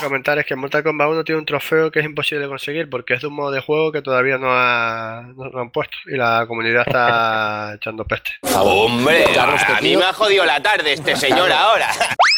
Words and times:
comentar 0.00 0.38
es 0.38 0.46
que 0.46 0.56
Mortal 0.56 0.82
Kombat 0.82 1.08
1 1.08 1.24
tiene 1.24 1.38
un 1.38 1.46
trofeo 1.46 1.90
que 1.90 2.00
es 2.00 2.04
imposible 2.04 2.44
de 2.44 2.48
conseguir 2.48 2.90
porque 2.90 3.14
es 3.14 3.20
de 3.20 3.28
un 3.28 3.34
modo 3.34 3.50
de 3.50 3.60
juego 3.60 3.92
que 3.92 4.02
todavía 4.02 4.38
no, 4.38 4.48
ha, 4.50 5.24
no 5.34 5.60
han 5.60 5.70
puesto 5.70 5.96
y 6.06 6.16
la 6.16 6.44
comunidad 6.46 6.84
está 6.86 7.74
echando 7.76 8.04
peste. 8.04 8.30
¡Hombre! 8.54 9.24
A 9.36 9.80
mí 9.80 9.96
me 9.96 10.04
ha 10.04 10.12
jodido 10.12 10.44
la 10.44 10.62
tarde 10.62 10.92
este 10.92 11.16
señor 11.16 11.52
ahora. 11.52 11.88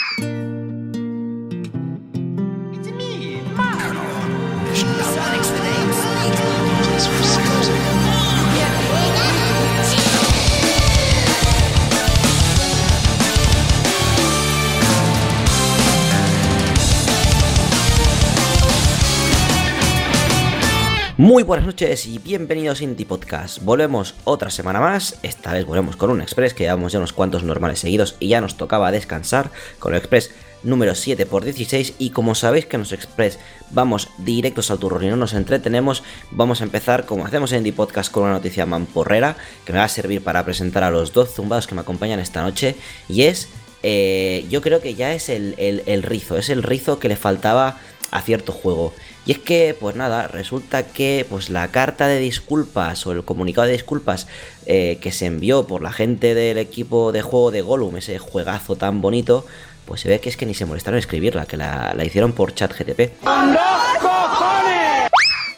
Muy 21.23 21.45
buenas 21.45 21.67
noches 21.67 22.07
y 22.07 22.19
bienvenidos 22.19 22.81
a 22.81 22.83
Indie 22.83 23.07
Podcast. 23.07 23.63
Volvemos 23.63 24.17
otra 24.25 24.51
semana 24.51 24.81
más, 24.81 25.21
esta 25.23 25.53
vez 25.53 25.65
volvemos 25.65 25.95
con 25.95 26.11
un 26.11 26.21
Express 26.21 26.53
que 26.53 26.65
llevamos 26.65 26.91
ya 26.91 26.99
unos 26.99 27.13
cuantos 27.13 27.45
normales 27.45 27.79
seguidos 27.79 28.17
y 28.19 28.27
ya 28.27 28.41
nos 28.41 28.57
tocaba 28.57 28.91
descansar 28.91 29.53
con 29.79 29.93
el 29.93 30.01
Express 30.01 30.33
número 30.65 30.97
7 30.97 31.23
x 31.23 31.45
16 31.45 31.95
y 32.01 32.11
como 32.11 32.35
sabéis 32.35 32.67
que 32.67 32.75
en 32.75 32.81
los 32.81 32.91
Express 32.91 33.39
vamos 33.71 34.09
directos 34.19 34.73
al 34.73 34.81
turno 34.81 35.01
y 35.01 35.11
no 35.11 35.17
nos 35.17 35.35
entretenemos, 35.35 36.03
vamos 36.33 36.61
a 36.61 36.65
empezar 36.65 37.07
como 37.07 37.25
hacemos 37.25 37.53
en 37.53 37.59
Indie 37.59 37.73
Podcast 37.73 38.11
con 38.11 38.25
una 38.25 38.33
noticia 38.33 38.67
mamporrera 38.67 39.37
que 39.65 39.73
me 39.73 39.79
va 39.79 39.85
a 39.85 39.89
servir 39.89 40.25
para 40.25 40.45
presentar 40.45 40.83
a 40.83 40.91
los 40.91 41.13
dos 41.13 41.33
zumbados 41.33 41.69
que 41.69 41.77
me 41.77 41.83
acompañan 41.83 42.19
esta 42.19 42.43
noche 42.43 42.75
y 43.09 43.23
es, 43.23 43.49
eh, 43.85 44.45
yo 44.51 44.61
creo 44.61 44.81
que 44.81 44.97
ya 44.97 45.15
es 45.15 45.29
el, 45.29 45.55
el 45.57 46.03
rizo, 46.03 46.37
es 46.37 46.49
el 46.49 46.65
rizo 46.65 46.99
que 46.99 47.09
le 47.09 47.15
faltaba 47.15 47.79
a 48.13 48.21
cierto 48.21 48.53
juego. 48.53 48.93
Y 49.25 49.33
es 49.33 49.39
que, 49.39 49.77
pues 49.79 49.95
nada, 49.95 50.27
resulta 50.27 50.85
que 50.85 51.25
pues 51.29 51.49
la 51.49 51.69
carta 51.69 52.09
de 52.09 52.19
disculpas 52.19 53.07
o 53.07 53.13
el 53.13 53.25
comunicado 53.25 53.67
de 53.69 53.75
disculpas 53.75 54.27
eh, 54.67 54.99
que 55.01 55.13
se 55.13 55.27
envió 55.27 55.67
por 55.67 55.81
la 55.83 55.93
gente 55.93 56.35
del 56.35 56.59
equipo 56.59 57.13
de 57.13 57.23
juego 57.23 57.53
de 57.53 57.63
Gollum, 57.63 57.97
ese 57.97 58.19
juegazo 58.19 58.75
tan 58.75 59.01
bonito, 59.01 59.47
pues 59.87 60.01
se 60.01 60.09
ve 60.09 60.21
que 60.21 60.29
es 60.29 60.37
que 60.37 60.47
ni 60.47 60.55
se 60.55 60.67
molestaron 60.67 60.97
en 60.97 61.01
escribirla, 61.01 61.47
que 61.47 61.57
la, 61.57 61.95
la 61.97 62.05
hicieron 62.05 62.33
por 62.33 62.53
chat 62.55 62.73
GTP. 62.73 63.13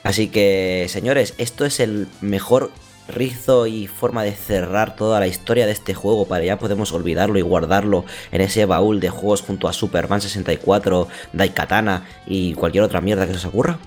Así 0.02 0.28
que, 0.28 0.86
señores, 0.90 1.32
esto 1.38 1.64
es 1.64 1.80
el 1.80 2.06
mejor 2.20 2.70
rizo 3.08 3.66
y 3.66 3.86
forma 3.86 4.22
de 4.22 4.32
cerrar 4.32 4.96
toda 4.96 5.20
la 5.20 5.26
historia 5.26 5.66
de 5.66 5.72
este 5.72 5.94
juego 5.94 6.26
para 6.26 6.44
ya 6.44 6.58
podemos 6.58 6.92
olvidarlo 6.92 7.38
y 7.38 7.42
guardarlo 7.42 8.04
en 8.32 8.40
ese 8.40 8.66
baúl 8.66 9.00
de 9.00 9.10
juegos 9.10 9.42
junto 9.42 9.68
a 9.68 9.72
Superman 9.72 10.20
64, 10.20 11.08
Daikatana 11.32 12.06
y 12.26 12.54
cualquier 12.54 12.84
otra 12.84 13.00
mierda 13.00 13.26
que 13.26 13.32
se 13.32 13.38
os 13.38 13.44
ocurra? 13.46 13.78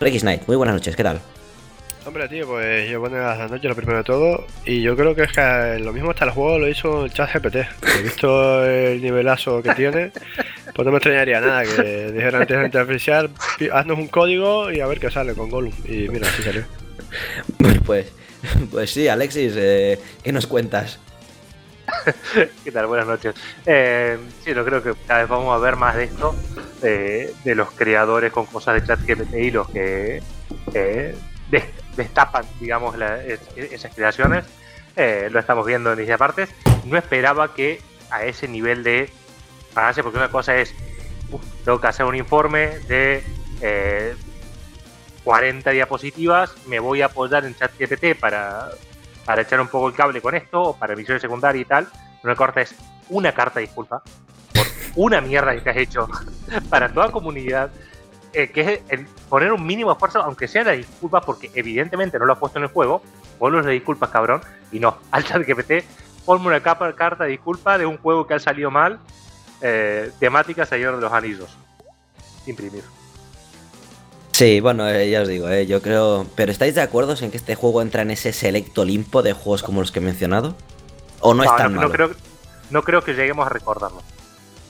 Rex 0.00 0.22
Knight, 0.22 0.46
muy 0.46 0.56
buenas 0.56 0.74
noches, 0.74 0.94
¿qué 0.94 1.02
tal? 1.02 1.20
Hombre, 2.08 2.26
tío, 2.26 2.46
pues 2.46 2.88
yo 2.88 3.00
buenas 3.00 3.50
noches, 3.50 3.68
lo 3.68 3.76
primero 3.76 3.98
de 3.98 4.04
todo. 4.04 4.46
Y 4.64 4.80
yo 4.80 4.96
creo 4.96 5.14
que 5.14 5.24
es 5.24 5.32
que 5.32 5.78
lo 5.78 5.92
mismo 5.92 6.10
hasta 6.10 6.24
el 6.24 6.30
juego 6.30 6.58
lo 6.58 6.66
hizo 6.66 7.04
el 7.04 7.12
chat 7.12 7.30
GPT. 7.34 7.56
He 7.56 8.02
visto 8.02 8.64
el 8.64 9.02
nivelazo 9.02 9.62
que 9.62 9.74
tiene. 9.74 10.10
Pues 10.74 10.86
no 10.86 10.92
me 10.92 10.96
extrañaría 10.96 11.38
nada 11.42 11.64
que 11.64 12.10
dijeran 12.12 12.42
antes 12.42 12.72
de 12.72 12.78
artificial, 12.80 13.28
haznos 13.72 13.98
un 13.98 14.08
código 14.08 14.70
y 14.72 14.80
a 14.80 14.86
ver 14.86 15.00
qué 15.00 15.10
sale 15.10 15.34
con 15.34 15.50
Gollum. 15.50 15.74
Y 15.84 16.08
mira, 16.08 16.26
así 16.28 16.42
salió. 16.42 16.64
Pues, 17.84 18.12
pues 18.70 18.90
sí, 18.90 19.08
Alexis, 19.08 19.54
eh, 19.56 19.98
¿qué 20.22 20.30
nos 20.30 20.46
cuentas? 20.46 20.98
¿Qué 22.64 22.70
tal? 22.70 22.86
Buenas 22.86 23.06
noches. 23.06 23.34
Eh, 23.64 24.18
sí, 24.44 24.52
yo 24.54 24.64
creo 24.64 24.82
que 24.82 24.92
cada 25.06 25.20
vez 25.20 25.28
vamos 25.28 25.54
a 25.54 25.58
ver 25.58 25.76
más 25.76 25.96
de 25.96 26.04
esto, 26.04 26.34
de 26.82 27.54
los 27.54 27.70
creadores 27.72 28.30
con 28.30 28.44
cosas 28.46 28.74
de 28.74 28.86
chat 28.86 29.00
GPT 29.00 29.34
y 29.34 29.50
los 29.50 29.68
que 29.70 30.22
destapan, 31.96 32.44
digamos, 32.60 32.94
esas 33.56 33.94
creaciones. 33.94 34.44
Eh, 34.96 35.28
lo 35.30 35.38
estamos 35.38 35.64
viendo 35.66 35.92
en 35.92 35.98
distintas 35.98 36.18
partes. 36.18 36.50
No 36.84 36.98
esperaba 36.98 37.54
que 37.54 37.80
a 38.10 38.24
ese 38.24 38.48
nivel 38.48 38.82
de 38.82 39.10
avance, 39.74 40.02
porque 40.02 40.18
una 40.18 40.30
cosa 40.30 40.56
es, 40.56 40.74
tengo 41.64 41.80
que 41.80 41.86
hacer 41.86 42.04
un 42.04 42.16
informe 42.16 42.78
de 42.88 43.22
40 45.28 45.72
diapositivas, 45.72 46.54
me 46.68 46.80
voy 46.80 47.02
a 47.02 47.04
apoyar 47.04 47.44
en 47.44 47.54
ChatGPT 47.54 48.18
para, 48.18 48.70
para 49.26 49.42
echar 49.42 49.60
un 49.60 49.68
poco 49.68 49.86
el 49.88 49.94
cable 49.94 50.22
con 50.22 50.34
esto, 50.34 50.62
o 50.62 50.74
para 50.74 50.94
de 50.94 51.20
secundaria 51.20 51.60
y 51.60 51.66
tal. 51.66 51.86
Una 52.24 52.34
carta 52.34 52.62
es 52.62 52.74
una 53.10 53.32
carta 53.32 53.60
disculpa 53.60 54.02
por 54.54 54.66
una 54.96 55.20
mierda 55.20 55.54
que 55.62 55.68
has 55.68 55.76
hecho 55.76 56.08
para 56.70 56.90
toda 56.90 57.12
comunidad. 57.12 57.70
Eh, 58.32 58.50
que 58.50 58.82
es 58.88 59.00
poner 59.28 59.52
un 59.52 59.66
mínimo 59.66 59.92
esfuerzo, 59.92 60.22
aunque 60.22 60.48
sea 60.48 60.64
la 60.64 60.72
disculpa, 60.72 61.20
porque 61.20 61.50
evidentemente 61.54 62.18
no 62.18 62.24
lo 62.24 62.32
has 62.32 62.38
puesto 62.38 62.58
en 62.58 62.64
el 62.64 62.70
juego, 62.70 63.02
ponlo 63.38 63.62
de 63.62 63.72
disculpas, 63.72 64.08
cabrón, 64.08 64.40
y 64.72 64.80
no, 64.80 64.96
al 65.10 65.24
chat 65.24 65.46
GPT, 65.46 65.84
ponme 66.24 66.46
una 66.46 66.62
capa, 66.62 66.90
carta 66.94 67.24
de 67.24 67.32
disculpa 67.32 67.76
de 67.76 67.84
un 67.84 67.98
juego 67.98 68.26
que 68.26 68.32
ha 68.32 68.38
salido 68.38 68.70
mal, 68.70 68.98
eh, 69.60 70.10
temática 70.20 70.64
Señor 70.64 70.96
de 70.96 71.02
los 71.02 71.12
Anillos. 71.12 71.54
Imprimir. 72.46 72.84
Sí, 74.38 74.60
bueno, 74.60 74.88
eh, 74.88 75.10
ya 75.10 75.22
os 75.22 75.26
digo, 75.26 75.48
eh, 75.50 75.66
yo 75.66 75.82
creo... 75.82 76.24
¿Pero 76.36 76.52
estáis 76.52 76.72
de 76.76 76.80
acuerdo 76.80 77.16
en 77.20 77.32
que 77.32 77.36
este 77.36 77.56
juego 77.56 77.82
entra 77.82 78.02
en 78.02 78.12
ese 78.12 78.32
selecto 78.32 78.84
limpo 78.84 79.20
de 79.20 79.32
juegos 79.32 79.64
como 79.64 79.80
los 79.80 79.90
que 79.90 79.98
he 79.98 80.02
mencionado? 80.02 80.54
¿O 81.18 81.34
no, 81.34 81.42
es 81.42 81.56
tan 81.56 81.74
no, 81.74 81.90
creo, 81.90 82.12
no 82.70 82.84
creo 82.84 83.02
que 83.02 83.14
lleguemos 83.14 83.44
a 83.44 83.48
recordarlo. 83.48 84.00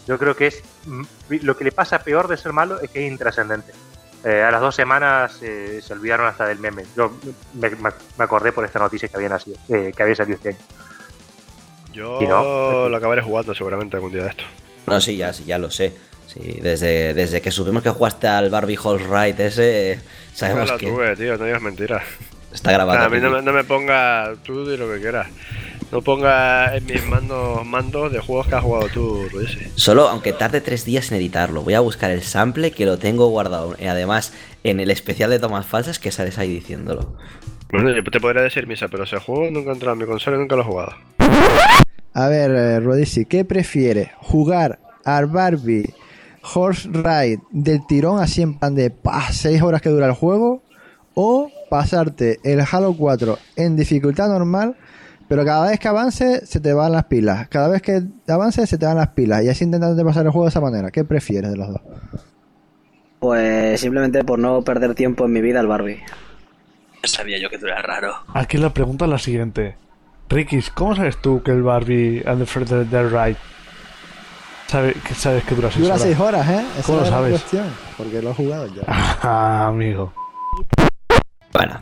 Yo 0.06 0.18
creo 0.18 0.34
que 0.34 0.46
es... 0.46 0.62
Mm, 0.86 1.04
lo 1.42 1.54
que 1.54 1.64
le 1.64 1.72
pasa 1.72 1.98
peor 1.98 2.28
de 2.28 2.38
ser 2.38 2.54
malo 2.54 2.80
es 2.80 2.90
que 2.90 3.04
es 3.04 3.12
intrascendente. 3.12 3.72
Eh, 4.24 4.40
a 4.40 4.50
las 4.50 4.62
dos 4.62 4.74
semanas 4.74 5.32
se 5.38 5.92
olvidaron 5.92 6.26
hasta 6.28 6.46
del 6.46 6.60
meme. 6.60 6.84
Yo 6.96 7.12
me, 7.52 7.70
acordé 8.24 8.52
por 8.52 8.64
esta 8.64 8.78
noticia 8.78 9.10
que 9.10 9.16
había, 9.16 9.28
nacido, 9.28 9.58
que 9.68 10.02
había 10.02 10.14
salido 10.14 10.36
este 10.36 10.48
año. 10.48 10.58
Yo 11.92 12.88
lo 12.88 12.96
acabaré 12.96 13.20
jugando 13.20 13.54
seguramente 13.54 13.98
algún 13.98 14.12
día 14.12 14.22
de 14.22 14.30
esto. 14.30 14.44
No, 14.86 14.98
sí, 14.98 15.18
ya, 15.18 15.34
sí, 15.34 15.44
ya 15.44 15.58
lo 15.58 15.70
sé. 15.70 16.07
Sí, 16.28 16.58
desde, 16.62 17.14
desde 17.14 17.40
que 17.40 17.50
supimos 17.50 17.82
que 17.82 17.88
jugaste 17.88 18.28
al 18.28 18.50
Barbie 18.50 18.78
Hall 18.82 19.00
Ride 19.00 19.46
ese, 19.46 19.98
sabemos 20.34 20.70
no 20.70 20.76
que... 20.76 20.86
tuve, 20.86 21.16
tío, 21.16 21.38
no 21.38 21.44
digas 21.46 21.62
mentiras. 21.62 22.02
Está 22.52 22.72
grabado. 22.72 23.02
a 23.02 23.08
mí 23.08 23.18
no, 23.18 23.52
me 23.52 23.64
ponga 23.64 24.34
tú 24.42 24.66
de 24.66 24.76
lo 24.76 24.92
que 24.92 25.00
quieras. 25.00 25.28
No 25.90 26.02
ponga 26.02 26.76
en 26.76 26.84
mis 26.84 27.02
mandos, 27.06 27.64
mandos 27.64 28.12
de 28.12 28.20
juegos 28.20 28.46
que 28.46 28.56
has 28.56 28.62
jugado 28.62 28.88
tú, 28.92 29.26
Luis. 29.32 29.56
Solo, 29.74 30.08
aunque 30.08 30.34
tarde 30.34 30.60
tres 30.60 30.84
días 30.84 31.10
en 31.10 31.16
editarlo, 31.16 31.62
voy 31.62 31.72
a 31.72 31.80
buscar 31.80 32.10
el 32.10 32.22
sample 32.22 32.72
que 32.72 32.84
lo 32.84 32.98
tengo 32.98 33.28
guardado. 33.28 33.74
Y 33.78 33.86
además, 33.86 34.34
en 34.64 34.80
el 34.80 34.90
especial 34.90 35.30
de 35.30 35.38
tomas 35.38 35.64
falsas 35.64 35.98
que 35.98 36.10
sales 36.10 36.36
ahí 36.38 36.50
diciéndolo. 36.50 37.16
Bueno, 37.70 37.90
yo 37.94 38.02
te 38.02 38.20
podría 38.20 38.42
decir 38.42 38.66
misa, 38.66 38.88
pero 38.88 39.04
ese 39.04 39.18
juego 39.18 39.50
nunca 39.50 39.70
ha 39.70 39.74
entrado 39.74 39.94
en 39.94 40.00
mi 40.00 40.06
consola 40.06 40.36
y 40.36 40.40
nunca 40.40 40.56
lo 40.56 40.62
he 40.62 40.66
jugado. 40.66 40.94
A 42.12 42.28
ver, 42.28 42.50
eh, 42.54 43.26
¿qué 43.28 43.44
prefiere? 43.46 44.12
¿Jugar 44.18 44.78
al 45.04 45.26
Barbie 45.26 45.94
Horse 46.42 46.88
Ride 46.88 47.40
del 47.50 47.86
tirón 47.86 48.20
así 48.20 48.42
en 48.42 48.58
plan 48.58 48.74
de 48.74 48.92
6 49.30 49.62
horas 49.62 49.82
que 49.82 49.90
dura 49.90 50.06
el 50.06 50.12
juego 50.12 50.62
o 51.14 51.50
pasarte 51.68 52.38
el 52.44 52.60
Halo 52.60 52.94
4 52.94 53.38
en 53.56 53.76
dificultad 53.76 54.28
normal 54.28 54.76
pero 55.28 55.44
cada 55.44 55.68
vez 55.68 55.78
que 55.78 55.88
avance 55.88 56.46
se 56.46 56.58
te 56.58 56.72
van 56.72 56.92
las 56.92 57.04
pilas. 57.04 57.48
Cada 57.48 57.68
vez 57.68 57.82
que 57.82 58.02
avance 58.26 58.66
se 58.66 58.78
te 58.78 58.86
van 58.86 58.96
las 58.96 59.08
pilas. 59.08 59.44
Y 59.44 59.50
así 59.50 59.62
intentando 59.62 60.02
pasar 60.02 60.24
el 60.24 60.32
juego 60.32 60.46
de 60.46 60.48
esa 60.48 60.60
manera. 60.60 60.90
¿qué 60.90 61.04
prefieres 61.04 61.50
de 61.50 61.56
los 61.56 61.68
dos? 61.68 61.82
Pues 63.20 63.78
simplemente 63.80 64.24
por 64.24 64.38
no 64.38 64.62
perder 64.62 64.94
tiempo 64.94 65.26
en 65.26 65.32
mi 65.32 65.42
vida 65.42 65.60
el 65.60 65.66
Barbie. 65.66 66.00
Sabía 67.04 67.38
yo 67.38 67.50
que 67.50 67.58
tú 67.58 67.66
eras 67.66 67.84
raro. 67.84 68.14
Aquí 68.32 68.56
la 68.56 68.72
pregunta 68.72 69.04
es 69.04 69.10
la 69.10 69.18
siguiente. 69.18 69.76
Rikis, 70.30 70.70
¿cómo 70.70 70.96
sabes 70.96 71.20
tú 71.20 71.42
que 71.42 71.50
el 71.50 71.62
Barbie 71.62 72.22
and 72.26 72.40
the 72.40 72.46
Further 72.46 72.86
Ride 72.86 73.36
¿Sabes 74.68 74.96
que, 75.02 75.14
sabes 75.14 75.44
que 75.44 75.54
dura 75.54 75.70
6 75.70 75.86
horas? 75.86 75.98
Dura 75.98 76.08
6 76.10 76.20
horas, 76.20 76.48
¿eh? 76.50 76.66
Esa 76.78 76.86
¿Cómo 76.86 76.98
lo 77.00 77.06
sabes? 77.06 77.30
Cuestión, 77.40 77.66
porque 77.96 78.20
lo 78.20 78.30
he 78.30 78.34
jugado 78.34 78.66
ya. 78.66 78.82
Ah, 79.22 79.66
amigo. 79.68 80.12
Bueno, 81.54 81.80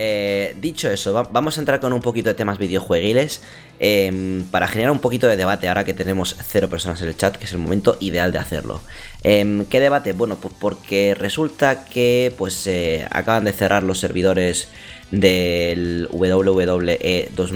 eh, 0.00 0.54
dicho 0.60 0.88
eso, 0.88 1.12
vamos 1.12 1.56
a 1.56 1.60
entrar 1.60 1.80
con 1.80 1.92
un 1.92 2.00
poquito 2.00 2.28
de 2.28 2.34
temas 2.34 2.56
videojueguiles 2.56 3.42
eh, 3.80 4.42
para 4.52 4.68
generar 4.68 4.92
un 4.92 5.00
poquito 5.00 5.26
de 5.26 5.36
debate 5.36 5.68
ahora 5.68 5.84
que 5.84 5.92
tenemos 5.92 6.36
cero 6.40 6.68
personas 6.68 7.02
en 7.02 7.08
el 7.08 7.16
chat, 7.16 7.34
que 7.34 7.46
es 7.46 7.52
el 7.52 7.58
momento 7.58 7.96
ideal 7.98 8.30
de 8.30 8.38
hacerlo. 8.38 8.80
Eh, 9.24 9.64
¿Qué 9.68 9.80
debate? 9.80 10.12
Bueno, 10.12 10.36
pues 10.36 10.54
porque 10.60 11.16
resulta 11.18 11.84
que 11.84 12.32
pues 12.38 12.64
eh, 12.68 13.08
acaban 13.10 13.42
de 13.42 13.52
cerrar 13.52 13.82
los 13.82 13.98
servidores 13.98 14.68
del 15.10 16.08
WWE 16.12 17.30
2, 17.34 17.52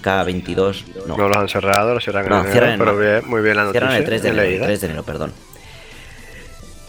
k 0.00 0.24
22 0.24 0.84
No. 1.06 1.16
no 1.16 1.28
los 1.28 1.36
han 1.36 1.48
cerrado, 1.48 1.94
los 1.94 2.02
cierran 2.02 2.28
no, 2.28 2.40
en 2.40 2.46
enero, 2.50 2.74
pero 2.78 2.98
bien, 2.98 3.30
muy 3.30 3.42
bien 3.42 3.56
la 3.56 3.64
noticia. 3.64 3.80
Cierran 3.80 3.96
el 3.96 4.04
3 4.04 4.22
de, 4.22 4.28
enero, 4.30 4.44
el 4.44 4.60
3 4.60 4.80
de 4.80 4.86
enero, 4.86 5.02
perdón. 5.04 5.32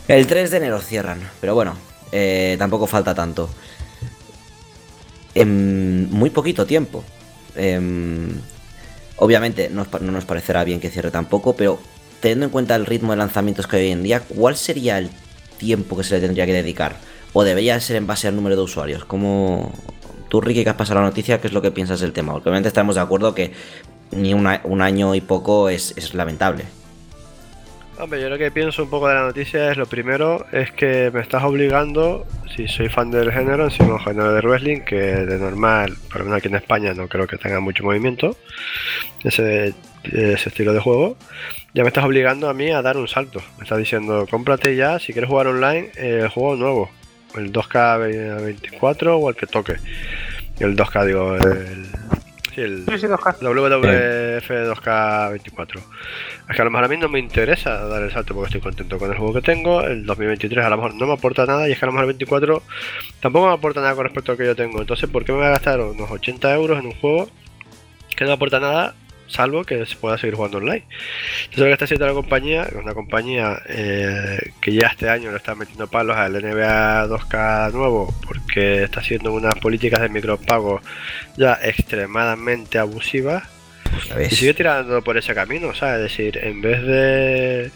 El 0.07 0.25
3 0.25 0.50
de 0.50 0.57
enero 0.57 0.79
cierran, 0.79 1.19
pero 1.39 1.53
bueno, 1.53 1.75
eh, 2.11 2.55
tampoco 2.57 2.88
falta 2.88 3.13
tanto. 3.13 3.50
En 5.38 6.10
muy 6.10 6.31
poquito 6.31 6.66
tiempo. 6.66 7.04
Eh, 7.56 7.80
obviamente 9.18 9.69
no, 9.69 9.86
no, 10.01 10.12
nos 10.12 10.25
parecerá 10.25 10.63
bien 10.63 10.80
que 10.80 10.89
cierre 10.89 11.12
tampoco, 11.12 11.56
pero 11.56 11.80
teniendo 12.22 12.45
en 12.45 12.51
cuenta 12.51 12.75
el 12.75 12.88
ritmo 12.88 13.12
de 13.12 13.18
lanzamientos 13.18 13.68
que 13.68 13.78
hay 13.78 13.84
hoy 13.84 13.92
en 13.92 14.01
día, 14.01 14.22
¿cuál 14.22 14.56
sería 14.56 14.98
el 14.98 15.12
tiempo 15.60 15.95
que 15.95 16.04
se 16.04 16.16
le 16.16 16.22
tendría 16.22 16.48
que 16.48 16.54
dedicar? 16.54 16.98
¿O 17.34 17.44
debería 17.44 17.80
ser 17.80 17.98
en 17.98 18.07
base 18.07 18.28
al 18.28 18.36
número 18.36 18.56
de 18.56 18.63
usuarios? 18.63 19.06
Como 19.06 19.72
tú, 20.28 20.42
Ricky, 20.42 20.63
que 20.63 20.72
has 20.72 20.75
pasado 20.75 21.01
la 21.01 21.06
noticia, 21.06 21.39
¿qué 21.39 21.45
es 21.45 21.54
lo 21.54 21.62
que 21.62 21.69
piensas 21.69 22.00
del 22.00 22.13
tema? 22.13 22.34
Obviamente 22.34 22.68
estamos 22.68 22.95
de 22.95 23.01
acuerdo 23.01 23.36
que 23.36 23.54
ni 24.10 24.34
un 24.34 24.81
año 24.81 25.13
y 25.13 25.22
poco 25.22 25.69
es, 25.69 25.94
es 25.98 26.16
lamentable. 26.16 26.66
Hombre, 27.99 28.21
yo 28.21 28.29
lo 28.29 28.38
que 28.38 28.51
pienso 28.51 28.83
un 28.83 28.91
poco 28.91 29.07
de 29.07 29.15
la 29.15 29.21
noticia 29.21 29.71
es 29.71 29.77
lo 29.77 29.88
primero, 29.88 30.45
es 30.51 30.71
que 30.71 31.09
me 31.11 31.19
estás 31.19 31.44
obligando, 31.44 32.27
si 32.55 32.67
soy 32.67 32.89
fan 32.89 33.09
del 33.09 33.31
género, 33.31 33.63
encima 33.63 33.99
género 33.99 34.33
de 34.33 34.41
wrestling, 34.41 34.81
que 34.81 34.95
de 34.95 35.39
normal, 35.39 35.97
por 36.07 36.19
lo 36.19 36.25
menos 36.25 36.38
aquí 36.38 36.47
en 36.47 36.55
España 36.55 36.94
no 36.94 37.07
creo 37.07 37.25
que 37.25 37.38
tenga 37.38 37.59
mucho 37.59 37.83
movimiento, 37.83 38.38
ese, 39.23 39.73
ese 40.03 40.49
estilo 40.49 40.73
de 40.73 40.79
juego, 40.79 41.17
ya 41.73 41.81
me 41.81 41.88
estás 41.88 42.05
obligando 42.05 42.49
a 42.49 42.53
mí 42.53 42.69
a 42.69 42.83
dar 42.83 42.97
un 42.97 43.07
salto. 43.07 43.41
Me 43.57 43.63
estás 43.63 43.79
diciendo, 43.79 44.27
cómprate 44.29 44.75
ya, 44.75 45.00
si 45.00 45.11
quieres 45.11 45.29
jugar 45.29 45.47
online, 45.47 45.89
el 45.95 46.27
juego 46.27 46.55
nuevo, 46.55 46.91
el 47.35 47.51
2K24 47.51 49.19
o 49.19 49.29
el 49.29 49.35
que 49.35 49.47
toque. 49.47 49.77
El 50.59 50.75
2K, 50.75 51.05
digo, 51.05 51.35
el, 51.35 51.88
sí, 52.57 52.62
el 52.62 52.86
WWF 52.86 54.50
2K24. 54.50 55.80
Es 56.50 56.56
que 56.56 56.62
a 56.62 56.65
lo 56.65 56.71
mejor 56.71 56.86
a 56.86 56.88
mí 56.88 56.98
no 56.98 57.09
me 57.09 57.19
interesa 57.19 57.86
dar 57.88 58.01
el 58.01 58.12
salto 58.12 58.33
porque 58.33 58.48
estoy 58.48 58.62
contento 58.62 58.98
con 58.98 59.12
el 59.12 59.18
juego 59.18 59.33
que 59.33 59.42
tengo. 59.42 59.81
El 59.81 60.06
2023 60.06 60.65
a 60.65 60.69
lo 60.69 60.77
mejor 60.77 60.95
no 60.95 61.07
me 61.07 61.13
aporta 61.13 61.45
nada 61.45 61.69
y 61.69 61.74
es 61.74 61.80
que 61.80 61.86
a 61.86 61.88
lo 61.88 61.94
mejor 61.94 62.06
el 62.06 62.13
24 62.13 62.63
tampoco 63.19 63.48
me 63.48 63.54
aporta 63.54 63.81
nada 63.81 63.95
con 63.95 64.06
respecto 64.06 64.31
a 64.31 64.33
lo 64.33 64.38
que 64.38 64.45
yo 64.45 64.56
tengo. 64.56 64.81
Entonces, 64.81 65.09
¿por 65.09 65.24
qué 65.24 65.31
me 65.31 65.39
voy 65.39 65.48
a 65.48 65.51
gastar 65.51 65.80
unos 65.80 66.09
80 66.09 66.54
euros 66.56 66.80
en 66.80 66.88
un 66.88 66.94
juego 66.94 67.30
que 68.15 68.25
no 68.25 68.31
aporta 68.31 68.60
nada 68.60 68.95
salvo 69.27 69.63
que 69.63 69.85
se 69.85 69.95
pueda 69.95 70.18
seguir 70.18 70.35
jugando 70.35 70.57
online. 70.57 70.83
Entonces 71.44 71.59
lo 71.59 71.65
que 71.65 71.71
está 71.74 71.85
haciendo 71.85 72.07
la 72.07 72.13
compañía, 72.13 72.68
una 72.75 72.94
compañía 72.94 73.62
eh, 73.68 74.51
que 74.62 74.74
ya 74.74 74.88
este 74.88 75.09
año 75.09 75.31
le 75.31 75.38
está 75.38 75.56
metiendo 75.56 75.88
palos 75.88 76.15
al 76.15 76.33
NBA 76.33 77.07
2K 77.07 77.71
nuevo 77.74 78.13
porque 78.25 78.83
está 78.83 79.01
haciendo 79.01 79.33
unas 79.33 79.56
políticas 79.56 80.01
de 80.01 80.09
micropago 80.09 80.81
ya 81.35 81.59
extremadamente 81.62 82.79
abusivas 82.79 83.44
y 84.19 84.35
sigue 84.35 84.53
tirando 84.53 85.01
por 85.01 85.18
ese 85.18 85.33
camino, 85.33 85.74
¿sabes? 85.74 86.12
Es 86.12 86.18
decir, 86.18 86.39
en 86.44 86.62
vez 86.62 86.81
de 86.83 87.71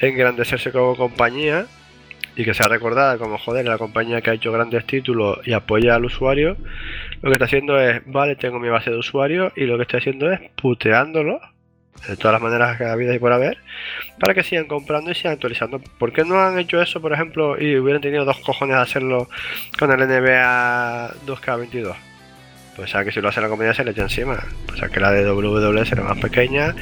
engrandecerse 0.00 0.70
como 0.72 0.96
compañía 0.96 1.66
y 2.36 2.44
que 2.44 2.54
sea 2.54 2.68
recordada 2.68 3.16
como, 3.18 3.38
joder, 3.38 3.66
la 3.66 3.78
compañía 3.78 4.20
que 4.20 4.30
ha 4.30 4.34
hecho 4.34 4.52
grandes 4.52 4.84
títulos 4.86 5.38
y 5.44 5.52
apoya 5.52 5.94
al 5.94 6.04
usuario, 6.04 6.56
lo 7.22 7.30
que 7.30 7.34
está 7.34 7.44
haciendo 7.46 7.78
es, 7.78 8.02
vale, 8.06 8.36
tengo 8.36 8.58
mi 8.58 8.68
base 8.68 8.90
de 8.90 8.96
usuarios 8.96 9.52
y 9.56 9.64
lo 9.64 9.76
que 9.76 9.82
estoy 9.82 9.98
haciendo 9.98 10.30
es 10.30 10.40
puteándolo 10.60 11.40
de 12.08 12.16
todas 12.16 12.34
las 12.34 12.42
maneras 12.42 12.76
que 12.76 12.84
ha 12.84 12.92
habido 12.92 13.14
y 13.14 13.18
por 13.18 13.32
haber, 13.32 13.58
para 14.20 14.34
que 14.34 14.42
sigan 14.42 14.66
comprando 14.66 15.10
y 15.10 15.14
sigan 15.14 15.32
actualizando. 15.34 15.80
¿Por 15.98 16.12
qué 16.12 16.24
no 16.24 16.40
han 16.40 16.58
hecho 16.58 16.80
eso, 16.80 17.00
por 17.00 17.12
ejemplo, 17.12 17.60
y 17.60 17.76
hubieran 17.78 18.02
tenido 18.02 18.24
dos 18.24 18.38
cojones 18.40 18.76
de 18.76 18.82
hacerlo 18.82 19.28
con 19.78 19.90
el 19.90 20.06
NBA 20.06 21.14
2K22? 21.26 21.96
pues 22.76 22.94
a 22.94 23.04
que 23.04 23.10
si 23.10 23.20
lo 23.20 23.30
hace 23.30 23.40
la 23.40 23.48
compañía 23.48 23.72
se 23.72 23.84
le 23.84 23.92
echa 23.92 24.02
encima. 24.02 24.38
Pues 24.66 24.82
a 24.82 24.88
que 24.88 25.00
la 25.00 25.10
de 25.10 25.30
WWE 25.30 25.86
será 25.86 26.02
más 26.02 26.18
pequeña 26.18 26.74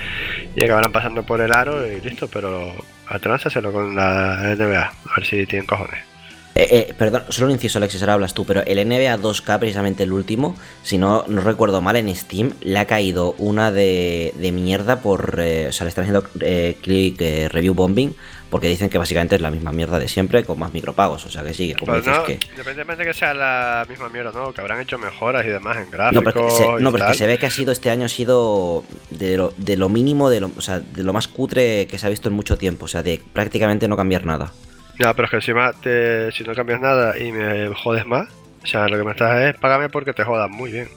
y 0.57 0.65
acabarán 0.65 0.93
pasando 0.93 1.23
por 1.23 1.41
el 1.41 1.53
aro 1.53 1.87
y 1.87 2.01
listo, 2.01 2.29
pero 2.29 2.75
atrásaselo 3.07 3.73
con 3.73 3.95
la 3.95 4.55
NBA, 4.57 4.83
a 4.83 5.17
ver 5.17 5.25
si 5.25 5.47
tienen 5.47 5.67
cojones. 5.67 6.14
Eh, 6.55 6.69
eh, 6.71 6.95
perdón, 6.97 7.25
solo 7.31 7.47
un 7.49 7.53
inciso, 7.53 7.79
Alexis, 7.79 8.01
ahora 8.03 8.15
hablas 8.15 8.33
tú, 8.33 8.45
pero 8.45 8.63
el 8.65 8.77
NBA 8.89 9.19
2K, 9.19 9.59
precisamente 9.59 10.05
el 10.05 10.13
último, 10.13 10.55
si 10.83 10.99
no, 10.99 11.25
no 11.27 11.41
recuerdo 11.41 11.83
mal, 11.83 11.97
en 11.97 12.15
Steam 12.15 12.53
le 12.61 12.79
ha 12.79 12.87
caído 12.87 13.35
una 13.39 13.73
de, 13.73 14.33
de 14.37 14.53
mierda 14.53 15.01
por. 15.01 15.41
Eh, 15.41 15.67
o 15.69 15.73
sea, 15.73 15.85
le 15.85 15.89
están 15.89 16.05
haciendo 16.05 16.25
eh, 16.41 16.77
click 16.81 17.19
review 17.51 17.75
bombing 17.75 18.15
porque 18.55 18.69
dicen 18.69 18.89
que 18.89 18.99
básicamente 18.99 19.35
es 19.35 19.41
la 19.41 19.51
misma 19.51 19.73
mierda 19.73 19.99
de 19.99 20.07
siempre 20.07 20.45
con 20.45 20.57
más 20.57 20.73
micropagos. 20.73 21.27
O 21.27 21.29
sea 21.29 21.43
que 21.43 21.53
sí, 21.53 21.75
como 21.75 21.91
pues 21.91 22.05
dices 22.05 22.21
no, 22.21 22.25
que. 22.25 22.35
Independientemente 22.35 23.03
de 23.03 23.11
que 23.11 23.19
sea 23.19 23.35
la 23.35 23.85
misma 23.89 24.09
mierda, 24.09 24.31
¿no? 24.33 24.53
Que 24.53 24.61
habrán 24.61 24.81
hecho 24.81 24.97
mejoras 24.97 25.45
y 25.45 25.49
demás 25.49 25.77
en 25.79 25.91
gráficos. 25.91 26.25
No, 26.25 26.33
pero, 26.33 26.47
es 26.47 26.53
que 26.53 26.59
se, 26.63 26.69
no, 26.69 26.77
y 26.77 26.77
pero 26.77 26.89
es 26.89 26.93
que 26.93 26.99
tal. 27.01 27.15
se 27.17 27.27
ve 27.27 27.39
que 27.39 27.47
ha 27.47 27.51
sido 27.51 27.73
este 27.73 27.91
año 27.91 28.05
ha 28.05 28.09
sido 28.09 28.85
de 29.11 29.37
lo, 29.37 29.53
de 29.57 29.77
lo 29.77 29.89
mínimo, 29.89 30.31
de 30.31 30.39
lo, 30.39 30.53
o 30.57 30.61
sea, 30.61 30.79
de 30.79 31.03
lo 31.03 31.13
más 31.13 31.27
cutre 31.27 31.89
que 31.89 31.99
se 31.99 32.07
ha 32.07 32.11
visto 32.11 32.29
en 32.29 32.37
mucho 32.37 32.57
tiempo. 32.57 32.85
O 32.85 32.89
sea, 32.89 33.03
de 33.03 33.21
prácticamente 33.33 33.89
no 33.89 33.97
cambiar 33.97 34.25
nada. 34.25 34.53
Ya, 34.99 35.13
pero 35.13 35.25
es 35.25 35.31
que 35.31 35.37
encima 35.37 35.73
te, 35.73 36.31
si 36.33 36.45
no 36.45 36.55
cambias 36.55 36.81
nada 36.81 37.19
y 37.19 37.33
me 37.33 37.75
jodes 37.75 38.07
más, 38.07 38.29
o 38.63 38.67
sea, 38.67 38.89
lo 38.89 38.97
que 38.97 39.05
me 39.05 39.11
estás 39.11 39.41
es 39.43 39.57
págame 39.57 39.89
porque 39.89 40.13
te 40.13 40.25
jodas 40.25 40.49
muy 40.49 40.71
bien. 40.71 40.89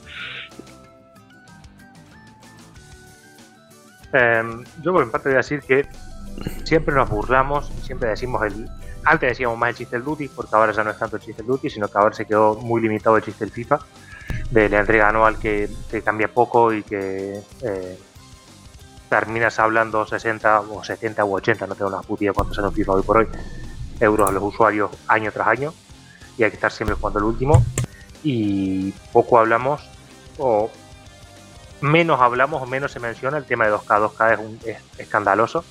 Em, 4.14 4.64
yo 4.82 4.94
por 4.94 5.06
mi 5.06 5.12
parte 5.12 5.30
voy 5.30 5.36
a 5.36 5.38
decir 5.38 5.62
que 5.62 5.86
siempre 6.64 6.96
nos 6.96 7.10
burlamos, 7.10 7.72
siempre 7.84 8.10
decimos 8.10 8.44
el. 8.44 8.70
Antes 9.04 9.30
decíamos 9.30 9.58
más 9.58 9.70
el 9.70 9.76
chiste 9.76 9.96
del 9.96 10.06
Duty, 10.06 10.28
porque 10.30 10.56
ahora 10.56 10.74
ya 10.74 10.84
no 10.84 10.92
es 10.92 10.98
tanto 10.98 11.16
el 11.16 11.22
chiste 11.22 11.42
del 11.42 11.48
Duty, 11.48 11.70
sino 11.70 11.88
que 11.88 11.98
ahora 11.98 12.14
se 12.14 12.26
quedó 12.26 12.56
muy 12.56 12.82
limitado 12.82 13.18
el 13.18 13.24
chiste 13.24 13.46
del 13.46 13.54
FIFA, 13.54 13.80
de 14.52 14.70
la 14.70 14.80
entrega 14.80 15.10
anual 15.10 15.40
que, 15.40 15.70
que 15.90 16.02
cambia 16.02 16.28
poco 16.28 16.74
y 16.74 16.84
que 16.84 17.42
eh, 17.64 17.98
terminas 19.10 19.60
hablando 19.60 20.06
60 20.06 20.62
o 20.62 20.84
70 20.84 21.26
u 21.26 21.36
80, 21.36 21.68
no 21.68 21.76
tengo 21.76 21.90
una 21.90 22.02
puta 22.02 22.24
idea 22.24 22.34
cuánto 22.34 22.54
sale 22.54 22.68
un 22.68 22.74
FIFA 22.74 22.92
hoy 22.94 23.04
por 23.04 23.18
hoy, 23.18 23.28
euros 24.00 24.30
a 24.30 24.32
los 24.32 24.44
usuarios 24.44 24.92
año 25.08 25.32
tras 25.32 25.48
año, 25.48 25.74
y 26.38 26.44
hay 26.44 26.50
que 26.50 26.56
estar 26.56 26.72
siempre 26.72 26.96
jugando 26.96 27.20
el 27.20 27.26
último, 27.26 27.64
y 28.24 28.92
poco 29.12 29.40
hablamos, 29.40 29.82
o 30.38 30.70
menos 31.82 32.22
hablamos 32.22 32.62
o 32.62 32.66
menos 32.66 32.92
se 32.92 33.00
menciona 33.00 33.38
el 33.38 33.46
tema 33.46 33.66
de 33.66 33.74
2K. 33.74 34.12
2K 34.12 34.34
es, 34.34 34.40
un, 34.40 34.60
es 34.66 34.78
escandaloso. 34.98 35.64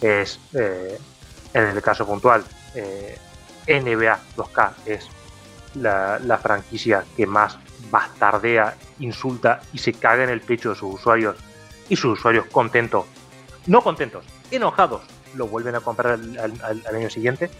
Es, 0.00 0.38
eh, 0.54 0.98
en 1.54 1.64
el 1.64 1.82
caso 1.82 2.06
puntual, 2.06 2.44
eh, 2.74 3.18
NBA 3.66 4.18
2K 4.36 4.72
es 4.86 5.08
la, 5.74 6.18
la, 6.20 6.38
franquicia 6.38 7.04
que 7.16 7.26
más 7.26 7.58
bastardea, 7.90 8.76
insulta 9.00 9.60
y 9.72 9.78
se 9.78 9.92
caga 9.92 10.24
en 10.24 10.30
el 10.30 10.40
pecho 10.40 10.70
de 10.70 10.74
sus 10.76 10.94
usuarios 10.94 11.36
y 11.88 11.96
sus 11.96 12.18
usuarios 12.18 12.46
contentos, 12.46 13.06
no 13.66 13.82
contentos, 13.82 14.24
enojados, 14.50 15.02
lo 15.38 15.46
vuelven 15.46 15.74
a 15.74 15.80
comprar 15.80 16.14
al, 16.14 16.38
al, 16.38 16.82
al 16.86 16.94
año 16.94 17.08
siguiente. 17.08 17.50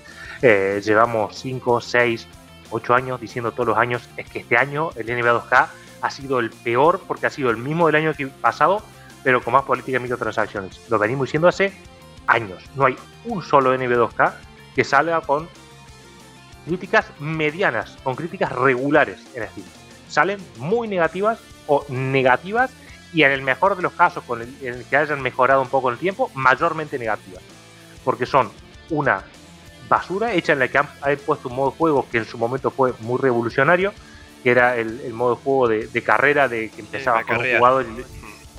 Eh, 0.42 0.82
llevamos 0.84 1.36
5, 1.36 1.80
6, 1.80 2.26
8 2.70 2.94
años 2.94 3.20
diciendo 3.20 3.52
todos 3.52 3.68
los 3.68 3.78
años 3.78 4.08
es 4.16 4.28
que 4.28 4.40
este 4.40 4.56
año 4.56 4.90
el 4.96 5.06
NBA 5.06 5.48
2K 5.48 5.68
ha 6.00 6.10
sido 6.10 6.38
el 6.38 6.50
peor 6.50 7.00
porque 7.06 7.26
ha 7.26 7.30
sido 7.30 7.50
el 7.50 7.56
mismo 7.56 7.86
del 7.86 7.96
año 7.96 8.12
pasado, 8.40 8.82
pero 9.24 9.42
con 9.42 9.52
más 9.52 9.64
política 9.64 9.96
de 9.96 10.00
microtransacciones. 10.00 10.80
Lo 10.88 10.98
venimos 10.98 11.26
diciendo 11.26 11.48
hace 11.48 11.72
años. 12.26 12.62
No 12.76 12.86
hay 12.86 12.96
un 13.24 13.42
solo 13.42 13.74
NB2K 13.74 14.32
que 14.74 14.84
salga 14.84 15.20
con 15.22 15.48
críticas 16.66 17.06
medianas, 17.18 17.96
con 18.04 18.14
críticas 18.14 18.52
regulares 18.52 19.20
en 19.34 19.48
Steam. 19.48 19.66
Salen 20.08 20.38
muy 20.58 20.88
negativas 20.88 21.38
o 21.66 21.84
negativas 21.88 22.70
y 23.12 23.22
en 23.22 23.32
el 23.32 23.42
mejor 23.42 23.76
de 23.76 23.82
los 23.82 23.92
casos, 23.92 24.22
con 24.24 24.42
el, 24.42 24.54
en 24.60 24.74
el 24.74 24.84
que 24.84 24.96
hayan 24.96 25.20
mejorado 25.22 25.62
un 25.62 25.68
poco 25.68 25.90
el 25.90 25.98
tiempo, 25.98 26.30
mayormente 26.34 26.98
negativas. 26.98 27.42
Porque 28.08 28.24
son 28.24 28.50
una 28.88 29.22
basura 29.86 30.32
hecha 30.32 30.54
en 30.54 30.60
la 30.60 30.68
que 30.68 30.78
han, 30.78 30.88
han 31.02 31.18
puesto 31.18 31.50
un 31.50 31.56
modo 31.56 31.72
de 31.72 31.76
juego 31.76 32.06
que 32.10 32.16
en 32.16 32.24
su 32.24 32.38
momento 32.38 32.70
fue 32.70 32.94
muy 33.00 33.18
revolucionario, 33.18 33.92
que 34.42 34.50
era 34.50 34.78
el, 34.78 35.02
el 35.02 35.12
modo 35.12 35.34
de 35.34 35.42
juego 35.42 35.68
de, 35.68 35.88
de, 35.88 36.02
carrera 36.02 36.48
de 36.48 36.70
que 36.70 36.80
empezaba 36.80 37.20
Sí, 37.20 37.26
con 37.26 37.36
un 37.36 37.58
jugador, 37.58 37.84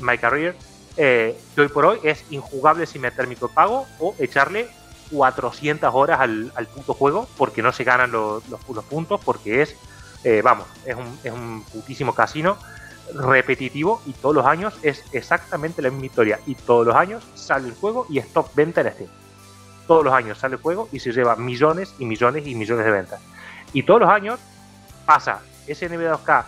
My 0.01 0.19
Career, 0.19 0.55
eh, 0.97 1.35
que 1.55 1.61
hoy 1.61 1.67
por 1.67 1.87
hoy 1.87 1.99
es 2.03 2.23
injugable 2.29 2.85
sin 2.85 3.01
meter 3.01 3.25
micropago 3.25 3.87
o 3.97 4.13
echarle 4.19 4.67
400 5.09 5.89
horas 5.95 6.19
al, 6.19 6.51
al 6.53 6.67
puto 6.67 6.93
juego 6.93 7.27
porque 7.35 7.63
no 7.63 7.71
se 7.71 7.83
ganan 7.83 8.11
los, 8.11 8.47
los, 8.49 8.59
los 8.69 8.85
puntos, 8.85 9.19
porque 9.25 9.63
es, 9.63 9.75
eh, 10.23 10.43
vamos, 10.43 10.67
es 10.85 10.95
un, 10.95 11.19
es 11.23 11.33
un 11.33 11.63
putísimo 11.73 12.13
casino 12.13 12.55
repetitivo 13.15 13.99
y 14.05 14.13
todos 14.13 14.35
los 14.35 14.45
años 14.45 14.75
es 14.83 15.03
exactamente 15.11 15.81
la 15.81 15.89
misma 15.89 16.05
historia. 16.05 16.39
Y 16.45 16.53
todos 16.53 16.85
los 16.85 16.95
años 16.95 17.23
sale 17.33 17.67
el 17.67 17.73
juego 17.73 18.05
y 18.09 18.19
es 18.19 18.31
top 18.31 18.53
venta 18.53 18.81
en 18.81 18.93
Steam. 18.93 19.09
Todos 19.89 20.05
los 20.05 20.13
años 20.13 20.37
sale 20.37 20.57
el 20.57 20.61
juego 20.61 20.87
y 20.91 20.99
se 20.99 21.11
lleva 21.11 21.35
millones 21.35 21.95
y 21.97 22.05
millones 22.05 22.45
y 22.45 22.53
millones 22.53 22.85
de 22.85 22.91
ventas. 22.91 23.19
Y 23.73 23.81
todos 23.81 24.01
los 24.01 24.09
años 24.11 24.39
pasa 25.03 25.41
ese 25.65 25.89
NBA 25.89 26.15
2K, 26.15 26.45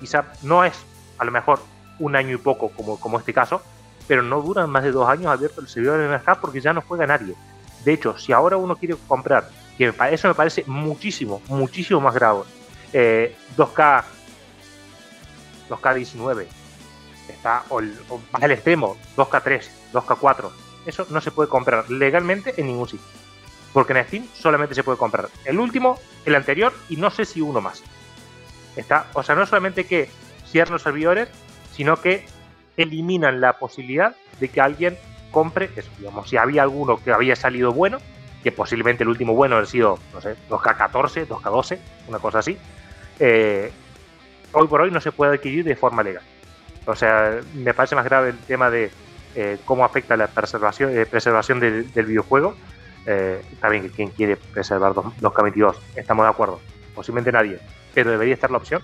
quizá 0.00 0.24
no 0.42 0.64
es 0.64 0.74
a 1.16 1.24
lo 1.24 1.30
mejor 1.30 1.60
un 2.00 2.16
año 2.16 2.34
y 2.34 2.38
poco 2.38 2.70
como, 2.70 3.20
este 3.20 3.32
caso, 3.32 3.62
pero 4.08 4.24
no 4.24 4.42
duran 4.42 4.68
más 4.68 4.82
de 4.82 4.90
dos 4.90 5.08
años 5.08 5.26
abierto 5.28 5.60
el 5.60 5.68
servidor 5.68 6.00
de 6.00 6.08
NBA 6.08 6.40
porque 6.40 6.60
ya 6.60 6.72
no 6.72 6.80
juega 6.80 7.06
nadie. 7.06 7.36
De 7.84 7.92
hecho, 7.92 8.18
si 8.18 8.32
ahora 8.32 8.56
uno 8.56 8.74
quiere 8.74 8.96
comprar, 9.06 9.48
que 9.78 9.94
eso 10.10 10.26
me 10.26 10.34
parece 10.34 10.64
muchísimo, 10.66 11.40
muchísimo 11.46 12.00
más 12.00 12.14
grave, 12.14 12.40
eh, 12.92 13.36
2K 13.56 14.02
2K19 15.70 16.46
está 17.28 17.62
o 17.68 17.80
más 18.32 18.42
al 18.42 18.50
extremo 18.50 18.96
2K3, 19.16 19.68
2K4 19.92 20.71
eso 20.86 21.06
no 21.10 21.20
se 21.20 21.30
puede 21.30 21.48
comprar 21.48 21.90
legalmente 21.90 22.54
en 22.56 22.66
ningún 22.66 22.88
sitio 22.88 23.06
porque 23.72 23.94
en 23.94 24.04
Steam 24.06 24.26
solamente 24.34 24.74
se 24.74 24.84
puede 24.84 24.98
comprar 24.98 25.28
el 25.44 25.58
último, 25.58 25.98
el 26.26 26.34
anterior 26.34 26.72
y 26.88 26.96
no 26.96 27.10
sé 27.10 27.24
si 27.24 27.40
uno 27.40 27.60
más 27.60 27.82
está, 28.76 29.06
o 29.14 29.22
sea 29.22 29.34
no 29.34 29.46
solamente 29.46 29.84
que 29.86 30.08
cierran 30.46 30.74
los 30.74 30.82
servidores 30.82 31.28
sino 31.72 31.96
que 31.96 32.26
eliminan 32.76 33.40
la 33.40 33.58
posibilidad 33.58 34.14
de 34.40 34.48
que 34.48 34.60
alguien 34.60 34.98
compre 35.30 35.70
eso. 35.76 35.90
Digamos, 35.98 36.28
si 36.28 36.36
había 36.36 36.62
alguno 36.62 37.02
que 37.02 37.12
había 37.12 37.34
salido 37.36 37.72
bueno, 37.72 37.98
que 38.42 38.52
posiblemente 38.52 39.02
el 39.02 39.08
último 39.08 39.34
bueno 39.34 39.56
ha 39.56 39.66
sido, 39.66 39.98
no 40.12 40.20
sé, 40.20 40.36
2K14, 40.48 41.26
2K12, 41.26 41.78
una 42.08 42.18
cosa 42.18 42.40
así, 42.40 42.56
eh, 43.18 43.72
hoy 44.52 44.68
por 44.68 44.82
hoy 44.82 44.90
no 44.90 45.00
se 45.00 45.12
puede 45.12 45.34
adquirir 45.34 45.64
de 45.64 45.76
forma 45.76 46.02
legal. 46.02 46.22
O 46.86 46.94
sea, 46.94 47.40
me 47.54 47.74
parece 47.74 47.94
más 47.94 48.04
grave 48.04 48.30
el 48.30 48.38
tema 48.38 48.70
de 48.70 48.90
eh, 49.34 49.58
cómo 49.64 49.84
afecta 49.84 50.16
la 50.16 50.26
preservación, 50.26 50.96
eh, 50.96 51.06
preservación 51.06 51.60
del, 51.60 51.84
videojuego. 51.94 52.54
Eh, 53.06 53.42
está 53.52 53.68
bien 53.68 53.82
que 53.82 53.90
quien 53.90 54.10
quiere 54.10 54.36
preservar 54.36 54.92
2K22, 54.92 55.76
estamos 55.96 56.24
de 56.24 56.30
acuerdo. 56.30 56.60
Posiblemente 56.94 57.32
nadie, 57.32 57.58
pero 57.94 58.10
debería 58.10 58.34
estar 58.34 58.50
la 58.50 58.58
opción 58.58 58.82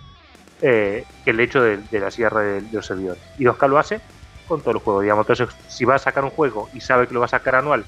que 0.61 1.05
el 1.25 1.39
hecho 1.39 1.63
de, 1.63 1.79
la 1.93 2.11
cierre 2.11 2.61
de, 2.61 2.73
los 2.73 2.87
servidores. 2.87 3.23
Y 3.39 3.45
2K 3.45 3.69
lo 3.69 3.79
hace 3.79 4.01
con 4.49 4.61
todo 4.61 4.73
el 4.73 4.79
juego, 4.79 5.01
digamos. 5.03 5.29
Entonces, 5.29 5.55
si 5.69 5.85
va 5.85 5.95
a 5.95 5.99
sacar 5.99 6.25
un 6.25 6.31
juego 6.31 6.69
y 6.73 6.81
sabe 6.81 7.07
que 7.07 7.15
lo 7.15 7.21
va 7.21 7.27
a 7.27 7.29
sacar 7.29 7.55
anual 7.55 7.85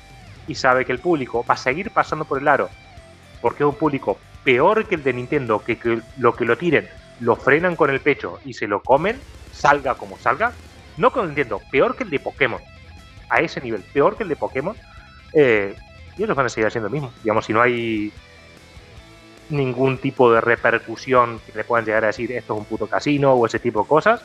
y 0.47 0.55
sabe 0.55 0.85
que 0.85 0.93
el 0.93 1.01
público 1.01 1.45
va 1.49 1.55
a 1.55 1.57
seguir 1.57 1.91
pasando 1.91 2.25
por 2.27 2.39
el 2.39 2.47
aro, 2.47 2.69
porque 3.41 3.65
es 3.65 3.69
un 3.69 3.75
público 3.75 4.19
peor 4.45 4.87
que 4.87 4.95
el 4.95 5.03
de 5.03 5.15
Nintendo, 5.15 5.65
que, 5.65 5.79
que 5.79 6.01
lo 6.19 6.35
que 6.35 6.45
lo 6.45 6.57
tiren, 6.57 6.89
lo 7.21 7.35
frenan 7.35 7.75
con 7.75 7.91
el 7.91 8.01
pecho 8.01 8.39
y 8.45 8.53
se 8.53 8.69
lo 8.69 8.83
comen, 8.83 9.19
salga 9.53 9.95
como 9.95 10.17
salga, 10.19 10.53
no 11.01 11.11
con 11.11 11.35
peor 11.71 11.97
que 11.97 12.05
el 12.05 12.11
de 12.11 12.21
Pokémon, 12.21 12.61
a 13.29 13.41
ese 13.41 13.61
nivel, 13.61 13.83
peor 13.83 14.17
que 14.17 14.25
el 14.25 14.29
de 14.29 14.37
Pokémon, 14.37 14.77
eh, 15.33 15.75
y 16.17 16.23
ellos 16.23 16.37
van 16.37 16.47
a 16.47 16.49
seguir 16.49 16.67
haciendo 16.67 16.89
lo 16.89 16.93
mismo. 16.93 17.13
Digamos, 17.23 17.47
si 17.47 17.53
no 17.53 17.63
hay 17.63 18.13
ningún 19.49 19.99
tipo 19.99 20.33
de 20.33 20.41
repercusión 20.41 21.41
que 21.41 21.53
le 21.57 21.65
puedan 21.65 21.85
llegar 21.85 22.05
a 22.05 22.09
decir 22.09 22.31
esto 22.33 22.55
es 22.55 22.59
un 22.59 22.65
puto 22.67 22.87
casino 22.87 23.33
o 23.33 23.47
ese 23.47 23.59
tipo 23.59 23.83
de 23.83 23.89
cosas, 23.89 24.21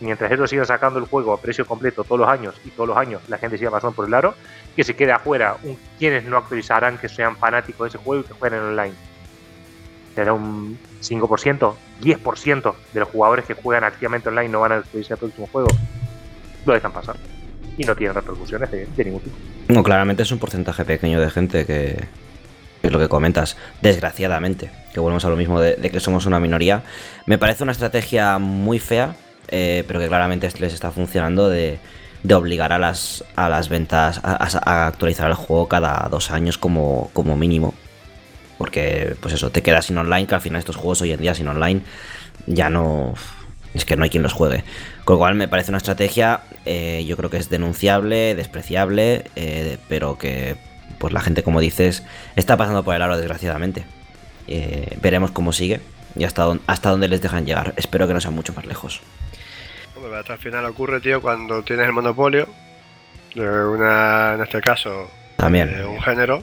mientras 0.00 0.32
ellos 0.32 0.48
sigan 0.48 0.66
sacando 0.66 0.98
el 0.98 1.04
juego 1.04 1.32
a 1.32 1.40
precio 1.40 1.66
completo 1.66 2.04
todos 2.04 2.20
los 2.20 2.28
años 2.28 2.54
y 2.64 2.70
todos 2.70 2.88
los 2.88 2.96
años 2.96 3.22
la 3.28 3.38
gente 3.38 3.58
siga 3.58 3.70
pasando 3.70 3.94
por 3.94 4.06
el 4.06 4.14
aro, 4.14 4.34
que 4.74 4.84
se 4.84 4.96
quede 4.96 5.12
afuera 5.12 5.56
un, 5.62 5.78
quienes 5.98 6.24
no 6.24 6.38
actualizarán 6.38 6.98
que 6.98 7.08
sean 7.08 7.36
fanáticos 7.36 7.84
de 7.84 7.98
ese 7.98 8.04
juego 8.04 8.22
y 8.22 8.26
que 8.26 8.34
jueguen 8.34 8.60
online. 8.60 8.94
Será 10.14 10.32
un 10.32 10.78
5%, 11.00 11.74
10% 12.00 12.74
de 12.92 13.00
los 13.00 13.08
jugadores 13.08 13.44
que 13.44 13.54
juegan 13.54 13.84
activamente 13.84 14.28
online 14.28 14.48
no 14.48 14.60
van 14.60 14.72
a 14.72 14.76
actualizar 14.76 15.16
el 15.16 15.18
próximo 15.18 15.48
juego. 15.52 15.68
Lo 16.66 16.74
dejan 16.74 16.92
pasar. 16.92 17.16
Y 17.76 17.84
no 17.84 17.94
tienen 17.94 18.14
repercusiones 18.14 18.70
de, 18.70 19.04
ningún 19.04 19.20
tipo. 19.20 19.36
No, 19.68 19.82
claramente 19.82 20.22
es 20.22 20.32
un 20.32 20.38
porcentaje 20.38 20.84
pequeño 20.84 21.20
de 21.20 21.30
gente 21.30 21.64
que, 21.64 22.04
es 22.82 22.92
lo 22.92 22.98
que 22.98 23.08
comentas, 23.08 23.56
desgraciadamente, 23.82 24.70
que 24.92 25.00
volvemos 25.00 25.24
a 25.24 25.28
lo 25.28 25.36
mismo 25.36 25.60
de, 25.60 25.76
que 25.76 26.00
somos 26.00 26.26
una 26.26 26.40
minoría. 26.40 26.82
Me 27.26 27.38
parece 27.38 27.62
una 27.62 27.72
estrategia 27.72 28.38
muy 28.38 28.78
fea, 28.78 29.16
eh, 29.48 29.84
pero 29.86 30.00
que 30.00 30.08
claramente 30.08 30.48
les 30.58 30.74
está 30.74 30.90
funcionando 30.90 31.48
de, 31.48 31.78
obligar 32.34 32.72
a 32.72 32.78
las, 32.78 33.24
a 33.36 33.48
las 33.48 33.68
ventas 33.68 34.20
a, 34.22 34.86
actualizar 34.86 35.28
el 35.28 35.34
juego 35.34 35.68
cada 35.68 36.08
dos 36.10 36.30
años 36.30 36.58
como, 36.58 37.10
como 37.12 37.36
mínimo. 37.36 37.74
Porque, 38.58 39.14
pues 39.20 39.34
eso, 39.34 39.50
te 39.50 39.62
quedas 39.62 39.86
sin 39.86 39.98
online, 39.98 40.26
que 40.26 40.34
al 40.34 40.40
final 40.40 40.58
estos 40.58 40.74
juegos 40.74 41.00
hoy 41.02 41.12
en 41.12 41.20
día 41.20 41.34
sin 41.34 41.46
online 41.48 41.82
ya 42.46 42.70
no... 42.70 43.14
Es 43.74 43.84
que 43.84 43.96
no 43.96 44.04
hay 44.04 44.10
quien 44.10 44.22
los 44.22 44.32
juegue. 44.32 44.64
Con 45.04 45.14
lo 45.14 45.18
cual 45.18 45.34
me 45.34 45.48
parece 45.48 45.70
una 45.70 45.78
estrategia, 45.78 46.40
eh, 46.64 47.04
yo 47.06 47.16
creo 47.16 47.30
que 47.30 47.36
es 47.36 47.50
denunciable, 47.50 48.34
despreciable, 48.34 49.24
eh, 49.36 49.78
pero 49.88 50.18
que, 50.18 50.56
pues 50.98 51.12
la 51.12 51.20
gente, 51.20 51.42
como 51.42 51.60
dices, 51.60 52.04
está 52.36 52.56
pasando 52.56 52.82
por 52.82 52.94
el 52.94 53.02
aro, 53.02 53.16
desgraciadamente. 53.16 53.84
Eh, 54.46 54.96
veremos 55.02 55.30
cómo 55.30 55.52
sigue 55.52 55.80
y 56.16 56.24
hasta, 56.24 56.44
dónde, 56.44 56.62
hasta 56.66 56.90
dónde 56.90 57.08
les 57.08 57.20
dejan 57.20 57.44
llegar. 57.44 57.74
Espero 57.76 58.06
que 58.06 58.14
no 58.14 58.20
sea 58.20 58.30
mucho 58.30 58.52
más 58.54 58.66
lejos. 58.66 59.00
hasta 60.18 60.34
el 60.34 60.38
final 60.38 60.64
ocurre, 60.64 61.00
tío, 61.00 61.20
cuando 61.20 61.62
tienes 61.62 61.86
el 61.86 61.92
monopolio 61.92 62.48
de 63.34 63.48
una, 63.66 64.34
en 64.34 64.40
este 64.42 64.60
caso, 64.60 65.10
también 65.36 65.84
un 65.86 66.00
género 66.00 66.42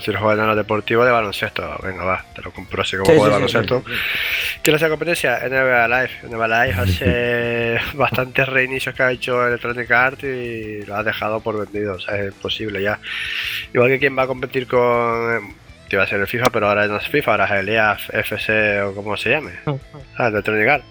si 0.00 0.10
lo 0.12 0.20
juegas 0.20 0.38
en 0.38 0.48
la 0.48 0.54
deportiva 0.54 1.04
de 1.04 1.10
baloncesto, 1.10 1.78
venga, 1.82 2.04
va, 2.04 2.24
te 2.34 2.42
lo 2.42 2.50
compro 2.50 2.82
así 2.82 2.96
como 2.96 3.06
juego 3.06 3.26
de 3.26 3.30
baloncesto. 3.30 3.84
¿Quién 4.62 4.76
hace 4.76 4.88
competencia? 4.88 5.40
NBA 5.40 5.88
Live. 5.88 6.10
NBA 6.30 6.48
Live 6.48 6.80
hace 6.80 7.80
bastantes 7.94 8.48
reinicios 8.48 8.94
que 8.94 9.02
ha 9.02 9.10
hecho 9.10 9.46
Electronic 9.46 9.90
Arts 9.90 10.24
y 10.24 10.82
lo 10.86 10.96
ha 10.96 11.02
dejado 11.02 11.40
por 11.40 11.58
vendido, 11.58 11.94
o 11.94 12.00
sea, 12.00 12.16
es 12.16 12.32
imposible 12.32 12.82
ya. 12.82 12.98
Igual 13.74 13.90
que 13.90 13.98
quien 13.98 14.16
va 14.16 14.22
a 14.22 14.26
competir 14.26 14.66
con. 14.66 15.54
Te 15.88 15.96
iba 15.96 16.04
a 16.04 16.06
ser 16.06 16.20
el 16.20 16.26
FIFA, 16.26 16.48
pero 16.50 16.68
ahora 16.68 16.86
no 16.86 16.96
es 16.96 17.06
FIFA, 17.08 17.30
ahora 17.32 17.44
es 17.44 17.50
el 17.50 17.68
EAF, 17.68 18.14
FC 18.14 18.80
o 18.82 18.94
como 18.94 19.16
se 19.18 19.30
llame. 19.30 19.52
Ah, 20.16 20.28
Electronic 20.28 20.68
Arts. 20.68 20.86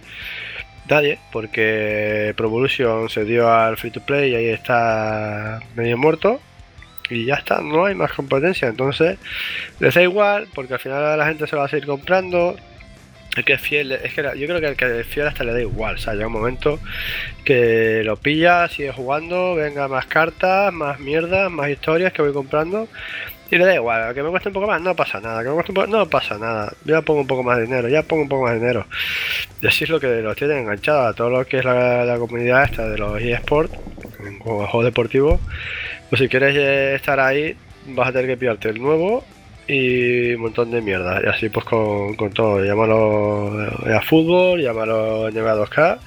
Nadie, 0.87 1.19
porque 1.31 2.33
Pro 2.35 2.47
Evolution 2.47 3.09
se 3.09 3.23
dio 3.23 3.51
al 3.51 3.77
free 3.77 3.91
to 3.91 4.01
play 4.01 4.31
y 4.31 4.35
ahí 4.35 4.47
está 4.49 5.59
medio 5.75 5.97
muerto 5.97 6.39
y 7.11 7.25
ya 7.25 7.35
está, 7.35 7.61
no 7.61 7.85
hay 7.85 7.95
más 7.95 8.11
competencia. 8.13 8.67
Entonces, 8.67 9.17
les 9.79 9.93
da 9.93 10.01
igual, 10.01 10.47
porque 10.53 10.73
al 10.73 10.79
final 10.79 11.17
la 11.17 11.25
gente 11.25 11.47
se 11.47 11.55
va 11.55 11.65
a 11.65 11.67
seguir 11.67 11.85
comprando. 11.85 12.55
El 13.35 13.45
que 13.45 13.53
es 13.53 13.61
fiel, 13.61 13.93
es 13.93 14.13
que 14.13 14.21
yo 14.21 14.45
creo 14.45 14.59
que 14.59 14.67
el 14.67 14.75
que 14.75 14.99
es 14.99 15.07
fiel 15.07 15.27
hasta 15.27 15.45
le 15.45 15.53
da 15.53 15.61
igual. 15.61 15.95
O 15.95 15.97
sea, 15.97 16.13
llega 16.13 16.27
un 16.27 16.33
momento 16.33 16.79
que 17.45 18.01
lo 18.03 18.17
pilla, 18.17 18.67
sigue 18.67 18.91
jugando, 18.91 19.55
venga 19.55 19.87
más 19.87 20.05
cartas, 20.05 20.73
más 20.73 20.99
mierda, 20.99 21.47
más 21.49 21.69
historias 21.69 22.11
que 22.11 22.21
voy 22.21 22.33
comprando. 22.33 22.89
Y 23.51 23.57
le 23.57 23.65
da 23.65 23.75
igual, 23.75 24.13
que 24.13 24.23
me 24.23 24.29
cueste 24.29 24.47
un 24.47 24.53
poco 24.53 24.67
más, 24.67 24.81
no 24.81 24.95
pasa 24.95 25.19
nada, 25.19 25.43
que 25.43 25.49
me 25.49 25.55
cueste 25.55 25.71
un 25.73 25.75
poco, 25.75 25.87
no 25.87 26.09
pasa 26.09 26.37
nada, 26.37 26.71
ya 26.85 27.01
pongo 27.01 27.19
un 27.19 27.27
poco 27.27 27.43
más 27.43 27.57
de 27.57 27.63
dinero, 27.63 27.89
ya 27.89 28.01
pongo 28.01 28.23
un 28.23 28.29
poco 28.29 28.43
más 28.43 28.53
de 28.53 28.59
dinero. 28.59 28.85
Y 29.61 29.67
así 29.67 29.83
es 29.83 29.89
lo 29.89 29.99
que 29.99 30.07
los 30.21 30.37
tienen 30.37 30.59
enganchados 30.59 31.07
a 31.07 31.13
todo 31.13 31.29
lo 31.29 31.45
que 31.45 31.57
es 31.57 31.65
la, 31.65 32.15
comunidad 32.17 32.63
esta 32.63 32.87
de 32.87 32.97
los 32.97 33.21
eSports, 33.21 33.73
juegos 34.39 34.85
deportivos, 34.85 35.41
pues 36.11 36.19
si 36.19 36.27
quieres 36.27 36.53
eh, 36.57 36.95
estar 36.95 37.21
ahí, 37.21 37.55
vas 37.87 38.09
a 38.09 38.11
tener 38.11 38.27
que 38.27 38.35
pillarte 38.35 38.67
el 38.67 38.81
nuevo 38.81 39.23
y 39.65 40.33
un 40.33 40.41
montón 40.41 40.69
de 40.69 40.81
mierda. 40.81 41.21
Y 41.23 41.29
así 41.29 41.47
pues 41.47 41.63
con, 41.63 42.17
todo. 42.33 42.61
Llámalo 42.61 43.87
eh, 43.87 43.95
a 43.95 44.01
fútbol, 44.01 44.61
llámalo 44.61 45.31
NBA 45.31 45.55
2K. 45.55 45.99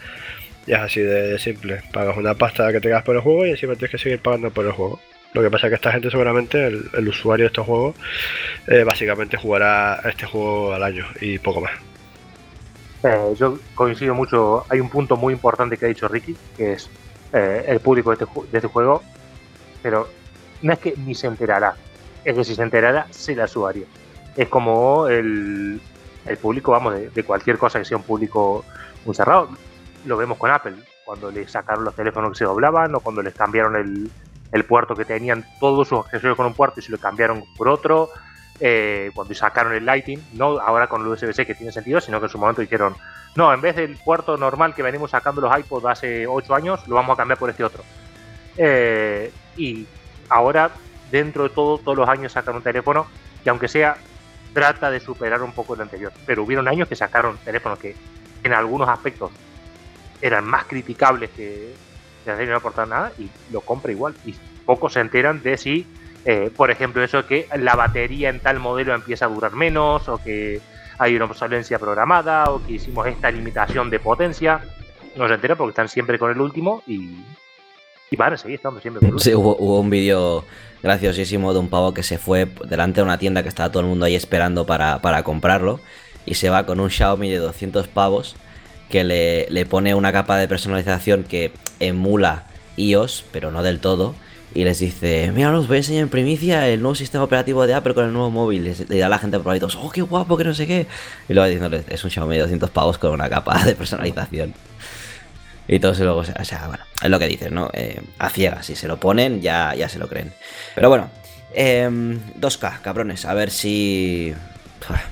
Y 0.66 0.72
es 0.72 0.78
así 0.78 1.00
de 1.00 1.38
simple. 1.38 1.80
Pagas 1.90 2.18
una 2.18 2.34
pasta 2.34 2.70
que 2.70 2.82
tengas 2.82 3.02
por 3.02 3.16
el 3.16 3.22
juego 3.22 3.46
y 3.46 3.50
encima 3.52 3.76
tienes 3.76 3.92
que 3.92 3.98
seguir 3.98 4.20
pagando 4.20 4.50
por 4.50 4.66
el 4.66 4.72
juego. 4.72 5.00
Lo 5.32 5.40
que 5.40 5.50
pasa 5.50 5.68
es 5.68 5.70
que 5.70 5.76
esta 5.76 5.92
gente 5.92 6.10
seguramente, 6.10 6.66
el, 6.66 7.08
usuario 7.08 7.44
de 7.44 7.46
estos 7.46 7.64
juegos, 7.64 7.96
eh, 8.66 8.84
básicamente 8.84 9.38
jugará 9.38 10.02
este 10.04 10.26
juego 10.26 10.74
al 10.74 10.82
año 10.82 11.06
y 11.22 11.38
poco 11.38 11.62
más. 11.62 11.72
yo 13.38 13.58
coincido 13.74 14.14
mucho. 14.14 14.66
Hay 14.68 14.80
un 14.80 14.90
punto 14.90 15.16
muy 15.16 15.32
importante 15.32 15.78
que 15.78 15.86
ha 15.86 15.88
dicho 15.88 16.08
Ricky, 16.08 16.36
que 16.58 16.74
es 16.74 16.90
el 17.32 17.80
público 17.80 18.14
de 18.14 18.22
este, 18.22 18.40
de 18.52 18.58
este 18.58 18.68
juego 18.68 19.02
pero 19.84 20.08
no 20.62 20.72
es 20.72 20.78
que 20.78 20.94
ni 20.96 21.14
se 21.14 21.26
enterará, 21.26 21.76
es 22.24 22.34
que 22.34 22.42
si 22.42 22.54
se 22.54 22.62
enterara, 22.62 23.06
se 23.10 23.36
la 23.36 23.46
subaría. 23.46 23.84
Es 24.34 24.48
como 24.48 25.08
el, 25.08 25.78
el 26.24 26.36
público, 26.38 26.72
vamos, 26.72 26.94
de, 27.14 27.22
cualquier 27.22 27.58
cosa 27.58 27.78
que 27.78 27.84
sea 27.84 27.98
un 27.98 28.02
público 28.02 28.64
muy 29.04 29.14
cerrado. 29.14 29.50
Lo 30.06 30.16
vemos 30.16 30.38
con 30.38 30.50
Apple, 30.50 30.76
cuando 31.04 31.30
le 31.30 31.46
sacaron 31.46 31.84
los 31.84 31.94
teléfonos 31.94 32.32
que 32.32 32.38
se 32.38 32.44
doblaban 32.46 32.94
o 32.94 33.00
cuando 33.00 33.20
les 33.20 33.34
cambiaron 33.34 33.76
el, 33.76 34.10
el 34.52 34.64
puerto 34.64 34.96
que 34.96 35.04
tenían 35.04 35.44
todos 35.60 35.86
sus 35.86 35.98
accesorios 35.98 36.38
con 36.38 36.46
un 36.46 36.54
puerto 36.54 36.80
y 36.80 36.82
se 36.82 36.90
lo 36.90 36.96
cambiaron 36.96 37.44
por 37.54 37.68
otro. 37.68 38.08
Eh, 38.60 39.10
cuando 39.14 39.34
sacaron 39.34 39.74
el 39.74 39.84
Lighting, 39.84 40.28
no 40.32 40.60
ahora 40.60 40.86
con 40.86 41.02
el 41.02 41.08
USB-C 41.08 41.44
que 41.44 41.54
tiene 41.54 41.72
sentido, 41.72 42.00
sino 42.00 42.20
que 42.20 42.26
en 42.26 42.32
su 42.32 42.38
momento 42.38 42.62
dijeron, 42.62 42.94
no, 43.36 43.52
en 43.52 43.60
vez 43.60 43.76
del 43.76 43.98
puerto 43.98 44.38
normal 44.38 44.74
que 44.74 44.82
venimos 44.82 45.10
sacando 45.10 45.42
los 45.42 45.58
iPods 45.58 45.84
hace 45.84 46.26
8 46.26 46.54
años, 46.54 46.88
lo 46.88 46.94
vamos 46.94 47.12
a 47.12 47.16
cambiar 47.18 47.38
por 47.38 47.50
este 47.50 47.64
otro. 47.64 47.82
Eh, 48.56 49.30
y 49.56 49.86
ahora, 50.28 50.70
dentro 51.10 51.44
de 51.44 51.50
todo, 51.50 51.78
todos 51.78 51.96
los 51.96 52.08
años 52.08 52.32
sacan 52.32 52.56
un 52.56 52.62
teléfono 52.62 53.06
que 53.42 53.50
aunque 53.50 53.68
sea, 53.68 53.96
trata 54.54 54.90
de 54.90 55.00
superar 55.00 55.42
un 55.42 55.52
poco 55.52 55.74
el 55.74 55.82
anterior. 55.82 56.12
Pero 56.26 56.42
hubieron 56.42 56.66
años 56.68 56.88
que 56.88 56.96
sacaron 56.96 57.36
teléfonos 57.38 57.78
que 57.78 57.94
en 58.42 58.52
algunos 58.52 58.88
aspectos 58.88 59.30
eran 60.22 60.46
más 60.46 60.64
criticables 60.64 61.30
que 61.30 61.74
de 62.24 62.46
no 62.46 62.56
aportar 62.56 62.88
nada 62.88 63.12
y 63.18 63.28
lo 63.52 63.60
compra 63.60 63.92
igual. 63.92 64.14
Y 64.24 64.34
pocos 64.64 64.94
se 64.94 65.00
enteran 65.00 65.42
de 65.42 65.58
si, 65.58 65.86
eh, 66.24 66.50
por 66.56 66.70
ejemplo, 66.70 67.02
eso 67.02 67.26
que 67.26 67.46
la 67.58 67.74
batería 67.76 68.30
en 68.30 68.40
tal 68.40 68.58
modelo 68.60 68.94
empieza 68.94 69.26
a 69.26 69.28
durar 69.28 69.52
menos 69.52 70.08
o 70.08 70.16
que 70.22 70.60
hay 70.98 71.16
una 71.16 71.26
obsolescencia 71.26 71.78
programada 71.78 72.44
o 72.50 72.64
que 72.64 72.72
hicimos 72.74 73.06
esta 73.06 73.30
limitación 73.30 73.90
de 73.90 74.00
potencia. 74.00 74.62
No 75.16 75.28
se 75.28 75.34
enteran 75.34 75.58
porque 75.58 75.70
están 75.70 75.88
siempre 75.88 76.18
con 76.18 76.30
el 76.30 76.40
último 76.40 76.82
y 76.86 77.22
y 78.10 78.16
van 78.16 78.36
sí, 78.38 78.54
estamos 78.54 78.82
siempre 78.82 79.10
Sí, 79.18 79.34
hubo, 79.34 79.80
un 79.80 79.90
vídeo 79.90 80.44
graciosísimo 80.82 81.52
de 81.52 81.58
un 81.58 81.68
pavo 81.68 81.94
que 81.94 82.02
se 82.02 82.18
fue 82.18 82.48
delante 82.66 83.00
de 83.00 83.04
una 83.04 83.18
tienda 83.18 83.42
que 83.42 83.48
estaba 83.48 83.70
todo 83.70 83.80
el 83.80 83.88
mundo 83.88 84.04
ahí 84.04 84.14
esperando 84.14 84.66
para, 84.66 85.22
comprarlo 85.22 85.80
y 86.26 86.34
se 86.34 86.50
va 86.50 86.66
con 86.66 86.80
un 86.80 86.90
Xiaomi 86.90 87.30
de 87.30 87.38
200 87.38 87.88
pavos 87.88 88.36
que 88.88 89.04
le, 89.04 89.48
le 89.50 89.66
pone 89.66 89.94
una 89.94 90.12
capa 90.12 90.36
de 90.36 90.46
personalización 90.46 91.24
que 91.24 91.52
emula 91.80 92.44
iOS, 92.76 93.24
pero 93.32 93.50
no 93.50 93.62
del 93.62 93.80
todo. 93.80 94.14
Y 94.54 94.62
les 94.62 94.78
dice, 94.78 95.32
mira, 95.34 95.50
os 95.58 95.66
voy 95.66 95.76
a 95.76 95.78
enseñar 95.78 96.02
en 96.04 96.08
primicia 96.08 96.68
el 96.68 96.80
nuevo 96.80 96.94
sistema 96.94 97.24
operativo 97.24 97.66
de 97.66 97.74
Apple 97.74 97.92
con 97.92 98.04
el 98.04 98.12
nuevo 98.12 98.30
móvil. 98.30 98.72
Le 98.88 98.98
da 98.98 99.06
a 99.06 99.08
la 99.08 99.18
gente 99.18 99.40
por 99.40 99.52
ahí 99.52 99.58
todos, 99.58 99.74
oh, 99.74 99.90
qué 99.90 100.00
guapo, 100.00 100.36
que 100.36 100.44
no 100.44 100.54
sé 100.54 100.68
qué. 100.68 100.86
Y 101.28 101.34
luego 101.34 101.48
diciéndole, 101.48 101.84
es 101.88 102.04
un 102.04 102.10
Xiaomi 102.10 102.36
de 102.36 102.42
200 102.42 102.70
pavos 102.70 102.96
con 102.98 103.10
una 103.10 103.28
capa 103.28 103.64
de 103.64 103.74
personalización. 103.74 104.54
Y 105.66 105.78
todos 105.78 105.98
luego, 106.00 106.18
o 106.18 106.44
sea, 106.44 106.66
bueno, 106.66 106.84
es 107.02 107.10
lo 107.10 107.18
que 107.18 107.26
dices, 107.26 107.50
¿no? 107.50 107.70
Eh, 107.72 108.00
a 108.18 108.28
ciegas, 108.28 108.66
si 108.66 108.76
se 108.76 108.86
lo 108.86 109.00
ponen, 109.00 109.40
ya, 109.40 109.74
ya 109.74 109.88
se 109.88 109.98
lo 109.98 110.08
creen. 110.08 110.32
Pero 110.74 110.88
bueno, 110.88 111.10
2K, 111.54 111.56
em, 111.56 112.80
cabrones, 112.82 113.24
a 113.24 113.34
ver 113.34 113.50
si. 113.50 114.34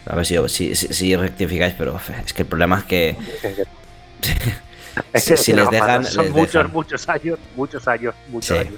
A 0.04 0.14
ver 0.14 0.26
si, 0.26 0.74
si, 0.74 1.16
rectificáis, 1.16 1.74
pero 1.78 1.98
es 2.26 2.32
que 2.34 2.42
el 2.42 2.48
problema 2.48 2.80
es 2.80 2.84
que. 2.84 3.16
si, 5.14 5.52
les 5.54 5.70
dejan. 5.70 6.04
Son 6.04 6.30
muchos, 6.32 6.70
muchos 6.70 7.08
años, 7.08 7.38
muchos 7.56 7.88
años, 7.88 8.14
muchos 8.28 8.58
años. 8.58 8.74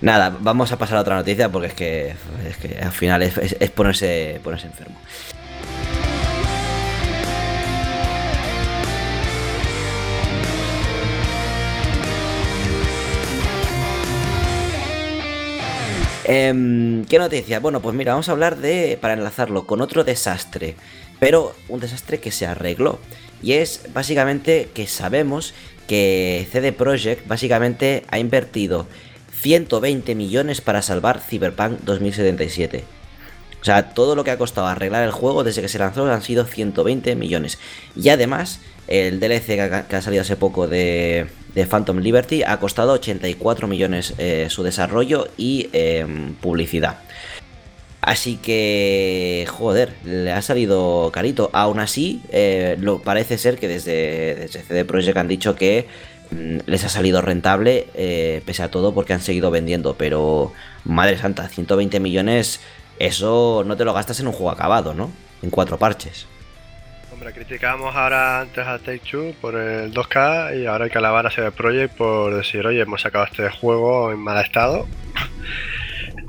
Nada, 0.00 0.36
vamos 0.40 0.72
a 0.72 0.78
pasar 0.78 0.98
a 0.98 1.02
otra 1.02 1.14
noticia 1.14 1.48
porque 1.48 1.68
es 1.68 1.74
que, 1.74 2.14
es 2.48 2.56
que 2.56 2.78
al 2.78 2.90
final 2.90 3.22
es, 3.22 3.36
es 3.38 3.70
ponerse, 3.70 4.40
ponerse 4.42 4.66
enfermo. 4.66 4.96
Em, 16.24 17.04
¿Qué 17.06 17.18
noticia? 17.18 17.58
Bueno, 17.58 17.80
pues 17.80 17.96
mira, 17.96 18.12
vamos 18.12 18.28
a 18.28 18.32
hablar 18.32 18.56
de, 18.58 18.98
para 19.00 19.14
enlazarlo, 19.14 19.66
con 19.66 19.80
otro 19.80 20.04
desastre, 20.04 20.76
pero 21.18 21.54
un 21.68 21.80
desastre 21.80 22.20
que 22.20 22.30
se 22.30 22.46
arregló. 22.46 23.00
Y 23.42 23.54
es 23.54 23.86
básicamente 23.92 24.68
que 24.72 24.86
sabemos 24.86 25.52
que 25.88 26.46
CD 26.52 26.72
Projekt 26.72 27.26
básicamente 27.26 28.04
ha 28.08 28.18
invertido 28.20 28.86
120 29.40 30.14
millones 30.14 30.60
para 30.60 30.82
salvar 30.82 31.20
Cyberpunk 31.20 31.80
2077. 31.80 32.84
O 33.62 33.64
sea, 33.64 33.94
todo 33.94 34.16
lo 34.16 34.24
que 34.24 34.32
ha 34.32 34.38
costado 34.38 34.66
arreglar 34.66 35.04
el 35.04 35.12
juego 35.12 35.44
desde 35.44 35.62
que 35.62 35.68
se 35.68 35.78
lanzó 35.78 36.04
han 36.10 36.22
sido 36.22 36.44
120 36.44 37.14
millones. 37.14 37.60
Y 37.94 38.08
además, 38.08 38.58
el 38.88 39.20
DLC 39.20 39.46
que 39.88 39.96
ha, 39.96 40.02
salido 40.02 40.22
hace 40.22 40.34
poco 40.34 40.66
de, 40.66 41.28
Phantom 41.70 41.98
Liberty 41.98 42.42
ha 42.42 42.58
costado 42.58 42.92
84 42.94 43.68
millones 43.68 44.14
eh, 44.18 44.48
su 44.50 44.64
desarrollo 44.64 45.28
y 45.36 45.68
em, 45.72 46.34
publicidad. 46.34 46.98
Así 48.00 48.36
que, 48.36 49.46
joder, 49.48 49.92
le 50.04 50.32
ha 50.32 50.42
salido 50.42 51.10
carito. 51.12 51.48
Aún 51.52 51.78
así, 51.78 52.20
eh, 52.30 52.76
lo, 52.80 52.98
parece 52.98 53.38
ser 53.38 53.58
que 53.58 53.68
desde, 53.68 54.34
desde 54.34 54.62
CD 54.62 54.84
Projekt 54.84 55.18
han 55.18 55.28
dicho 55.28 55.54
que 55.54 55.86
mm, 56.32 56.58
les 56.66 56.82
ha 56.82 56.88
salido 56.88 57.22
rentable, 57.22 57.86
eh, 57.94 58.42
pese 58.44 58.64
a 58.64 58.72
todo, 58.72 58.92
porque 58.92 59.12
han 59.12 59.20
seguido 59.20 59.52
vendiendo. 59.52 59.94
Pero, 59.94 60.52
madre 60.84 61.16
santa, 61.16 61.48
120 61.48 62.00
millones, 62.00 62.58
eso 62.98 63.62
no 63.66 63.76
te 63.76 63.84
lo 63.84 63.92
gastas 63.92 64.20
en 64.20 64.26
un 64.26 64.32
juego 64.32 64.50
acabado, 64.50 64.94
¿no? 64.94 65.10
En 65.42 65.50
cuatro 65.50 65.78
parches. 65.78 66.26
Hombre, 67.12 67.32
criticamos 67.32 67.94
ahora 67.94 68.40
antes 68.40 68.66
a 68.66 68.78
Take 68.78 69.02
Two 69.10 69.34
por 69.40 69.54
el 69.54 69.92
2K 69.92 70.60
y 70.60 70.66
ahora 70.66 70.86
hay 70.86 70.90
que 70.90 70.98
alabar 70.98 71.26
a 71.26 71.30
CD 71.30 71.52
Projekt 71.52 71.94
por 71.96 72.34
decir, 72.34 72.66
oye, 72.66 72.80
hemos 72.80 73.02
sacado 73.02 73.24
este 73.24 73.48
juego 73.50 74.12
en 74.12 74.18
mal 74.18 74.42
estado. 74.44 74.86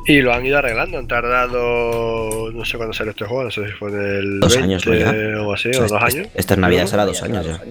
Y 0.06 0.22
lo 0.22 0.34
han 0.34 0.46
ido 0.46 0.58
arreglando, 0.58 0.98
han 0.98 1.08
tardado, 1.08 2.52
no 2.52 2.66
sé 2.66 2.76
cuándo 2.76 2.94
salió 2.94 3.12
este 3.12 3.26
juego, 3.26 3.46
no 3.46 3.52
sé 3.52 3.66
si 3.66 3.72
fue 3.72 3.90
en 3.90 4.02
el 4.02 4.40
dos 4.42 4.58
años 4.58 4.86
o 4.86 5.54
así, 5.54 5.70
o, 5.70 5.88
dos 5.88 5.94
años. 5.94 6.28
Esta 6.34 6.58
Navidad 6.58 6.88
será 6.88 7.06
dos 7.06 7.24
años 7.24 7.46
ya. 7.46 7.62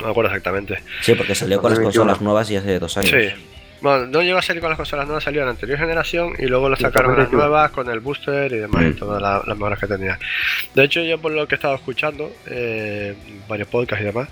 No 0.00 0.06
me 0.06 0.10
acuerdo 0.10 0.30
exactamente. 0.30 0.80
Sí, 1.02 1.14
porque 1.14 1.34
salió 1.34 1.60
con 1.60 1.70
las 1.70 1.80
consolas 1.80 2.20
nuevas 2.20 2.50
y 2.50 2.56
hace 2.56 2.78
dos 2.78 2.96
años. 2.96 3.10
Sí. 3.10 3.57
Bueno, 3.80 4.06
no 4.06 4.22
llegó 4.22 4.38
a 4.38 4.42
salir 4.42 4.60
con 4.60 4.70
las 4.70 4.76
consolas 4.76 5.06
nuevas, 5.06 5.24
salió 5.24 5.40
en 5.40 5.46
la 5.46 5.52
anterior 5.52 5.78
generación 5.78 6.34
y 6.38 6.46
luego 6.46 6.68
lo 6.68 6.76
sacaron 6.76 7.16
las 7.16 7.30
nuevas 7.30 7.70
con 7.70 7.88
el 7.88 8.00
booster 8.00 8.52
y 8.52 8.56
demás, 8.56 8.82
y 8.82 8.88
mm. 8.88 8.96
todas 8.96 9.22
las, 9.22 9.56
mejoras 9.56 9.78
que 9.78 9.86
tenía. 9.86 10.18
De 10.74 10.84
hecho, 10.84 11.02
yo 11.02 11.18
por 11.18 11.32
lo 11.32 11.46
que 11.46 11.54
he 11.54 11.56
estado 11.56 11.76
escuchando, 11.76 12.32
eh, 12.46 13.14
varios 13.48 13.68
podcasts 13.68 14.02
y 14.02 14.06
demás, 14.06 14.28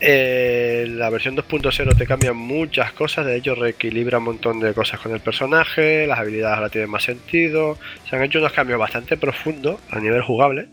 eh, 0.00 0.86
la 0.88 1.10
versión 1.10 1.36
2.0 1.36 1.96
te 1.96 2.06
cambia 2.06 2.32
muchas 2.32 2.92
cosas, 2.92 3.26
de 3.26 3.36
hecho 3.36 3.56
reequilibra 3.56 4.18
un 4.18 4.24
montón 4.24 4.60
de 4.60 4.72
cosas 4.72 5.00
con 5.00 5.12
el 5.12 5.20
personaje, 5.20 6.06
las 6.06 6.20
habilidades 6.20 6.56
ahora 6.56 6.68
tienen 6.68 6.90
más 6.90 7.02
sentido, 7.02 7.78
se 8.08 8.14
han 8.14 8.22
hecho 8.22 8.38
unos 8.38 8.52
cambios 8.52 8.78
bastante 8.78 9.16
profundos 9.16 9.80
a 9.90 9.98
nivel 9.98 10.22
jugable, 10.22 10.68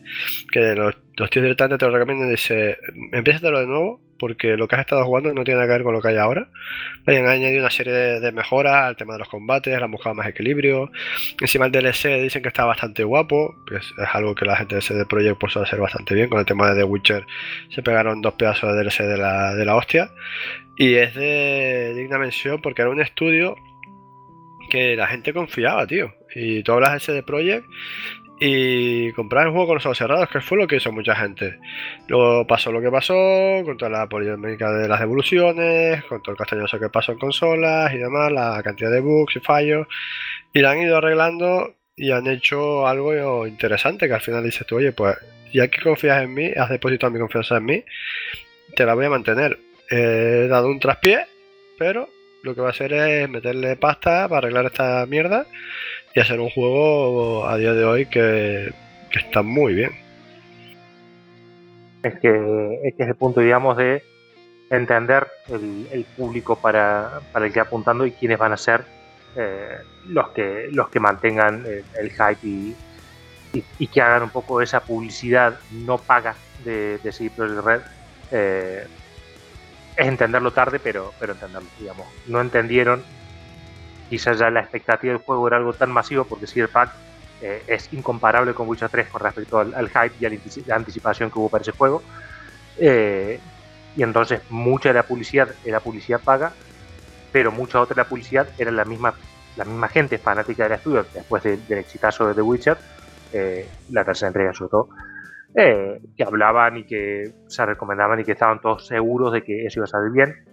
que 0.51 0.75
los, 0.75 0.95
los 1.15 1.29
tíos 1.31 1.43
directamente 1.43 1.77
te 1.77 1.85
lo 1.85 1.91
recomiendan 1.91 2.27
y 2.27 2.31
dice, 2.31 2.77
empieza 3.13 3.39
de 3.39 3.65
nuevo, 3.65 3.99
porque 4.19 4.57
lo 4.57 4.67
que 4.67 4.75
has 4.75 4.81
estado 4.81 5.05
jugando 5.05 5.33
no 5.33 5.43
tiene 5.43 5.59
nada 5.59 5.67
que 5.67 5.73
ver 5.73 5.83
con 5.83 5.93
lo 5.93 6.01
que 6.01 6.09
hay 6.09 6.17
ahora. 6.17 6.47
Han 7.05 7.27
añadido 7.27 7.61
una 7.61 7.69
serie 7.69 7.93
de, 7.93 8.31
mejoras 8.31 8.85
al 8.85 8.95
tema 8.95 9.13
de 9.13 9.19
los 9.19 9.29
combates, 9.29 9.81
han 9.81 9.91
buscado 9.91 10.15
más 10.15 10.27
equilibrio. 10.27 10.91
Encima 11.41 11.65
el 11.65 11.71
DLC 11.71 12.21
dicen 12.21 12.41
que 12.41 12.47
está 12.47 12.65
bastante 12.65 13.03
guapo, 13.03 13.55
que 13.67 13.77
es, 13.77 13.93
algo 14.13 14.35
que 14.35 14.45
la 14.45 14.55
gente 14.55 14.75
de 14.75 14.81
CD 14.81 15.05
Projekt 15.05 15.39
puso 15.39 15.59
a 15.59 15.63
hacer 15.63 15.79
bastante 15.79 16.15
bien. 16.15 16.29
Con 16.29 16.39
el 16.39 16.45
tema 16.45 16.69
de 16.69 16.81
The 16.81 16.83
Witcher 16.83 17.25
se 17.69 17.81
pegaron 17.83 18.21
dos 18.21 18.33
pedazos 18.33 18.73
de 18.73 18.83
DLC 18.83 19.03
de 19.03 19.17
la, 19.17 19.55
de 19.55 19.65
la 19.65 19.75
hostia. 19.75 20.11
Y 20.77 20.95
es 20.95 21.15
de 21.15 21.93
digna 21.95 22.17
mención 22.17 22.61
porque 22.61 22.81
era 22.81 22.91
un 22.91 23.01
estudio 23.01 23.55
que 24.69 24.95
la 24.95 25.07
gente 25.07 25.33
confiaba, 25.33 25.85
tío. 25.87 26.13
Y 26.33 26.63
tú 26.63 26.73
hablas 26.73 26.93
de 26.93 26.99
CD 26.99 27.23
Projekt 27.23 27.65
y 28.39 29.11
comprar 29.13 29.47
el 29.47 29.51
juego 29.51 29.67
con 29.67 29.75
los 29.75 29.85
ojos 29.85 29.97
cerrados, 29.97 30.29
que 30.29 30.41
fue 30.41 30.57
lo 30.57 30.67
que 30.67 30.77
hizo 30.77 30.91
mucha 30.91 31.15
gente. 31.15 31.57
Luego 32.07 32.45
pasó 32.45 32.71
lo 32.71 32.81
que 32.81 32.91
pasó, 32.91 33.13
con 33.63 33.77
toda 33.77 33.91
la 33.91 34.09
polémica 34.09 34.71
de 34.71 34.87
las 34.87 34.99
devoluciones, 34.99 36.03
con 36.05 36.21
todo 36.21 36.33
el 36.33 36.37
castañoso 36.37 36.79
que 36.79 36.89
pasó 36.89 37.13
en 37.13 37.19
consolas 37.19 37.93
y 37.93 37.97
demás, 37.97 38.31
la 38.31 38.61
cantidad 38.63 38.91
de 38.91 38.99
bugs 38.99 39.37
y 39.37 39.39
fallos, 39.39 39.87
y 40.53 40.59
la 40.59 40.71
han 40.71 40.81
ido 40.81 40.97
arreglando 40.97 41.75
y 41.95 42.11
han 42.11 42.27
hecho 42.27 42.87
algo 42.87 43.47
interesante, 43.47 44.07
que 44.07 44.13
al 44.13 44.21
final 44.21 44.43
dices 44.43 44.67
tú, 44.67 44.77
oye, 44.77 44.91
pues 44.91 45.15
ya 45.53 45.69
que 45.69 45.81
confías 45.81 46.21
en 46.21 46.33
mí, 46.33 46.51
has 46.55 46.69
depositado 46.69 47.11
mi 47.11 47.19
confianza 47.19 47.57
en 47.57 47.65
mí, 47.65 47.83
te 48.75 48.85
la 48.85 48.95
voy 48.95 49.05
a 49.05 49.09
mantener. 49.09 49.57
He 49.89 50.47
dado 50.49 50.67
un 50.67 50.79
traspié, 50.79 51.25
pero 51.77 52.09
lo 52.43 52.53
que 52.53 52.61
va 52.61 52.67
a 52.67 52.71
hacer 52.71 52.91
es 52.91 53.29
meterle 53.29 53.77
pasta 53.77 54.27
para 54.27 54.39
arreglar 54.39 54.65
esta 54.65 55.05
mierda 55.05 55.45
y 56.15 56.19
hacer 56.21 56.39
un 56.39 56.49
juego 56.49 57.45
a 57.45 57.57
día 57.57 57.73
de 57.73 57.83
hoy 57.83 58.05
que, 58.05 58.73
está 59.11 59.41
muy 59.41 59.73
bien. 59.73 59.91
Es 62.03 62.17
que, 62.19 62.79
es 62.83 62.95
que 62.95 63.03
es 63.03 63.09
el 63.09 63.15
punto, 63.15 63.41
digamos, 63.41 63.75
de 63.75 64.01
entender 64.69 65.27
el, 65.49 66.05
público 66.15 66.55
para, 66.55 67.21
el 67.35 67.51
que 67.51 67.59
apuntando 67.59 68.05
y 68.05 68.11
quiénes 68.11 68.37
van 68.37 68.53
a 68.53 68.57
ser 68.57 68.85
eh, 69.35 69.77
los 70.07 70.29
que 70.29 70.69
los 70.71 70.87
que 70.89 70.99
mantengan 70.99 71.65
el, 71.65 72.09
hype 72.11 72.75
y, 73.77 73.87
que 73.87 74.01
hagan 74.01 74.23
un 74.23 74.29
poco 74.29 74.61
esa 74.61 74.81
publicidad 74.81 75.59
no 75.71 75.97
paga 75.97 76.35
de, 76.63 76.97
de 76.99 77.11
seguir 77.11 77.31
por 77.33 77.45
el 77.45 77.61
red. 77.61 77.81
Eh, 78.31 78.85
es 79.97 80.07
entenderlo 80.07 80.51
tarde, 80.51 80.79
pero, 80.79 81.13
pero 81.19 81.33
entenderlo, 81.33 81.69
digamos. 81.79 82.07
No 82.27 82.39
entendieron 82.39 83.03
quizás 84.09 84.39
ya 84.39 84.49
la 84.49 84.61
expectativa 84.61 85.13
del 85.13 85.21
juego 85.21 85.47
era 85.47 85.57
algo 85.57 85.73
tan 85.73 85.91
masivo 85.91 86.23
porque 86.25 86.47
Cyberpunk 86.47 86.89
eh, 87.41 87.63
es 87.67 87.91
incomparable 87.93 88.53
con 88.53 88.67
Witcher 88.67 88.89
3 88.89 89.07
con 89.09 89.21
respecto 89.21 89.59
al, 89.59 89.89
hype 89.89 90.13
y 90.19 90.25
a 90.25 90.29
la 90.67 90.75
anticipación 90.75 91.29
que 91.29 91.39
hubo 91.39 91.49
para 91.49 91.61
ese 91.61 91.71
juego. 91.71 92.01
Eh, 92.77 93.39
y 93.95 94.03
entonces 94.03 94.41
mucha 94.49 94.89
de 94.89 94.95
la 94.95 95.03
publicidad 95.03 95.49
era 95.63 95.79
publicidad 95.79 96.21
paga, 96.21 96.51
pero 97.31 97.51
mucha 97.51 97.81
otra 97.81 97.95
de 97.95 98.01
la 98.01 98.09
publicidad 98.09 98.47
era 98.57 98.71
la 98.71 98.85
misma, 98.85 99.13
la 99.55 99.65
misma 99.65 99.87
gente 99.87 100.17
fanática 100.17 100.63
del 100.63 100.73
estudio 100.73 101.05
después 101.13 101.43
del 101.43 101.77
exitazo 101.77 102.27
de 102.27 102.33
The 102.33 102.41
Witcher, 102.41 102.77
eh, 103.33 103.67
la 103.91 104.03
tercera 104.03 104.27
entrega 104.27 104.53
sobre 104.53 104.71
todo, 104.71 104.89
eh, 105.57 106.01
que 106.17 106.23
hablaban 106.23 106.77
y 106.77 106.83
que 106.85 107.33
se 107.47 107.65
recomendaban 107.65 108.19
y 108.19 108.25
que 108.25 108.33
estaban 108.33 108.59
todos 108.59 108.87
seguros 108.87 109.31
de 109.31 109.43
que 109.43 109.65
eso 109.65 109.79
iba 109.79 109.85
a 109.85 109.87
salir 109.87 110.11
bien. 110.11 110.45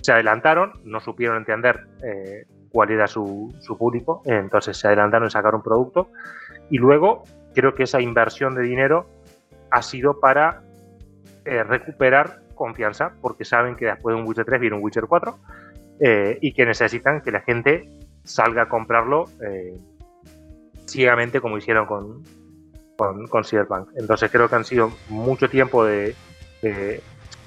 Se 0.00 0.12
adelantaron, 0.12 0.72
no 0.84 1.00
supieron 1.00 1.36
entender 1.36 1.86
eh, 2.02 2.46
cuál 2.76 2.90
era 2.90 3.06
su, 3.06 3.54
público, 3.78 4.20
entonces 4.26 4.76
se 4.76 4.86
adelantaron 4.86 5.28
en 5.28 5.30
sacar 5.30 5.54
un 5.54 5.62
producto 5.62 6.10
y 6.68 6.76
luego 6.76 7.22
creo 7.54 7.74
que 7.74 7.84
esa 7.84 8.02
inversión 8.02 8.54
de 8.54 8.64
dinero 8.64 9.06
ha 9.70 9.80
sido 9.80 10.20
para 10.20 10.60
eh, 11.46 11.62
recuperar 11.62 12.40
confianza, 12.54 13.14
porque 13.22 13.46
saben 13.46 13.76
que 13.76 13.86
después 13.86 14.14
de 14.14 14.20
un 14.20 14.28
Witcher 14.28 14.44
3 14.44 14.60
viene 14.60 14.76
un 14.76 14.82
Witcher 14.82 15.06
4 15.06 15.38
eh, 16.00 16.38
y 16.42 16.52
que 16.52 16.66
necesitan 16.66 17.22
que 17.22 17.30
la 17.30 17.40
gente 17.40 17.88
salga 18.24 18.64
a 18.64 18.68
comprarlo 18.68 19.24
eh, 19.40 19.74
ciegamente 20.86 21.40
como 21.40 21.56
hicieron 21.56 21.86
con, 21.86 22.24
con, 23.30 23.44
Cyberpunk. 23.44 23.88
Entonces 23.96 24.30
creo 24.30 24.50
que 24.50 24.54
han 24.54 24.66
sido 24.66 24.92
mucho 25.08 25.48
tiempo 25.48 25.82
de, 25.82 26.14
de, 26.60 27.00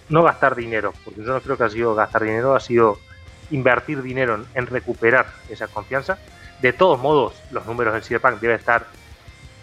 no 0.09 0.23
gastar 0.23 0.55
dinero, 0.55 0.91
porque 1.05 1.21
yo 1.23 1.33
no 1.33 1.39
creo 1.39 1.55
que 1.55 1.65
ha 1.65 1.69
sido 1.69 1.93
gastar 1.93 2.23
dinero, 2.23 2.55
ha 2.55 2.59
sido 2.59 2.97
invertir 3.51 4.01
dinero 4.01 4.43
en, 4.53 4.67
recuperar 4.67 5.27
esa 5.49 5.67
confianza. 5.67 6.17
De 6.61 6.73
todos 6.73 6.99
modos, 6.99 7.33
los 7.51 7.65
números 7.65 7.93
del 7.93 8.03
Cyberpunk 8.03 8.39
deben 8.39 8.57
estar 8.57 8.85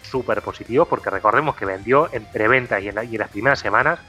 súper 0.01 0.41
positivos 0.41 0.87
porque 0.87 1.09
recordemos 1.09 1.55
que 1.55 1.65
vendió 1.65 2.09
en 2.13 2.25
preventa 2.25 2.79
y 2.79 2.87
en, 2.87 2.95
las 2.95 3.29
primeras 3.29 3.59
semanas 3.59 3.99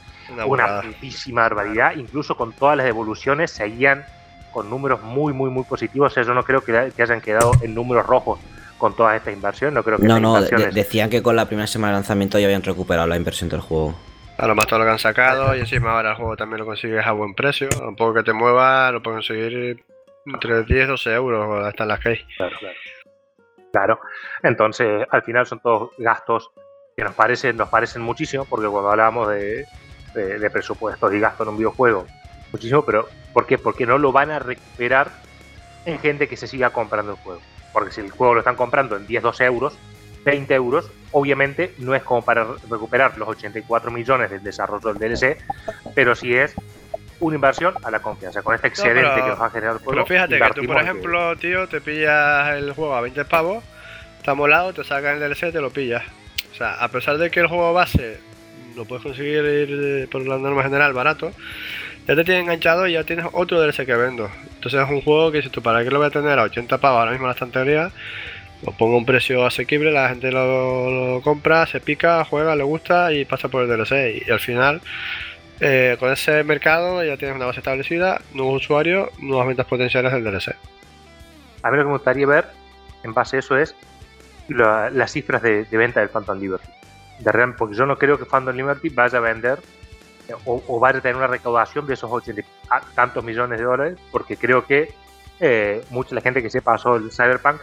una, 0.45 0.81
putísima 0.81 1.41
barbaridad. 1.41 1.95
Incluso 1.95 2.35
con 2.35 2.53
todas 2.53 2.77
las 2.77 2.85
devoluciones 2.85 3.51
seguían 3.51 4.05
con 4.51 4.69
números 4.69 5.01
muy, 5.03 5.33
muy, 5.33 5.49
muy 5.49 5.63
positivos. 5.63 6.15
Eso 6.17 6.33
no 6.33 6.43
creo 6.43 6.61
que, 6.61 6.91
hayan 7.01 7.21
quedado 7.21 7.51
en 7.61 7.75
números 7.75 8.05
rojos 8.05 8.39
con 8.77 8.95
toda 8.95 9.15
esta 9.15 9.31
inversión. 9.31 9.73
No 9.73 9.83
creo 9.83 9.97
que 9.97 10.07
No, 10.07 10.19
no, 10.19 10.41
decían 10.41 11.09
que 11.09 11.21
con 11.21 11.35
la 11.35 11.45
primera 11.45 11.67
semana 11.67 11.93
de 11.93 11.97
lanzamiento 11.97 12.39
ya 12.39 12.45
habían 12.45 12.63
recuperado 12.63 13.07
la 13.07 13.17
inversión 13.17 13.49
del 13.49 13.59
juego. 13.59 13.95
A 14.39 14.47
lo 14.47 14.55
más 14.55 14.67
todo 14.67 14.79
lo 14.79 14.85
que 14.85 14.91
han 14.91 14.99
sacado 14.99 15.53
y 15.53 15.59
encima 15.59 15.91
ahora 15.91 16.11
el 16.11 16.15
juego 16.15 16.37
también 16.37 16.59
lo 16.59 16.65
consigues 16.65 17.05
a 17.05 17.11
buen 17.11 17.33
precio. 17.35 17.67
Un 17.85 17.97
poco 17.97 18.13
que 18.13 18.23
te 18.23 18.31
mueva, 18.31 18.89
lo 18.89 19.03
puedes 19.03 19.17
conseguir 19.17 19.83
entre 20.25 20.63
10 20.63 20.85
y 20.85 20.87
12 20.87 21.13
euros 21.13 21.65
hasta 21.65 21.85
las 21.85 21.99
que 21.99 22.09
hay. 22.09 22.25
Claro, 22.37 22.55
claro. 22.57 22.75
Claro. 23.73 23.99
Entonces, 24.41 25.05
al 25.11 25.23
final 25.23 25.45
son 25.45 25.59
todos 25.59 25.91
gastos 25.97 26.51
que 26.95 27.03
nos 27.03 27.13
parecen, 27.15 27.57
nos 27.57 27.67
parecen 27.67 28.01
muchísimo, 28.01 28.45
porque 28.45 28.67
cuando 28.67 28.89
hablamos 28.89 29.27
de, 29.27 29.65
de, 30.13 30.39
de 30.39 30.49
presupuestos 30.49 31.13
y 31.13 31.19
gastos 31.19 31.45
en 31.45 31.51
un 31.51 31.57
videojuego, 31.57 32.07
muchísimo, 32.53 32.85
pero 32.85 33.09
¿por 33.33 33.45
qué? 33.45 33.57
Porque 33.57 33.85
no 33.85 33.97
lo 33.97 34.13
van 34.13 34.31
a 34.31 34.39
recuperar 34.39 35.09
en 35.85 35.99
gente 35.99 36.29
que 36.29 36.37
se 36.37 36.47
siga 36.47 36.69
comprando 36.69 37.11
el 37.11 37.17
juego. 37.17 37.41
Porque 37.73 37.91
si 37.91 37.99
el 37.99 38.09
juego 38.09 38.35
lo 38.35 38.39
están 38.39 38.55
comprando 38.55 38.95
en 38.95 39.05
10, 39.05 39.21
12 39.21 39.43
euros, 39.43 39.77
20 40.31 40.53
euros, 40.55 40.91
obviamente 41.11 41.73
no 41.79 41.95
es 41.95 42.03
como 42.03 42.23
para 42.23 42.45
recuperar 42.69 43.17
los 43.17 43.27
84 43.29 43.91
millones 43.91 44.29
del 44.31 44.43
desarrollo 44.43 44.93
del 44.93 44.97
DLC, 45.17 45.37
pero 45.95 46.15
sí 46.15 46.33
es 46.33 46.53
una 47.19 47.35
inversión 47.35 47.73
a 47.83 47.91
la 47.91 47.99
confianza, 47.99 48.41
con 48.41 48.55
este 48.55 48.67
excedente 48.69 49.01
pero- 49.13 49.23
que 49.23 49.29
nos 49.31 49.41
va 49.41 49.45
a 49.47 49.49
generar 49.49 49.73
el 49.73 49.79
juego. 49.79 49.91
Pero 49.91 50.05
fíjate 50.05 50.39
que 50.39 50.61
tú, 50.61 50.65
por 50.67 50.77
que- 50.77 50.81
ejemplo, 50.83 51.35
tío, 51.37 51.67
te 51.67 51.81
pillas 51.81 52.55
el 52.55 52.71
juego 52.73 52.95
a 52.95 53.01
20 53.01 53.25
pavos, 53.25 53.63
está 54.17 54.33
molado, 54.33 54.73
te 54.73 54.83
sacan 54.83 55.15
el 55.15 55.19
DLC 55.19 55.49
y 55.49 55.51
te 55.51 55.61
lo 55.61 55.69
pillas. 55.69 56.03
O 56.51 56.55
sea, 56.55 56.73
a 56.75 56.87
pesar 56.89 57.17
de 57.17 57.29
que 57.29 57.39
el 57.41 57.47
juego 57.47 57.73
base 57.73 58.19
lo 58.75 58.85
puedes 58.85 59.03
conseguir 59.03 59.41
eh, 59.45 60.07
por 60.09 60.25
la 60.25 60.37
norma 60.37 60.63
general 60.63 60.93
barato, 60.93 61.31
ya 62.07 62.15
te 62.15 62.23
tiene 62.23 62.41
enganchado 62.41 62.87
y 62.87 62.93
ya 62.93 63.03
tienes 63.03 63.25
otro 63.33 63.59
DLC 63.61 63.85
que 63.85 63.95
vendo. 63.95 64.29
Entonces 64.55 64.81
es 64.81 64.89
un 64.89 65.01
juego 65.01 65.31
que 65.31 65.37
dices 65.37 65.51
tú, 65.51 65.61
¿para 65.61 65.83
qué 65.83 65.89
lo 65.91 65.99
voy 65.99 66.07
a 66.07 66.11
tener 66.11 66.39
a 66.39 66.43
80 66.43 66.77
pavos 66.77 66.99
ahora 66.99 67.11
mismo 67.11 67.25
en 67.25 67.29
la 67.29 67.33
estantería? 67.33 67.91
Lo 68.61 68.73
pongo 68.73 68.95
a 68.95 68.97
un 68.97 69.05
precio 69.05 69.45
asequible, 69.45 69.91
la 69.91 70.09
gente 70.09 70.31
lo, 70.31 71.21
compra, 71.23 71.65
se 71.65 71.79
pica, 71.79 72.25
juega, 72.25 72.55
le 72.55 72.63
gusta 72.63 73.13
y 73.13 73.23
pasa 73.25 73.47
por 73.47 73.63
el 73.63 73.69
DLC. 73.69 74.23
Y 74.27 74.31
al 74.31 74.39
final, 74.41 74.81
eh, 75.61 75.95
con 75.99 76.11
ese 76.11 76.43
mercado 76.43 77.03
ya 77.03 77.15
tienes 77.15 77.37
una 77.37 77.45
base 77.45 77.59
establecida, 77.61 78.21
nuevos 78.33 78.63
usuarios, 78.63 79.09
nuevas 79.19 79.47
ventas 79.47 79.65
potenciales 79.65 80.11
del 80.11 80.23
DLC. 80.25 80.55
A 81.63 81.71
mí 81.71 81.77
lo 81.77 81.83
que 81.83 81.87
me 81.87 81.93
gustaría 81.93 82.27
ver, 82.27 82.45
en 83.03 83.13
base 83.13 83.37
a 83.37 83.39
eso, 83.39 83.57
es 83.57 83.75
la- 84.49 84.89
las 84.89 85.11
cifras 85.13 85.41
de, 85.41 85.63
venta 85.71 86.01
del 86.01 86.09
Phantom 86.09 86.37
Liberty. 86.37 86.67
De 87.19 87.31
real- 87.31 87.55
porque 87.55 87.75
yo 87.75 87.85
no 87.85 87.97
creo 87.97 88.17
que 88.17 88.25
Phantom 88.25 88.55
Liberty 88.55 88.89
vaya 88.89 89.19
a 89.19 89.21
vender 89.21 89.59
eh, 90.27 90.33
o, 90.45 90.79
vaya 90.79 90.99
a 90.99 91.01
tener 91.01 91.15
una 91.15 91.27
recaudación 91.27 91.87
de 91.87 91.93
esos 91.93 92.11
80 92.11 92.41
y 92.41 92.43
a- 92.69 92.81
tantos 92.93 93.23
millones 93.23 93.57
de 93.57 93.65
dólares, 93.65 93.97
porque 94.11 94.35
creo 94.37 94.65
que 94.65 94.93
eh, 95.39 95.81
mucha 95.91 96.13
la 96.13 96.21
gente 96.21 96.43
que 96.43 96.49
se 96.49 96.61
pasó 96.61 96.97
el 96.97 97.11
Cyberpunk 97.11 97.61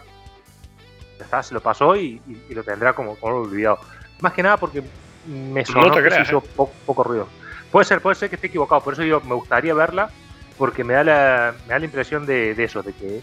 ya 1.19 1.25
está, 1.25 1.43
se 1.43 1.55
lo 1.55 1.61
pasó 1.61 1.97
y, 1.97 2.21
y- 2.27 2.43
y 2.51 2.55
lo 2.55 2.63
tendrá 2.63 2.93
como, 2.95 3.17
como 3.17 3.37
olvidado. 3.37 3.79
Más 4.21 4.33
que 4.33 4.43
nada 4.43 4.57
porque 4.57 4.83
me 5.27 5.65
sonó 5.65 5.93
te 5.93 6.03
que 6.03 6.09
creas, 6.09 6.29
se 6.29 6.35
hizo 6.35 6.41
poco, 6.41 6.73
poco 6.85 7.03
ruido. 7.05 7.29
Puede 7.71 7.85
ser, 7.85 8.01
puede 8.01 8.15
ser 8.17 8.29
que 8.29 8.37
esté 8.37 8.47
equivocado, 8.49 8.81
por 8.83 8.93
eso 8.95 9.03
yo 9.03 9.21
me 9.23 9.35
gustaría 9.35 9.75
verla, 9.75 10.11
porque 10.57 10.85
me 10.85 10.95
da 10.95 11.05
la, 11.05 11.55
me 11.67 11.73
da 11.75 11.79
la 11.79 11.85
impresión 11.85 12.25
de, 12.27 12.55
de 12.55 12.65
eso, 12.65 12.83
de 12.83 12.93
que, 12.93 13.21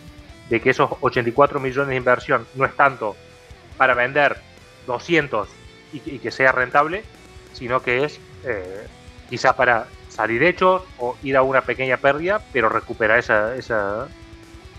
de 0.49 0.61
que 0.61 0.69
esos 0.69 0.89
84 1.01 1.59
millones 1.59 1.89
de 1.89 1.95
inversión 1.95 2.45
no 2.55 2.65
es 2.65 2.75
tanto 2.75 3.15
para 3.77 3.93
vender 3.95 4.37
200 4.85 5.47
y, 5.93 5.99
que- 5.99 6.15
y 6.15 6.19
que 6.19 6.31
sea 6.31 6.51
rentable, 6.51 7.03
sino 7.53 7.81
que 7.81 8.03
es 8.03 8.19
eh, 8.45 8.85
quizá 9.29 9.55
para 9.55 9.87
salir 10.09 10.43
hechos 10.43 10.83
o 10.99 11.15
ir 11.23 11.37
a 11.37 11.41
una 11.41 11.61
pequeña 11.61 11.97
pérdida, 11.97 12.41
pero 12.51 12.69
recuperar 12.69 13.17
esa, 13.17 13.55
esa, 13.55 14.07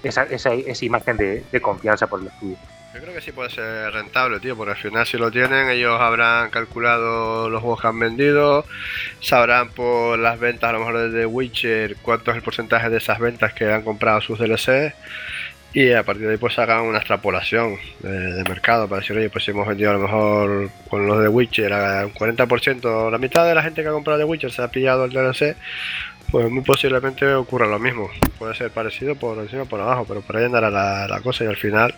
esa, 0.02 0.24
esa, 0.24 0.52
esa 0.52 0.84
imagen 0.84 1.16
de, 1.16 1.44
de 1.50 1.60
confianza 1.60 2.06
por 2.06 2.20
el 2.20 2.26
estudio. 2.28 2.56
Yo 2.94 3.00
creo 3.00 3.12
que 3.12 3.20
sí 3.20 3.32
puede 3.32 3.50
ser 3.50 3.92
rentable, 3.92 4.38
tío, 4.38 4.56
porque 4.56 4.70
al 4.70 4.76
final 4.76 5.04
si 5.04 5.18
lo 5.18 5.28
tienen, 5.28 5.68
ellos 5.68 6.00
habrán 6.00 6.50
calculado 6.50 7.50
los 7.50 7.60
juegos 7.60 7.80
que 7.80 7.88
han 7.88 7.98
vendido, 7.98 8.64
sabrán 9.18 9.70
por 9.70 10.16
las 10.16 10.38
ventas 10.38 10.70
a 10.70 10.74
lo 10.74 10.78
mejor 10.78 10.98
de 10.98 11.18
The 11.18 11.26
Witcher 11.26 11.96
cuánto 11.96 12.30
es 12.30 12.36
el 12.36 12.44
porcentaje 12.44 12.90
de 12.90 12.98
esas 12.98 13.18
ventas 13.18 13.52
que 13.52 13.72
han 13.72 13.82
comprado 13.82 14.20
sus 14.20 14.38
DLC 14.38 14.94
y 15.72 15.90
a 15.90 16.04
partir 16.04 16.26
de 16.26 16.32
ahí 16.32 16.38
pues 16.38 16.56
hagan 16.60 16.82
una 16.82 16.98
extrapolación 16.98 17.76
de, 17.98 18.44
mercado 18.48 18.86
para 18.86 19.00
decir, 19.00 19.16
oye, 19.16 19.28
pues 19.28 19.42
si 19.42 19.50
hemos 19.50 19.66
vendido 19.66 19.90
a 19.90 19.94
lo 19.94 19.98
mejor 19.98 20.70
con 20.88 21.04
los 21.04 21.20
de 21.20 21.26
Witcher 21.26 21.72
un 21.72 22.14
40%, 22.14 23.10
la 23.10 23.18
mitad 23.18 23.44
de 23.44 23.56
la 23.56 23.62
gente 23.64 23.82
que 23.82 23.88
ha 23.88 23.92
comprado 23.92 24.20
The 24.20 24.24
Witcher 24.24 24.52
se 24.52 24.62
ha 24.62 24.68
pillado 24.68 25.04
el 25.04 25.10
DLC, 25.10 25.56
pues 26.34 26.50
muy 26.50 26.64
posiblemente 26.64 27.32
ocurra 27.32 27.68
lo 27.68 27.78
mismo. 27.78 28.10
Puede 28.40 28.56
ser 28.56 28.72
parecido 28.72 29.14
por 29.14 29.38
encima 29.38 29.62
o 29.62 29.66
por 29.66 29.80
abajo, 29.80 30.04
pero 30.08 30.20
por 30.20 30.36
ahí 30.36 30.46
andará 30.46 30.68
la, 30.68 31.20
cosa 31.22 31.44
y 31.44 31.46
al 31.46 31.54
final 31.54 31.94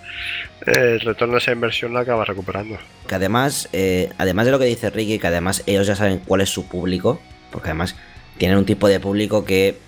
eh, 0.66 0.96
el 0.96 1.00
retorno 1.00 1.32
de 1.32 1.38
esa 1.38 1.52
inversión 1.52 1.94
la 1.94 2.00
acaba 2.00 2.22
recuperando. 2.26 2.76
Que 3.08 3.14
además, 3.14 3.70
eh, 3.72 4.10
además 4.18 4.44
de 4.44 4.52
lo 4.52 4.58
que 4.58 4.66
dice 4.66 4.90
Ricky, 4.90 5.18
que 5.18 5.26
además 5.26 5.62
ellos 5.64 5.86
ya 5.86 5.96
saben 5.96 6.18
cuál 6.18 6.42
es 6.42 6.50
su 6.50 6.68
público, 6.68 7.18
porque 7.50 7.70
además 7.70 7.96
tienen 8.36 8.58
un 8.58 8.66
tipo 8.66 8.88
de 8.88 9.00
público 9.00 9.46
que 9.46 9.78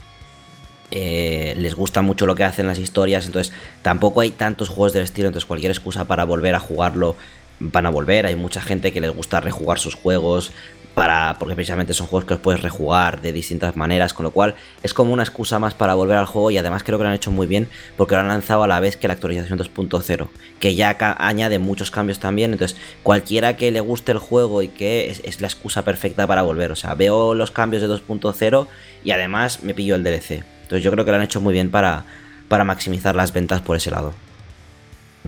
eh, 0.93 1.53
les 1.59 1.75
gusta 1.75 2.01
mucho 2.01 2.25
lo 2.25 2.35
que 2.35 2.45
hacen 2.45 2.69
las 2.69 2.79
historias, 2.79 3.27
entonces 3.27 3.53
tampoco 3.83 4.23
hay 4.23 4.31
tantos 4.31 4.71
juegos 4.71 4.95
del 4.95 5.03
estilo, 5.03 5.29
entonces 5.29 5.47
cualquier 5.47 5.73
excusa 5.73 6.07
para 6.07 6.25
volver 6.25 6.55
a 6.55 6.59
jugarlo 6.59 7.17
van 7.61 7.87
a 7.87 7.91
volver. 7.91 8.27
Hay 8.27 8.37
mucha 8.37 8.61
gente 8.61 8.93
que 8.93 9.01
les 9.01 9.15
gusta 9.15 9.41
rejugar 9.41 9.79
sus 9.79 9.95
juegos. 9.95 10.53
Para, 10.99 11.37
porque 11.39 11.55
precisamente 11.55 11.95
son 11.95 12.09
juegos 12.09 12.27
que 12.27 12.35
los 12.35 12.41
puedes 12.41 12.61
rejugar 12.61 13.21
de 13.21 13.33
distintas 13.33 13.77
maneras, 13.77 14.13
con 14.13 14.25
lo 14.25 14.33
cual 14.33 14.57
es 14.83 14.93
como 14.93 15.13
una 15.13 15.23
excusa 15.23 15.61
más 15.61 15.73
para 15.73 15.95
volver 15.95 16.17
al 16.17 16.27
juego 16.27 16.51
y 16.51 16.59
además 16.59 16.83
creo 16.83 16.99
que 16.99 17.05
lo 17.05 17.11
han 17.11 17.15
hecho 17.15 17.31
muy 17.31 17.47
bien 17.47 17.69
porque 17.97 18.17
lo 18.17 18.21
han 18.23 18.29
lanzado 18.29 18.65
a 18.65 18.67
la 18.67 18.81
vez 18.81 18.97
que 18.97 19.07
la 19.07 19.15
actualización 19.15 19.61
2.0, 19.61 20.29
que 20.59 20.75
ya 20.75 20.97
añade 21.19 21.61
muchos 21.61 21.93
cambios 21.93 22.19
también, 22.19 22.53
entonces 22.53 22.77
cualquiera 23.05 23.57
que 23.57 23.71
le 23.71 23.79
guste 23.79 24.11
el 24.11 24.19
juego 24.19 24.61
y 24.61 24.69
que 24.69 25.09
es, 25.09 25.21
es 25.25 25.41
la 25.41 25.47
excusa 25.47 25.85
perfecta 25.85 26.27
para 26.27 26.43
volver, 26.43 26.73
o 26.73 26.77
sea, 26.77 26.95
veo 26.95 27.33
los 27.33 27.53
cambios 27.53 27.81
de 27.81 27.89
2.0 27.89 28.67
y 29.05 29.13
además 29.13 29.63
me 29.63 29.75
pillo 29.75 29.95
el 29.95 30.03
DLC, 30.03 30.43
entonces 30.63 30.83
yo 30.83 30.91
creo 30.91 31.05
que 31.05 31.13
lo 31.13 31.17
han 31.17 31.23
hecho 31.23 31.41
muy 31.41 31.53
bien 31.55 31.71
para, 31.71 32.07
para 32.49 32.65
maximizar 32.65 33.15
las 33.15 33.33
ventas 33.33 33.61
por 33.61 33.77
ese 33.77 33.93
lado 33.93 34.15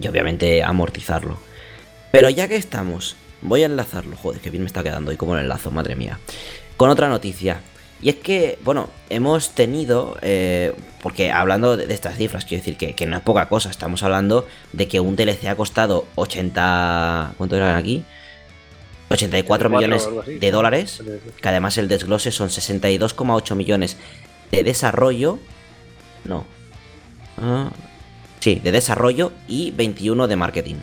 y 0.01 0.09
obviamente 0.09 0.65
amortizarlo. 0.65 1.39
Pero 2.11 2.29
ya 2.29 2.49
que 2.49 2.57
estamos, 2.57 3.15
voy 3.43 3.63
a 3.63 3.67
enlazarlo. 3.67 4.17
Joder, 4.17 4.41
que 4.41 4.51
bien 4.51 4.63
me 4.63 4.67
está 4.67 4.83
quedando 4.83 5.13
y 5.13 5.17
cómo 5.17 5.35
lo 5.35 5.41
enlazo, 5.41 5.71
madre 5.71 5.97
mía. 5.97 6.19
Con 6.77 6.91
otra 6.91 7.09
noticia. 7.09 7.61
Y 8.03 8.09
es 8.09 8.17
que, 8.17 8.59
bueno, 8.65 8.89
hemos 9.11 9.51
tenido, 9.51 10.17
eh, 10.23 10.75
porque 11.03 11.31
hablando 11.31 11.77
de, 11.77 11.87
de 11.87 11.93
estas 11.93 12.17
cifras, 12.17 12.47
quiero 12.47 12.63
decir 12.63 12.79
que, 12.79 12.95
que 12.95 13.05
no 13.05 13.19
es 13.19 13.23
poca 13.23 13.47
cosa, 13.49 13.69
estamos 13.69 14.03
hablando 14.03 14.47
de 14.73 14.89
que 14.89 15.01
un 15.01 15.17
DLC 15.17 15.49
ha 15.49 15.57
costado 15.57 16.07
80... 16.15 17.35
¿Cuánto 17.37 17.57
eran 17.57 17.77
aquí? 17.77 18.05
84 19.11 19.69
84 19.69 19.71
millones 19.71 20.41
de 20.41 20.51
dólares, 20.53 21.03
que 21.43 21.49
además 21.49 21.77
el 21.79 21.89
desglose 21.89 22.31
son 22.31 22.49
62,8 22.49 23.57
millones 23.57 23.97
de 24.53 24.63
desarrollo. 24.63 25.39
No. 26.25 26.45
Ah, 27.37 27.71
sí, 28.39 28.61
de 28.63 28.71
desarrollo 28.71 29.33
y 29.49 29.73
21 29.73 30.29
de 30.29 30.37
marketing. 30.37 30.77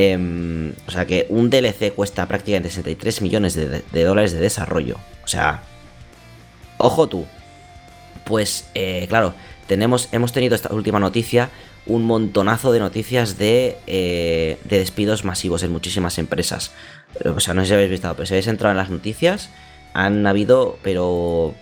Em, 0.00 0.74
o 0.86 0.92
sea 0.92 1.06
que 1.06 1.26
un 1.28 1.50
DLC 1.50 1.92
cuesta 1.92 2.28
prácticamente 2.28 2.70
63 2.70 3.20
millones 3.20 3.54
de, 3.56 4.04
dólares 4.04 4.32
de 4.32 4.38
desarrollo. 4.38 4.96
O 5.24 5.26
sea, 5.26 5.64
ojo 6.76 7.08
tú. 7.08 7.26
Pues 8.22 8.70
eh, 8.76 9.06
claro, 9.08 9.34
tenemos, 9.66 10.08
hemos 10.12 10.32
tenido 10.32 10.54
esta 10.54 10.72
última 10.72 11.00
noticia, 11.00 11.50
un 11.84 12.04
montonazo 12.04 12.70
de 12.70 12.78
noticias 12.78 13.38
de, 13.38 13.76
eh, 13.88 14.58
de 14.62 14.78
despidos 14.78 15.24
masivos 15.24 15.64
en 15.64 15.72
muchísimas 15.72 16.18
empresas. 16.18 16.70
Eh, 17.24 17.30
O 17.30 17.40
sea, 17.40 17.54
no 17.54 17.62
sé 17.62 17.66
si 17.66 17.74
habéis 17.74 17.90
visto, 17.90 18.14
pero 18.14 18.24
si 18.24 18.34
habéis 18.34 18.46
entrado 18.46 18.70
en 18.70 18.76
las 18.76 18.90
noticias, 18.90 19.50
han 19.94 20.24
habido, 20.28 20.78
pero 20.84 21.54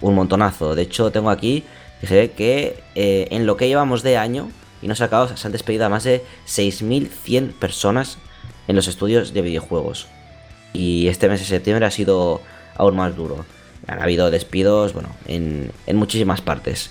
un 0.00 0.14
montonazo. 0.14 0.74
De 0.74 0.80
hecho, 0.80 1.12
tengo 1.12 1.28
aquí 1.28 1.64
que 2.00 2.06
se 2.06 2.14
ve 2.14 2.30
que 2.30 2.82
eh, 2.94 3.28
en 3.32 3.44
lo 3.44 3.58
que 3.58 3.68
llevamos 3.68 4.02
de 4.02 4.16
año, 4.16 4.50
y 4.82 4.88
no 4.88 4.94
acabado, 4.94 5.36
se 5.36 5.46
han 5.46 5.52
despedido 5.52 5.86
a 5.86 5.88
más 5.88 6.04
de 6.04 6.24
6.100 6.46 7.52
personas 7.52 8.18
en 8.68 8.76
los 8.76 8.88
estudios 8.88 9.32
de 9.32 9.42
videojuegos. 9.42 10.06
Y 10.72 11.08
este 11.08 11.28
mes 11.28 11.40
de 11.40 11.46
septiembre 11.46 11.86
ha 11.86 11.90
sido 11.90 12.40
aún 12.76 12.96
más 12.96 13.16
duro. 13.16 13.44
Han 13.86 14.00
habido 14.00 14.30
despidos, 14.30 14.92
bueno, 14.92 15.10
en, 15.26 15.72
en 15.86 15.96
muchísimas 15.96 16.40
partes. 16.40 16.90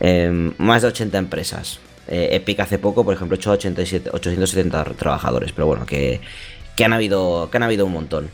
Em, 0.00 0.54
más 0.58 0.82
de 0.82 0.88
80 0.88 1.18
empresas. 1.18 1.78
Eh, 2.08 2.30
Epic 2.32 2.58
hace 2.60 2.78
poco, 2.78 3.04
por 3.04 3.14
ejemplo, 3.14 3.36
echó 3.36 3.52
87, 3.52 4.10
870 4.12 4.84
trabajadores, 4.96 5.52
pero 5.52 5.66
bueno, 5.66 5.86
que, 5.86 6.20
que, 6.74 6.84
han 6.84 6.92
habido, 6.92 7.50
que 7.50 7.56
han 7.58 7.62
habido 7.62 7.86
un 7.86 7.92
montón. 7.92 8.30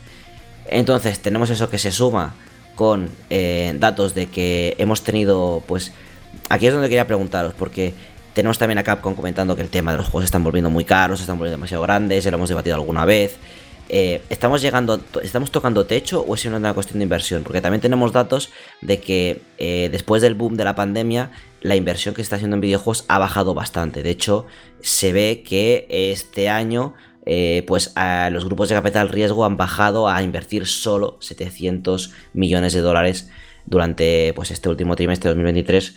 Entonces, 0.65 1.19
tenemos 1.19 1.49
eso 1.49 1.69
que 1.69 1.77
se 1.77 1.91
suma 1.91 2.33
con 2.75 3.09
eh, 3.29 3.75
datos 3.77 4.15
de 4.15 4.27
que 4.27 4.75
hemos 4.79 5.03
tenido, 5.03 5.63
pues, 5.67 5.91
aquí 6.49 6.67
es 6.67 6.73
donde 6.73 6.89
quería 6.89 7.07
preguntaros, 7.07 7.53
porque 7.53 7.93
tenemos 8.37 8.59
también 8.59 8.77
a 8.77 8.83
Capcom 8.83 9.15
comentando 9.15 9.55
que 9.55 9.63
el 9.63 9.69
tema 9.69 9.93
de 9.93 9.97
los 9.97 10.05
juegos 10.05 10.21
se 10.21 10.25
están 10.25 10.43
volviendo 10.43 10.69
muy 10.69 10.85
caros, 10.85 11.17
se 11.17 11.23
están 11.23 11.39
volviendo 11.39 11.57
demasiado 11.57 11.81
grandes, 11.81 12.23
ya 12.23 12.29
lo 12.29 12.37
hemos 12.37 12.49
debatido 12.49 12.75
alguna 12.75 13.03
vez. 13.03 13.35
Eh, 13.89 14.21
¿Estamos 14.29 14.61
llegando, 14.61 15.01
estamos 15.23 15.49
tocando 15.49 15.87
techo 15.87 16.21
o 16.21 16.35
es 16.35 16.45
una 16.45 16.71
cuestión 16.75 16.99
de 16.99 17.03
inversión? 17.03 17.41
Porque 17.41 17.61
también 17.61 17.81
tenemos 17.81 18.13
datos 18.13 18.51
de 18.83 18.99
que 18.99 19.41
eh, 19.57 19.89
después 19.91 20.21
del 20.21 20.35
boom 20.35 20.55
de 20.55 20.65
la 20.65 20.75
pandemia, 20.75 21.31
la 21.61 21.75
inversión 21.75 22.13
que 22.13 22.21
se 22.21 22.23
está 22.23 22.35
haciendo 22.35 22.57
en 22.57 22.61
videojuegos 22.61 23.05
ha 23.07 23.17
bajado 23.17 23.55
bastante. 23.55 24.03
De 24.03 24.11
hecho, 24.11 24.45
se 24.81 25.13
ve 25.13 25.43
que 25.43 25.87
este 25.89 26.47
año 26.47 26.93
eh, 27.25 27.63
pues 27.65 27.91
a 27.95 28.29
los 28.29 28.45
grupos 28.45 28.69
de 28.69 28.75
capital 28.75 29.09
riesgo 29.09 29.45
han 29.45 29.57
bajado 29.57 30.09
a 30.09 30.21
invertir 30.21 30.67
solo 30.67 31.17
700 31.21 32.13
millones 32.33 32.73
de 32.73 32.81
dólares 32.81 33.31
durante 33.65 34.31
pues, 34.35 34.51
este 34.51 34.69
último 34.69 34.95
trimestre 34.95 35.29
de 35.29 35.33
2023 35.33 35.95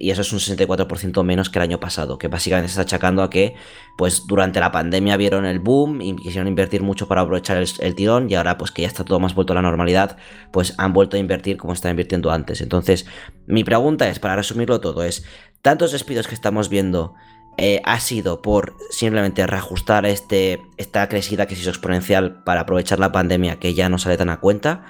y 0.00 0.10
eso 0.10 0.22
es 0.22 0.32
un 0.32 0.40
64% 0.40 1.22
menos 1.22 1.48
que 1.48 1.60
el 1.60 1.62
año 1.62 1.78
pasado, 1.78 2.18
que 2.18 2.26
básicamente 2.26 2.66
se 2.68 2.72
está 2.72 2.82
achacando 2.82 3.22
a 3.22 3.30
que 3.30 3.54
pues 3.96 4.26
durante 4.26 4.58
la 4.58 4.72
pandemia 4.72 5.16
vieron 5.16 5.46
el 5.46 5.60
boom 5.60 6.00
y 6.02 6.16
quisieron 6.16 6.48
invertir 6.48 6.82
mucho 6.82 7.06
para 7.06 7.20
aprovechar 7.20 7.58
el, 7.58 7.94
tirón 7.94 8.28
y 8.28 8.34
ahora 8.34 8.58
pues 8.58 8.72
que 8.72 8.82
ya 8.82 8.88
está 8.88 9.04
todo 9.04 9.20
más 9.20 9.36
vuelto 9.36 9.52
a 9.52 9.56
la 9.56 9.62
normalidad, 9.62 10.16
pues 10.50 10.74
han 10.76 10.92
vuelto 10.92 11.16
a 11.16 11.20
invertir 11.20 11.56
como 11.56 11.72
estaban 11.72 11.92
invirtiendo 11.92 12.32
antes. 12.32 12.62
Entonces, 12.62 13.06
mi 13.46 13.62
pregunta 13.62 14.08
es, 14.08 14.18
para 14.18 14.34
resumirlo 14.34 14.80
todo, 14.80 15.04
es, 15.04 15.24
tantos 15.62 15.92
despidos 15.92 16.26
que 16.26 16.34
estamos 16.34 16.68
viendo 16.68 17.14
eh, 17.56 17.80
ha 17.84 18.00
sido 18.00 18.42
por 18.42 18.74
simplemente 18.90 19.46
reajustar 19.46 20.04
este, 20.04 20.60
esta 20.78 21.08
crecida 21.08 21.46
que 21.46 21.54
se 21.54 21.60
hizo 21.60 21.70
exponencial 21.70 22.42
para 22.42 22.62
aprovechar 22.62 22.98
la 22.98 23.12
pandemia 23.12 23.60
que 23.60 23.72
ya 23.72 23.88
no 23.88 23.98
sale 23.98 24.16
tan 24.16 24.30
a 24.30 24.40
cuenta, 24.40 24.84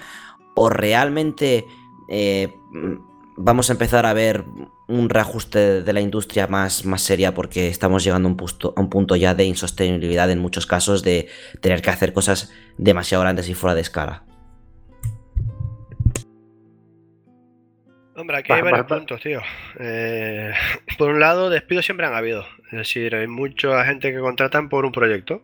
o 0.55 0.71
realmente... 0.71 1.67
Eh, 2.09 2.49
vamos 3.37 3.71
a 3.71 3.73
empezar 3.73 4.07
a 4.07 4.13
ver 4.13 4.45
un 4.87 5.09
reajuste 5.09 5.83
de 5.83 5.93
la 5.93 6.01
industria 6.01 6.47
más, 6.47 6.85
más 6.85 7.03
seria 7.03 7.35
porque 7.35 7.69
estamos 7.69 8.05
llegando 8.05 8.29
a 8.29 8.31
un, 8.33 8.37
punto, 8.37 8.75
a 8.77 8.81
un 8.81 8.91
punto 8.91 9.17
ya 9.17 9.35
de 9.35 9.45
insostenibilidad 9.45 10.31
en 10.31 10.39
muchos 10.39 10.67
casos 10.67 11.03
de 11.03 11.29
tener 11.61 11.83
que 11.83 11.91
hacer 11.91 12.13
cosas 12.13 12.53
demasiado 12.79 13.23
grandes 13.23 13.49
y 13.49 13.55
fuera 13.55 13.75
de 13.75 13.81
escala. 13.81 14.25
Hombre, 18.17 18.39
aquí 18.39 18.53
hay 18.53 18.63
varios 18.63 18.87
puntos, 18.87 19.21
tío. 19.21 19.41
Eh, 19.81 20.53
por 20.99 21.11
un 21.11 21.19
lado, 21.19 21.51
despidos 21.51 21.85
siempre 21.85 22.07
han 22.07 22.15
habido. 22.15 22.47
Es 22.67 22.79
decir, 22.79 23.15
hay 23.15 23.27
mucha 23.27 23.85
gente 23.85 24.13
que 24.13 24.21
contratan 24.21 24.69
por 24.69 24.85
un 24.85 24.93
proyecto. 24.93 25.43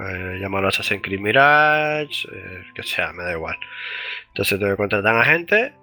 Eh, 0.00 0.38
llamarlo 0.40 0.68
Assassin's 0.68 1.02
Creed 1.02 1.20
Mirage, 1.20 2.28
eh, 2.32 2.62
que 2.74 2.82
sea, 2.82 3.12
me 3.12 3.24
da 3.24 3.32
igual. 3.32 3.56
Entonces 4.28 4.58
te 4.58 4.76
contratan 4.76 5.18
a 5.18 5.24
gente 5.24 5.74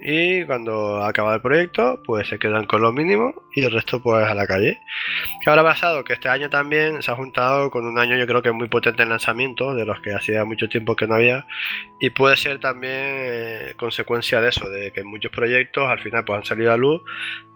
y 0.00 0.44
cuando 0.44 1.02
acaba 1.02 1.34
el 1.34 1.40
proyecto, 1.40 2.02
pues 2.04 2.28
se 2.28 2.38
quedan 2.38 2.66
con 2.66 2.82
lo 2.82 2.92
mínimo 2.92 3.34
y 3.54 3.64
el 3.64 3.72
resto 3.72 4.02
pues 4.02 4.26
a 4.26 4.34
la 4.34 4.46
calle. 4.46 4.80
¿Qué 5.42 5.50
habrá 5.50 5.62
pasado? 5.62 6.04
Que 6.04 6.14
este 6.14 6.28
año 6.28 6.50
también 6.50 7.02
se 7.02 7.10
ha 7.10 7.16
juntado 7.16 7.70
con 7.70 7.86
un 7.86 7.98
año 7.98 8.16
yo 8.16 8.26
creo 8.26 8.42
que 8.42 8.52
muy 8.52 8.68
potente 8.68 9.02
en 9.02 9.08
lanzamiento, 9.08 9.74
de 9.74 9.84
los 9.84 10.00
que 10.00 10.14
hacía 10.14 10.44
mucho 10.44 10.68
tiempo 10.68 10.96
que 10.96 11.06
no 11.06 11.14
había, 11.14 11.46
y 12.00 12.10
puede 12.10 12.36
ser 12.36 12.60
también 12.60 12.92
eh, 12.94 13.74
consecuencia 13.76 14.40
de 14.40 14.48
eso, 14.48 14.68
de 14.68 14.92
que 14.92 15.04
muchos 15.04 15.30
proyectos 15.30 15.88
al 15.88 16.00
final 16.00 16.24
pues 16.24 16.38
han 16.38 16.44
salido 16.44 16.72
a 16.72 16.76
luz 16.76 17.02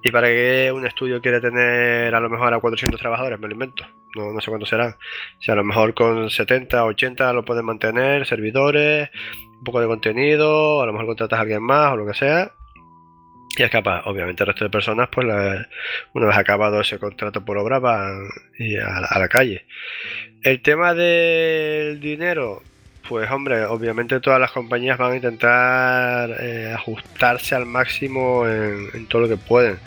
y 0.03 0.11
para 0.11 0.29
que 0.29 0.71
un 0.73 0.87
estudio 0.87 1.21
quiere 1.21 1.41
tener 1.41 2.15
a 2.15 2.21
lo 2.21 2.31
mejor 2.31 2.55
a 2.55 2.61
400 2.61 3.01
trabajadores, 3.01 3.39
me 3.41 3.49
lo 3.49 3.55
invento, 3.55 3.85
no, 4.15 4.33
no 4.33 4.41
sé 4.41 4.49
cuántos 4.49 4.69
serán, 4.69 4.97
si 5.41 5.51
a 5.51 5.55
lo 5.55 5.65
mejor 5.65 5.93
con 5.95 6.31
70, 6.31 6.85
80 6.85 7.33
lo 7.33 7.45
pueden 7.45 7.65
mantener, 7.65 8.27
servidores, 8.27 9.11
poco 9.65 9.81
de 9.81 9.87
contenido, 9.87 10.83
a 10.83 10.87
lo 10.87 10.93
mejor 10.93 11.07
contratas 11.07 11.39
a 11.39 11.43
alguien 11.43 11.63
más 11.63 11.93
o 11.93 11.97
lo 11.97 12.07
que 12.07 12.15
sea. 12.15 12.53
Y 13.57 13.63
es 13.63 13.71
capaz, 13.71 14.03
obviamente 14.07 14.45
el 14.45 14.47
resto 14.47 14.65
de 14.65 14.71
personas, 14.71 15.09
pues 15.11 15.27
una 16.13 16.27
vez 16.27 16.37
acabado 16.37 16.81
ese 16.81 16.99
contrato 16.99 17.45
por 17.45 17.59
obra, 17.59 17.81
van 17.81 18.29
a, 18.85 19.19
la 19.19 19.29
calle. 19.29 19.67
El 20.43 20.63
tema 20.63 20.95
del 20.95 21.99
dinero, 21.99 22.63
pues 23.09 23.29
hombre, 23.31 23.65
obviamente 23.65 24.21
todas 24.21 24.39
las 24.41 24.53
compañías 24.53 24.97
van 24.97 25.13
a 25.13 25.17
intentar 25.17 26.37
eh, 26.41 26.73
ajustarse 26.73 27.57
al 27.57 27.67
máximo 27.67 28.47
en, 28.47 29.07
todo 29.09 29.23
lo 29.23 29.29
que 29.29 29.37
pueden. 29.37 29.79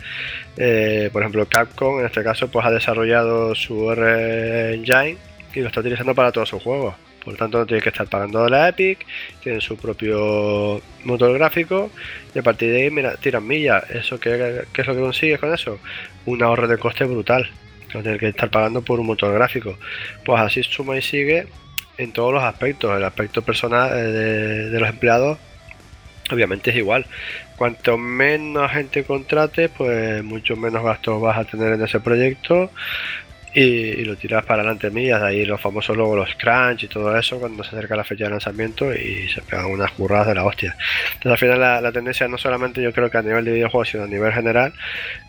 Eh, 0.58 1.08
por 1.10 1.22
ejemplo, 1.22 1.46
Capcom 1.46 2.00
en 2.00 2.06
este 2.06 2.22
caso 2.22 2.50
pues 2.50 2.66
ha 2.66 2.70
desarrollado 2.70 3.54
su 3.54 3.90
R 3.90 4.74
Engine 4.74 5.16
y 5.54 5.60
lo 5.60 5.68
está 5.68 5.80
utilizando 5.80 6.14
para 6.14 6.30
todos 6.30 6.50
sus 6.50 6.62
juegos. 6.62 6.94
Por 7.24 7.34
lo 7.34 7.38
tanto, 7.38 7.58
no 7.58 7.66
tiene 7.66 7.82
que 7.82 7.90
estar 7.90 8.06
pagando 8.08 8.48
la 8.48 8.68
Epic, 8.68 9.06
tienen 9.42 9.60
su 9.60 9.76
propio 9.76 10.80
motor 11.04 11.32
gráfico 11.34 11.90
y 12.34 12.38
a 12.38 12.42
partir 12.42 12.70
de 12.72 12.82
ahí, 12.82 12.90
mira, 12.90 13.16
tiran 13.16 13.46
millas. 13.46 13.88
¿Eso 13.90 14.18
qué, 14.18 14.64
es 14.76 14.86
lo 14.86 14.94
que 14.94 15.00
consigues 15.00 15.38
con 15.38 15.54
eso? 15.54 15.78
Un 16.26 16.42
ahorro 16.42 16.66
de 16.66 16.78
coste 16.78 17.04
brutal. 17.04 17.48
No 17.94 18.02
tienes 18.02 18.18
que 18.18 18.28
estar 18.28 18.50
pagando 18.50 18.82
por 18.82 18.98
un 18.98 19.06
motor 19.06 19.32
gráfico. 19.34 19.78
Pues 20.24 20.40
así 20.40 20.62
suma 20.62 20.96
y 20.96 21.02
sigue 21.02 21.46
en 21.98 22.12
todos 22.12 22.32
los 22.32 22.42
aspectos. 22.42 22.96
El 22.96 23.04
aspecto 23.04 23.42
personal 23.42 23.92
eh, 23.92 24.02
de, 24.02 24.70
de 24.70 24.80
los 24.80 24.88
empleados, 24.88 25.38
obviamente 26.30 26.70
es 26.70 26.76
igual. 26.76 27.06
Cuanto 27.56 27.98
menos 27.98 28.72
gente 28.72 29.04
contrate, 29.04 29.68
pues 29.68 30.24
mucho 30.24 30.56
menos 30.56 30.82
gastos 30.82 31.20
vas 31.20 31.38
a 31.38 31.44
tener 31.44 31.74
en 31.74 31.82
ese 31.82 32.00
proyecto 32.00 32.70
y, 33.54 34.04
lo 34.04 34.16
tiras 34.16 34.44
para 34.44 34.62
adelante 34.62 34.90
millas, 34.90 35.22
ahí 35.22 35.44
los 35.44 35.60
famosos 35.60 35.96
luego 35.96 36.16
los 36.16 36.34
crunch 36.36 36.84
y 36.84 36.88
todo 36.88 37.16
eso 37.16 37.38
cuando 37.38 37.62
se 37.62 37.76
acerca 37.76 37.96
la 37.96 38.04
fecha 38.04 38.24
de 38.24 38.30
lanzamiento 38.30 38.94
y 38.94 39.28
se 39.28 39.42
pegan 39.42 39.66
unas 39.66 39.92
curradas 39.92 40.28
de 40.28 40.34
la 40.34 40.44
hostia. 40.44 40.76
Entonces 41.14 41.32
al 41.32 41.38
final 41.38 41.82
la, 41.82 41.92
tendencia 41.92 42.28
no 42.28 42.38
solamente 42.38 42.82
yo 42.82 42.92
creo 42.92 43.10
que 43.10 43.18
a 43.18 43.22
nivel 43.22 43.44
de 43.44 43.52
videojuegos 43.52 43.90
sino 43.90 44.04
a 44.04 44.06
nivel 44.06 44.32
general 44.32 44.72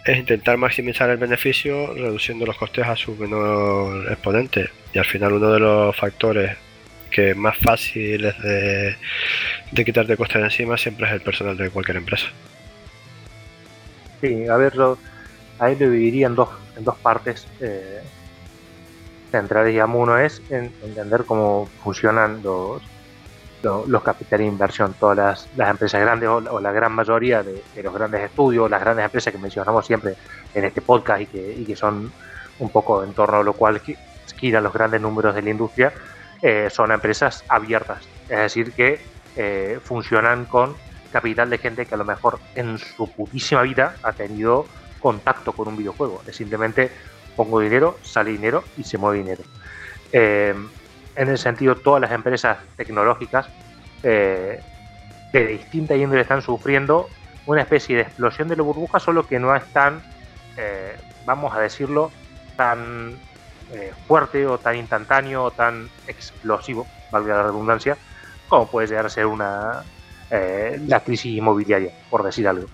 es 0.06 0.18
intentar 0.18 0.58
maximizar 0.58 1.10
el 1.10 1.18
beneficio 1.18 1.94
reduciendo 1.94 2.46
los 2.46 2.58
costes 2.58 2.88
a 2.88 2.96
su 2.96 3.16
menor 3.16 4.12
exponente 4.12 4.70
y 4.94 5.00
al 5.00 5.06
final 5.06 5.34
uno 5.34 5.52
de 5.52 5.60
los 5.60 5.96
factores 5.96 6.56
que 7.12 7.36
más 7.36 7.58
fácil 7.58 8.26
es 8.26 8.42
de, 8.42 8.96
de 9.72 9.86
quitarte 9.86 10.18
costes 10.18 10.42
de 10.42 10.48
encima 10.48 10.78
siempre 10.78 11.08
es 11.08 11.14
el 11.14 11.22
personal 11.22 11.56
de 11.56 11.70
cualquier 11.70 11.98
empresa. 11.98 12.28
Sí, 14.20 14.48
a 14.48 14.56
ver, 14.56 14.74
ahí 15.64 15.76
lo 15.76 15.90
dividiría 15.90 16.28
en 16.28 16.36
dos, 16.36 16.50
en 16.78 16.84
dos 16.84 16.96
partes. 16.98 17.48
Eh, 17.60 18.02
centrales, 19.32 19.72
digamos, 19.72 20.02
uno 20.02 20.18
es 20.18 20.42
entender 20.50 21.24
cómo 21.26 21.68
funcionan 21.84 22.44
los, 22.44 22.82
los, 23.64 24.04
capitales 24.04 24.46
de 24.46 24.52
inversión. 24.52 24.94
Todas 25.00 25.48
las, 25.58 25.70
empresas 25.70 26.02
grandes 26.02 26.30
o, 26.30 26.60
la 26.60 26.72
gran 26.72 26.92
mayoría 26.92 27.42
de, 27.42 27.64
los 27.82 27.94
grandes 27.94 28.22
estudios, 28.22 28.70
las 28.70 28.82
grandes 28.82 29.06
empresas 29.06 29.34
que 29.34 29.40
mencionamos 29.40 29.86
siempre 29.88 30.16
en 30.54 30.66
este 30.66 30.82
podcast 30.82 31.22
y 31.22 31.26
que, 31.26 31.54
y 31.54 31.66
que 31.66 31.76
son 31.76 32.12
un 32.60 32.70
poco 32.70 33.04
en 33.04 33.14
torno 33.14 33.38
a 33.38 33.44
lo 33.44 33.54
cual 33.54 33.82
giran 34.38 34.64
los 34.64 34.74
grandes 34.74 35.02
números 35.02 35.34
de 35.34 35.42
la 35.42 35.50
industria, 35.50 35.94
eh, 36.42 36.70
son 36.70 36.92
empresas 36.92 37.44
abiertas. 37.48 38.04
Es 38.30 38.38
decir, 38.38 38.74
que 38.74 39.00
eh, 39.36 39.80
funcionan 39.84 40.46
con 40.46 40.76
capital 41.12 41.50
de 41.50 41.58
gente 41.58 41.86
que 41.86 41.96
a 41.96 41.98
lo 41.98 42.06
mejor 42.06 42.40
en 42.56 42.78
su 42.78 43.10
putísima 43.10 43.62
vida 43.62 43.96
ha 44.04 44.14
tenido 44.14 44.66
contacto 45.04 45.52
con 45.52 45.68
un 45.68 45.76
videojuego. 45.76 46.24
Es 46.26 46.38
simplemente 46.38 46.90
pongo 47.36 47.60
dinero, 47.60 48.00
sale 48.02 48.32
dinero 48.32 48.64
y 48.78 48.84
se 48.84 48.98
mueve 48.98 49.18
dinero. 49.20 49.44
Eh, 50.12 50.56
en 51.16 51.30
ese 51.30 51.44
sentido, 51.44 51.76
todas 51.76 52.02
las 52.02 52.12
empresas 52.12 52.58
tecnológicas 52.78 53.48
eh, 54.02 54.62
de 55.32 55.48
distinta 55.48 55.96
índole 55.96 56.22
están 56.22 56.42
sufriendo 56.42 57.10
una 57.46 57.62
especie 57.62 57.98
de 57.98 58.04
explosión 58.04 58.48
de 58.48 58.56
la 58.56 58.64
burbuja, 58.64 59.00
solo 59.00 59.28
que 59.28 59.40
no 59.40 59.54
es 59.54 59.66
tan, 59.74 60.02
eh, 60.58 60.96
vamos 61.26 61.54
a 61.54 61.60
decirlo, 61.60 62.12
tan 62.56 63.18
fuerte 64.08 64.46
o 64.46 64.60
tan 64.60 64.76
instantáneo 64.76 65.46
o 65.46 65.52
tan 65.52 65.90
explosivo, 66.08 66.86
valga 67.12 67.38
la 67.38 67.44
redundancia, 67.44 67.98
como 68.48 68.68
puede 68.68 68.86
llegar 68.86 69.08
a 69.08 69.10
ser 69.10 69.26
una 69.26 69.84
la 70.30 71.00
crisis 71.00 71.38
inmobiliaria, 71.38 71.92
por 72.12 72.22
decir 72.22 72.48
algo. 72.48 72.68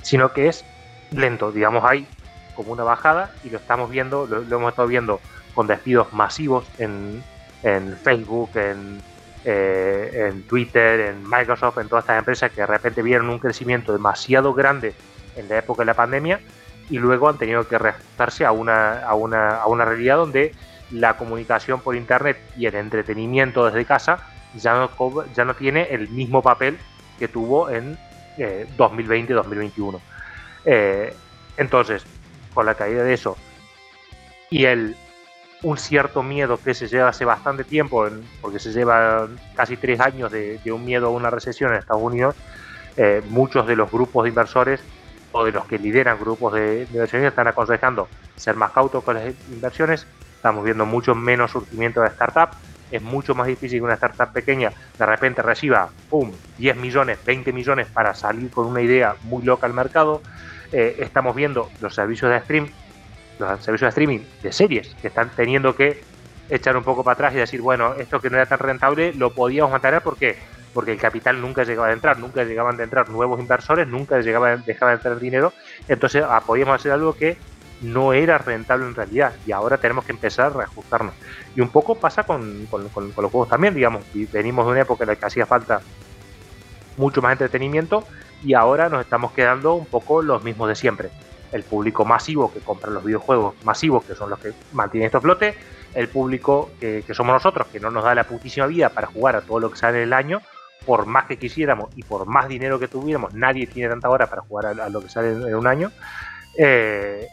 sino 0.00 0.32
que 0.32 0.48
es 0.48 0.64
lento, 1.16 1.52
digamos, 1.52 1.84
hay 1.84 2.06
como 2.54 2.72
una 2.72 2.84
bajada 2.84 3.32
y 3.42 3.50
lo 3.50 3.58
estamos 3.58 3.90
viendo, 3.90 4.26
lo, 4.26 4.42
hemos 4.42 4.70
estado 4.70 4.88
viendo 4.88 5.20
con 5.54 5.66
despidos 5.66 6.12
masivos 6.12 6.64
en, 6.78 7.22
en 7.62 7.96
Facebook, 7.96 8.50
en, 8.54 9.00
eh, 9.44 10.30
en 10.30 10.42
Twitter, 10.44 11.00
en 11.00 11.28
Microsoft, 11.28 11.78
en 11.78 11.88
todas 11.88 12.04
estas 12.04 12.18
empresas 12.18 12.50
que 12.50 12.60
de 12.60 12.66
repente 12.66 13.02
vieron 13.02 13.28
un 13.28 13.38
crecimiento 13.38 13.92
demasiado 13.92 14.54
grande 14.54 14.94
en 15.36 15.48
la 15.48 15.58
época 15.58 15.82
de 15.82 15.86
la 15.86 15.94
pandemia 15.94 16.40
y 16.90 16.98
luego 16.98 17.28
han 17.28 17.38
tenido 17.38 17.66
que 17.66 17.78
reajustarse 17.78 18.44
a 18.44 18.52
una, 18.52 19.00
a 19.00 19.14
una, 19.14 19.56
a 19.56 19.66
una 19.66 19.84
realidad 19.84 20.16
donde 20.16 20.52
la 20.90 21.16
comunicación 21.16 21.80
por 21.80 21.96
internet 21.96 22.38
y 22.56 22.66
el 22.66 22.74
entretenimiento 22.74 23.64
desde 23.64 23.84
casa 23.84 24.18
ya 24.54 24.74
no, 24.74 24.90
ya 25.34 25.44
no 25.44 25.54
tiene 25.54 25.88
el 25.90 26.08
mismo 26.08 26.42
papel 26.42 26.78
que 27.18 27.28
tuvo 27.28 27.70
en 27.70 27.98
2020-2021. 28.38 30.00
Eh, 30.64 31.14
entonces, 31.56 32.04
con 32.52 32.66
la 32.66 32.74
caída 32.74 33.02
de 33.02 33.14
eso 33.14 33.36
y 34.50 34.64
el 34.64 34.96
un 35.64 35.78
cierto 35.78 36.22
miedo 36.22 36.58
que 36.62 36.74
se 36.74 36.86
lleva 36.86 37.08
hace 37.08 37.24
bastante 37.24 37.64
tiempo, 37.64 38.06
porque 38.42 38.58
se 38.58 38.70
lleva 38.70 39.26
casi 39.56 39.76
tres 39.78 39.98
años 39.98 40.30
de, 40.30 40.60
un 40.66 40.84
miedo 40.84 41.06
a 41.06 41.10
una 41.10 41.30
recesión 41.30 41.72
en 41.72 41.78
Estados 41.78 42.02
Unidos, 42.02 42.36
eh, 42.96 43.22
muchos 43.30 43.66
de 43.66 43.74
los 43.74 43.90
grupos 43.90 44.24
de 44.24 44.28
inversores 44.28 44.80
o 45.32 45.44
de 45.44 45.52
los 45.52 45.64
que 45.66 45.78
lideran 45.78 46.20
grupos 46.20 46.52
de, 46.52 46.86
inversiones 46.92 47.28
están 47.28 47.48
aconsejando 47.48 48.08
ser 48.36 48.56
más 48.56 48.72
cautos 48.72 49.02
con 49.02 49.14
las 49.14 49.34
inversiones. 49.50 50.06
Estamos 50.36 50.64
viendo 50.64 50.84
mucho 50.84 51.14
menos 51.14 51.50
surgimiento 51.50 52.02
de 52.02 52.10
startups. 52.10 52.56
Es 52.90 53.02
mucho 53.02 53.34
más 53.34 53.46
difícil 53.46 53.78
que 53.78 53.84
una 53.84 53.94
startup 53.94 54.32
pequeña 54.32 54.70
de 54.98 55.06
repente 55.06 55.42
reciba 55.42 55.88
¡pum! 56.10 56.30
10 56.58 56.76
millones, 56.76 57.18
20 57.24 57.52
millones 57.52 57.88
para 57.88 58.14
salir 58.14 58.50
con 58.50 58.66
una 58.66 58.82
idea 58.82 59.16
muy 59.22 59.42
loca 59.42 59.66
al 59.66 59.72
mercado. 59.72 60.20
Eh, 60.72 60.96
estamos 61.00 61.34
viendo 61.34 61.70
los 61.80 61.94
servicios 61.94 62.30
de 62.30 62.40
stream, 62.40 62.68
los 63.38 63.62
servicios 63.62 63.86
de 63.86 63.88
streaming 63.88 64.20
de 64.42 64.52
series 64.52 64.94
que 65.00 65.08
están 65.08 65.30
teniendo 65.34 65.74
que 65.74 66.02
echar 66.48 66.76
un 66.76 66.84
poco 66.84 67.02
para 67.02 67.14
atrás 67.14 67.34
y 67.34 67.38
decir, 67.38 67.60
bueno, 67.60 67.94
esto 67.94 68.20
que 68.20 68.30
no 68.30 68.36
era 68.36 68.46
tan 68.46 68.58
rentable 68.58 69.12
lo 69.14 69.32
podíamos 69.32 69.70
mantener 69.70 70.02
porque 70.02 70.36
porque 70.74 70.90
el 70.90 70.98
capital 70.98 71.40
nunca 71.40 71.62
llegaba 71.62 71.88
a 71.88 71.92
entrar, 71.92 72.18
nunca 72.18 72.42
llegaban 72.42 72.78
a 72.80 72.82
entrar 72.82 73.08
nuevos 73.08 73.38
inversores, 73.38 73.86
nunca 73.86 74.18
llegaba, 74.20 74.56
dejaba 74.56 74.90
de 74.90 74.96
entrar 74.96 75.20
dinero, 75.20 75.52
entonces 75.86 76.24
ah, 76.28 76.42
podíamos 76.44 76.74
hacer 76.74 76.90
algo 76.90 77.14
que 77.14 77.36
no 77.80 78.12
era 78.12 78.38
rentable 78.38 78.84
en 78.84 78.94
realidad 78.94 79.34
y 79.46 79.52
ahora 79.52 79.78
tenemos 79.78 80.04
que 80.04 80.12
empezar 80.12 80.46
a 80.46 80.50
reajustarnos. 80.50 81.14
Y 81.54 81.60
un 81.60 81.68
poco 81.68 81.94
pasa 81.94 82.24
con, 82.24 82.66
con, 82.66 82.88
con, 82.88 83.12
los 83.16 83.30
juegos 83.30 83.48
también, 83.48 83.74
digamos, 83.74 84.04
venimos 84.32 84.66
de 84.66 84.72
una 84.72 84.80
época 84.80 85.04
en 85.04 85.10
la 85.10 85.16
que 85.16 85.26
hacía 85.26 85.46
falta 85.46 85.80
mucho 86.96 87.22
más 87.22 87.32
entretenimiento 87.32 88.04
y 88.44 88.54
ahora 88.54 88.88
nos 88.88 89.00
estamos 89.00 89.32
quedando 89.32 89.74
un 89.74 89.86
poco 89.86 90.22
los 90.22 90.44
mismos 90.44 90.68
de 90.68 90.74
siempre. 90.74 91.10
El 91.52 91.62
público 91.62 92.04
masivo 92.04 92.52
que 92.52 92.60
compra 92.60 92.90
los 92.90 93.04
videojuegos 93.04 93.54
masivos, 93.64 94.04
que 94.04 94.14
son 94.14 94.30
los 94.30 94.38
que 94.38 94.52
mantienen 94.72 95.06
estos 95.06 95.22
flote, 95.22 95.54
el 95.94 96.08
público 96.08 96.70
que, 96.78 97.02
somos 97.12 97.32
nosotros, 97.32 97.68
que 97.68 97.80
no 97.80 97.90
nos 97.90 98.04
da 98.04 98.14
la 98.14 98.24
putísima 98.24 98.66
vida 98.66 98.88
para 98.90 99.06
jugar 99.06 99.36
a 99.36 99.40
todo 99.40 99.60
lo 99.60 99.70
que 99.70 99.76
sale 99.76 99.98
en 99.98 100.04
el 100.04 100.12
año, 100.12 100.42
por 100.84 101.06
más 101.06 101.26
que 101.26 101.38
quisiéramos 101.38 101.90
y 101.96 102.02
por 102.02 102.26
más 102.26 102.48
dinero 102.48 102.78
que 102.78 102.88
tuviéramos, 102.88 103.32
nadie 103.32 103.66
tiene 103.66 103.88
tanta 103.88 104.10
hora 104.10 104.26
para 104.26 104.42
jugar 104.42 104.66
a, 104.66 104.88
lo 104.88 105.00
que 105.00 105.08
sale 105.08 105.32
en, 105.32 105.54
un 105.54 105.66
año. 105.66 105.90
Eh, 106.58 107.28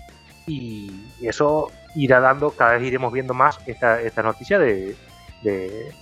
y 0.47 0.91
eso 1.21 1.71
irá 1.95 2.19
dando, 2.19 2.51
cada 2.51 2.73
vez 2.73 2.83
iremos 2.83 3.11
viendo 3.11 3.33
más 3.33 3.59
esta, 3.67 4.01
esta 4.01 4.23
noticia 4.23 4.57
de, 4.59 4.95
de, 5.41 5.93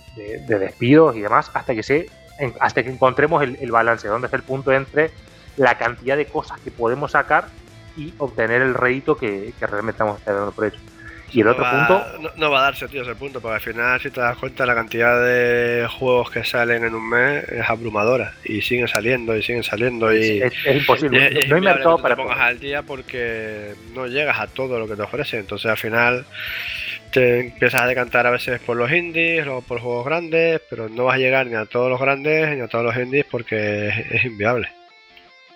despidos 0.46 1.16
y 1.16 1.20
demás 1.20 1.50
hasta 1.54 1.74
que 1.74 1.82
se 1.82 2.08
hasta 2.58 2.82
que 2.82 2.90
encontremos 2.90 3.42
el, 3.42 3.70
balance, 3.70 4.08
donde 4.08 4.26
está 4.26 4.36
el 4.36 4.42
punto 4.42 4.72
entre 4.72 5.10
la 5.56 5.76
cantidad 5.78 6.16
de 6.16 6.26
cosas 6.26 6.60
que 6.60 6.70
podemos 6.70 7.12
sacar 7.12 7.48
y 7.96 8.14
obtener 8.18 8.62
el 8.62 8.74
rédito 8.74 9.16
que, 9.16 9.52
que 9.58 9.66
realmente 9.66 9.96
estamos 9.96 10.24
dando 10.24 10.52
por 10.52 10.66
hecho. 10.66 10.78
Y 11.32 11.40
el 11.42 11.48
otro 11.48 11.64
punto. 11.64 12.32
No, 12.36 12.50
va 12.50 12.60
a 12.60 12.62
darse, 12.62 12.88
tío, 12.88 13.02
ese 13.02 13.14
punto, 13.14 13.40
porque 13.40 13.54
al 13.54 13.60
final, 13.60 14.00
si 14.00 14.10
te 14.10 14.20
das 14.20 14.36
cuenta, 14.36 14.66
la 14.66 14.74
cantidad 14.74 15.24
de 15.24 15.86
juegos 15.88 16.30
que 16.30 16.44
salen 16.44 16.84
en 16.84 16.94
un 16.94 17.08
mes 17.08 17.44
es 17.48 17.68
abrumadora. 17.68 18.34
Y 18.44 18.62
siguen 18.62 18.88
saliendo, 18.88 19.36
y 19.36 19.42
siguen 19.42 19.62
saliendo. 19.62 20.12
y 20.12 20.42
Es, 20.42 20.52
imposible. 20.66 21.46
no, 21.48 21.56
hay 21.56 21.62
mercado 21.62 21.98
para. 21.98 22.16
Te 22.16 22.22
pongas 22.22 22.40
al 22.40 22.58
día 22.58 22.82
porque 22.82 23.74
no 23.94 24.06
llegas 24.06 24.40
a 24.40 24.48
todo 24.48 24.78
lo 24.78 24.88
que 24.88 24.96
te 24.96 25.02
ofrecen. 25.02 25.40
Entonces, 25.40 25.70
al 25.70 25.76
final, 25.76 26.24
te 27.12 27.40
empiezas 27.40 27.82
a 27.82 27.86
decantar 27.86 28.26
a 28.26 28.30
veces 28.30 28.60
por 28.60 28.76
los 28.76 28.90
indies 28.90 29.46
o 29.46 29.62
por 29.62 29.80
juegos 29.80 30.04
grandes, 30.04 30.60
pero 30.70 30.88
no 30.88 31.04
vas 31.04 31.16
a 31.16 31.18
llegar 31.18 31.46
ni 31.46 31.54
a 31.54 31.66
todos 31.66 31.90
los 31.90 32.00
grandes 32.00 32.56
ni 32.56 32.62
a 32.62 32.68
todos 32.68 32.84
los 32.84 32.96
indies 32.96 33.26
porque 33.30 33.88
es, 33.88 34.24
inviable. 34.24 34.68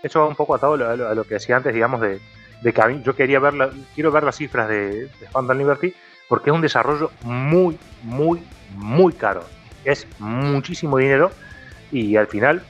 Eso 0.03 0.21
va 0.21 0.29
un 0.29 0.37
poco 0.37 0.55
atado 0.55 0.75
a 0.75 0.97
lo, 0.97 1.09
a 1.09 1.14
lo 1.14 1.25
que 1.25 1.35
decía 1.35 1.57
antes, 1.57 1.73
digamos, 1.73 2.01
de 2.01 2.21
de 2.64 3.03
yo 3.05 3.14
quería 3.14 3.38
ver 3.40 3.53
quiero 3.95 4.11
ver 4.11 4.23
las 4.23 4.37
cifras 4.37 4.69
de, 4.69 5.07
de 5.07 5.55
Liberty 5.55 5.95
porque 6.29 6.49
es 6.49 6.57
un 6.57 6.62
desarrollo 6.62 7.11
muy, 7.23 7.79
muy, 8.03 8.43
muy 8.75 9.12
caro. 9.12 9.45
Es 9.85 10.07
muchísimo 10.19 10.97
dinero 10.97 11.31
y 11.93 12.17
al 12.17 12.27
final, 12.27 12.62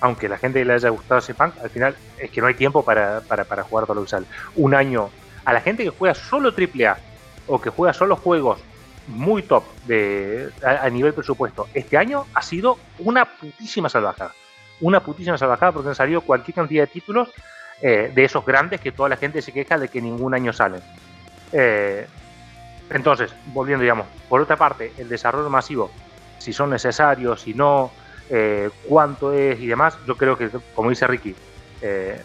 aunque 0.00 0.28
la 0.28 0.38
gente 0.38 0.64
le 0.64 0.74
haya 0.74 0.88
gustado 0.90 1.18
ese 1.18 1.34
punk, 1.34 1.54
al 1.60 1.70
final 1.70 1.96
es 2.18 2.30
que 2.30 2.40
no 2.40 2.46
hay 2.46 2.54
tiempo 2.54 2.84
para, 2.84 3.20
para, 3.22 3.44
para 3.44 3.64
jugar 3.64 3.86
todo 3.86 3.96
lo 3.96 4.06
que. 4.06 4.24
Un 4.54 4.74
año, 4.74 5.10
a 5.44 5.52
la 5.52 5.60
gente 5.60 5.82
que 5.82 5.90
juega 5.90 6.14
solo 6.14 6.50
AAA 6.50 6.96
o 7.50 7.60
que 7.60 7.70
juega 7.70 7.92
solo 7.92 8.16
juegos 8.16 8.60
muy 9.08 9.42
top 9.42 9.64
de, 9.86 10.50
a, 10.64 10.88
nivel 10.88 11.12
presupuesto, 11.12 11.68
este 11.74 11.96
año 11.96 12.26
ha 12.32 12.42
sido 12.42 12.78
una 13.00 13.24
putísima 13.24 13.88
salvajada. 13.88 14.32
Una 14.80 15.00
putísima 15.00 15.36
salvajada 15.36 15.72
porque 15.72 15.88
han 15.88 15.94
salido 15.94 16.20
cualquier 16.20 16.54
cantidad 16.54 16.84
de 16.84 16.86
títulos 16.86 17.28
eh, 17.82 18.12
de 18.14 18.24
esos 18.24 18.46
grandes 18.46 18.80
que 18.80 18.92
toda 18.92 19.08
la 19.08 19.16
gente 19.16 19.42
se 19.42 19.52
queja 19.52 19.78
de 19.78 19.88
que 19.88 20.00
ningún 20.00 20.32
año 20.32 20.52
salen. 20.52 20.80
Eh, 21.52 22.06
entonces, 22.90 23.34
volviendo, 23.46 23.82
digamos, 23.82 24.06
por 24.28 24.40
otra 24.40 24.56
parte, 24.56 24.92
el 24.96 25.08
desarrollo 25.08 25.50
masivo, 25.50 25.90
si 26.38 26.52
son 26.52 26.70
necesarios, 26.70 27.42
si 27.42 27.52
no, 27.52 27.90
eh, 28.30 28.70
cuánto 28.88 29.32
es 29.32 29.58
y 29.60 29.66
demás, 29.66 29.98
yo 30.06 30.16
creo 30.16 30.38
que, 30.38 30.50
como 30.74 30.90
dice 30.90 31.06
Ricky, 31.06 31.34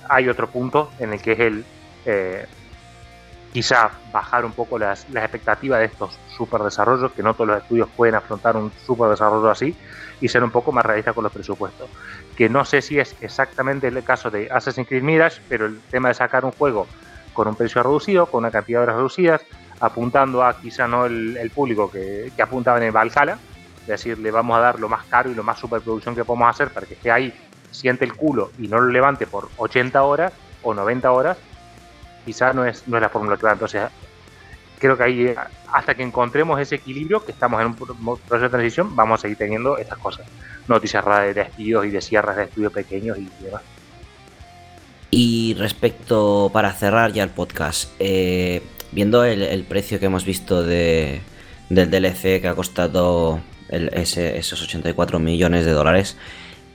hay 0.10 0.28
otro 0.28 0.50
punto 0.50 0.92
en 1.00 1.14
el 1.14 1.22
que 1.22 1.32
es 1.32 1.40
el 1.40 1.66
quizá 3.56 3.90
bajar 4.12 4.44
un 4.44 4.52
poco 4.52 4.78
las, 4.78 5.06
expectativas 5.06 5.80
de 5.80 5.86
estos 5.86 6.20
super 6.36 6.62
desarrollos, 6.62 7.14
que 7.14 7.24
no 7.24 7.36
todos 7.36 7.48
los 7.48 7.62
estudios 7.62 7.88
pueden 7.96 8.16
afrontar 8.16 8.58
un 8.58 8.70
super 8.86 9.10
desarrollo 9.10 9.50
así, 9.50 9.74
y 10.20 10.28
ser 10.28 10.44
un 10.44 10.52
poco 10.52 10.74
más 10.74 10.86
realista 10.86 11.14
con 11.14 11.24
los 11.24 11.32
presupuestos. 11.32 11.90
Que 12.36 12.50
no 12.50 12.66
sé 12.66 12.82
si 12.82 13.00
es 13.00 13.16
exactamente 13.22 13.88
el 13.88 14.04
caso 14.04 14.30
de 14.30 14.52
Assassin's 14.52 14.90
Creed 14.90 15.04
Mirage, 15.04 15.42
pero 15.48 15.68
el 15.68 15.80
tema 15.90 16.10
de 16.10 16.16
sacar 16.16 16.44
un 16.44 16.52
juego 16.52 16.86
con 17.32 17.48
un 17.48 17.56
precio 17.56 17.82
reducido, 17.82 18.26
con 18.26 18.40
una 18.40 18.52
cantidad 18.52 18.80
de 18.80 18.84
horas 18.84 18.98
reducidas, 18.98 19.42
apuntando 19.80 20.44
a 20.44 20.60
quizá 20.60 20.86
no 20.86 21.06
el, 21.06 21.50
público 21.56 21.90
que, 21.90 22.34
apuntaba 22.38 22.76
en 22.80 22.84
el 22.84 22.92
Valhalla, 22.92 23.38
es 23.84 23.88
decir, 23.88 24.20
le 24.20 24.32
vamos 24.32 24.58
a 24.58 24.60
dar 24.60 24.82
lo 24.82 24.90
más 24.90 25.06
caro 25.06 25.32
y 25.32 25.34
lo 25.34 25.44
más 25.44 25.60
superproducción 25.60 26.14
que 26.14 26.26
podemos 26.26 26.50
hacer 26.50 26.72
para 26.72 26.86
que 26.86 26.96
esté 26.96 27.10
ahí, 27.10 27.34
siente 27.72 28.04
el 28.04 28.16
culo 28.16 28.52
y 28.60 28.68
no 28.68 28.82
lo 28.82 28.92
levante 28.92 29.26
por 29.26 29.48
80 29.56 30.04
horas 30.04 30.34
o 30.62 30.74
90 30.74 31.10
horas, 31.10 31.38
quizá 32.26 32.54
no 32.54 32.66
es, 32.66 32.88
no 32.88 32.98
es 32.98 33.02
la 33.02 33.10
fórmula 33.10 33.38
va. 33.38 33.54
Entonces, 33.54 33.84
creo 34.80 34.98
que 34.98 35.04
ahí, 35.04 35.36
hasta 35.72 35.96
que 35.96 36.04
encontremos 36.04 36.60
ese 36.60 36.76
equilibrio, 36.76 37.24
que 37.24 37.32
estamos 37.32 37.62
en 37.62 37.68
un 37.68 37.76
proceso 37.76 38.40
de 38.40 38.50
transición, 38.50 38.96
vamos 38.96 39.20
a 39.20 39.22
seguir 39.22 39.38
teniendo 39.38 39.78
estas 39.78 39.98
cosas 40.00 40.26
noticias 40.68 41.04
raras 41.04 41.28
de 41.28 41.44
despidos 41.44 41.86
y 41.86 41.90
de 41.90 42.02
cierres 42.02 42.36
de 42.36 42.44
estudios 42.44 42.74
pequeños 42.74 43.18
y 43.18 43.30
demás. 43.44 43.62
Y 45.12 45.54
respecto, 45.58 46.50
para 46.52 46.74
cerrar 46.74 47.14
ya 47.14 47.24
el 47.24 47.30
podcast, 47.30 47.90
eh, 48.00 48.62
viendo 48.92 49.24
el, 49.24 49.64
precio 49.64 50.00
que 50.00 50.08
hemos 50.08 50.26
visto 50.26 50.64
de, 50.64 51.22
del 51.70 51.90
DLC 51.90 52.42
que 52.42 52.48
ha 52.48 52.56
costado 52.56 53.40
esos 53.70 54.62
84 54.62 55.20
millones 55.20 55.66
de 55.66 55.72
dólares, 55.72 56.18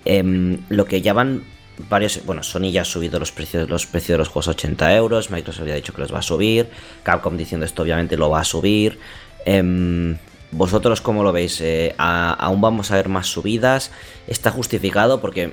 em, 0.05 0.59
lo 0.69 0.87
que 0.87 1.03
ya 1.03 1.13
van 1.13 1.43
varios, 1.89 2.25
bueno, 2.25 2.43
Sony 2.43 2.71
ya 2.71 2.83
ha 2.83 2.85
subido 2.85 3.19
los 3.19 3.33
precios, 3.33 3.69
los 3.69 3.87
precios 3.87 4.15
de 4.15 4.19
los 4.19 4.29
juegos 4.29 4.49
a 4.49 4.53
80 4.53 4.97
euros, 4.97 5.31
Microsoft 5.31 5.63
había 5.63 5.75
dicho 5.75 5.93
que 5.93 6.01
los 6.01 6.13
va 6.13 6.19
a 6.19 6.23
subir, 6.23 6.69
Capcom 7.03 7.37
diciendo 7.37 7.67
esto 7.67 7.83
obviamente 7.83 8.17
lo 8.17 8.31
va 8.31 8.41
a 8.41 8.45
subir. 8.45 8.99
Em, 9.45 10.17
¿Vosotros 10.53 11.01
cómo 11.01 11.23
lo 11.23 11.33
veis? 11.33 11.61
Eh, 11.61 11.95
¿Aún 11.97 12.61
vamos 12.61 12.91
a 12.91 12.97
ver 12.97 13.09
más 13.09 13.29
subidas? 13.29 13.93
¿Está 14.27 14.51
justificado? 14.51 15.21
Porque 15.21 15.53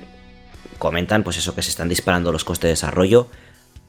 comentan, 0.78 1.22
pues 1.22 1.36
eso, 1.36 1.54
que 1.54 1.62
se 1.62 1.70
están 1.70 1.88
disparando 1.88 2.32
los 2.32 2.44
costes 2.44 2.68
de 2.68 2.72
desarrollo. 2.72 3.28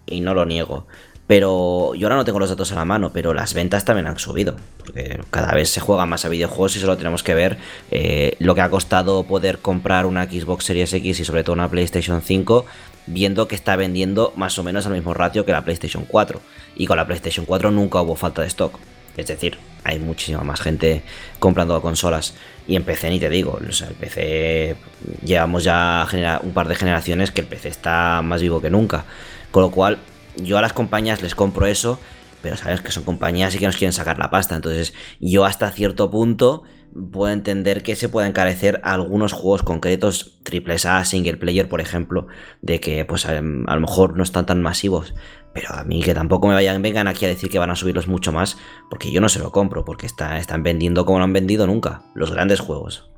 Y 0.06 0.22
no 0.22 0.34
lo 0.34 0.46
niego. 0.46 0.88
Pero 1.30 1.94
yo 1.94 2.08
ahora 2.08 2.16
no 2.16 2.26
tengo 2.26 2.40
los 2.40 2.50
datos 2.50 2.72
a 2.72 2.76
la 2.76 2.86
mano, 2.86 3.14
pero 3.14 3.36
las 3.36 3.54
ventas 3.54 3.86
también 3.86 4.08
han 4.08 4.18
subido. 4.18 4.56
Porque 4.80 5.20
cada 5.30 5.54
vez 5.54 5.70
se 5.70 5.80
juega 5.80 6.08
más 6.08 6.26
a 6.26 6.28
videojuegos 6.28 6.76
y 6.76 6.80
solo 6.80 6.98
tenemos 6.98 7.22
que 7.22 7.36
ver 7.36 7.60
eh, 7.92 8.36
lo 8.40 8.56
que 8.56 8.62
ha 8.62 8.70
costado 8.72 9.22
poder 9.22 9.60
comprar 9.60 10.08
una 10.08 10.26
Xbox 10.26 10.66
Series 10.66 10.92
X 10.92 11.20
y 11.20 11.26
sobre 11.26 11.44
todo 11.44 11.54
una 11.54 11.70
PlayStation 11.70 12.24
5, 12.24 12.66
viendo 13.06 13.48
que 13.48 13.54
está 13.54 13.76
vendiendo 13.76 14.34
más 14.38 14.58
o 14.58 14.64
menos 14.64 14.88
al 14.88 14.94
mismo 14.94 15.14
ratio 15.14 15.46
que 15.46 15.52
la 15.52 15.64
PlayStation 15.64 16.04
4. 16.08 16.42
Y 16.78 16.88
con 16.88 16.98
la 16.98 17.06
PlayStation 17.06 17.46
4 17.46 17.70
nunca 17.70 18.02
hubo 18.02 18.16
falta 18.16 18.42
de 18.42 18.48
stock. 18.48 18.80
Es 19.16 19.28
decir, 19.28 19.60
hay 19.84 20.00
muchísima 20.00 20.42
más 20.42 20.60
gente 20.60 21.04
comprando 21.38 21.80
consolas. 21.80 22.34
Y 22.68 22.76
en 22.76 22.82
PC 22.82 23.08
ni 23.12 23.20
te 23.20 23.30
digo, 23.30 23.60
el 23.62 23.94
PC 23.94 24.78
llevamos 25.24 25.64
ya 25.64 26.08
un 26.42 26.54
par 26.54 26.68
de 26.68 26.74
generaciones 26.74 27.30
que 27.30 27.42
el 27.42 27.48
PC 27.48 27.68
está 27.70 28.24
más 28.24 28.42
vivo 28.42 28.60
que 28.60 28.72
nunca. 28.72 29.06
Con 29.52 29.62
lo 29.62 29.70
cual, 29.70 30.00
yo 30.44 30.58
a 30.58 30.62
las 30.62 30.74
compañías 30.74 31.22
les 31.22 31.36
compro 31.36 31.66
eso, 31.66 32.00
pero 32.42 32.58
sabes 32.58 32.82
que 32.82 32.92
son 32.92 33.04
compañías 33.04 33.54
y 33.56 33.60
que 33.60 33.66
nos 33.66 33.78
quieren 33.78 33.94
sacar 33.94 34.18
la 34.18 34.30
pasta. 34.30 34.56
Entonces, 34.56 34.94
yo 35.20 35.46
hasta 35.46 35.72
cierto 35.72 36.10
punto 36.10 36.64
puedo 37.12 37.32
entender 37.32 37.84
que 37.84 37.96
se 37.96 38.10
pueden 38.10 38.30
encarecer 38.30 38.82
algunos 38.84 39.34
juegos 39.34 39.64
concretos, 39.64 40.40
triple 40.44 40.76
A, 40.86 41.06
single 41.06 41.38
player, 41.38 41.70
por 41.70 41.82
ejemplo, 41.82 42.28
de 42.62 42.80
que 42.80 43.06
pues 43.06 43.26
a, 43.26 43.42
lo 43.42 43.80
mejor 43.80 44.18
no 44.18 44.24
están 44.24 44.46
tan 44.46 44.62
masivos. 44.62 45.14
Pero 45.54 45.74
a 45.74 45.84
mí 45.84 46.02
que 46.02 46.14
tampoco 46.14 46.48
me 46.48 46.54
vayan, 46.54 46.82
vengan 46.82 47.08
aquí 47.08 47.26
a 47.26 47.30
decir 47.30 47.50
que 47.50 47.60
van 47.60 47.72
a 47.72 47.76
subirlos 47.76 48.08
mucho 48.08 48.32
más, 48.32 48.58
porque 48.90 49.12
yo 49.12 49.20
no 49.20 49.30
se 49.30 49.40
lo 49.40 49.52
compro, 49.52 49.84
porque 49.84 50.06
están 50.06 50.64
vendiendo 50.64 51.06
como 51.06 51.20
no 51.20 51.26
han 51.26 51.34
vendido 51.34 51.66
nunca, 51.66 52.04
los 52.14 52.32
grandes 52.32 52.60
juegos. 52.60 53.10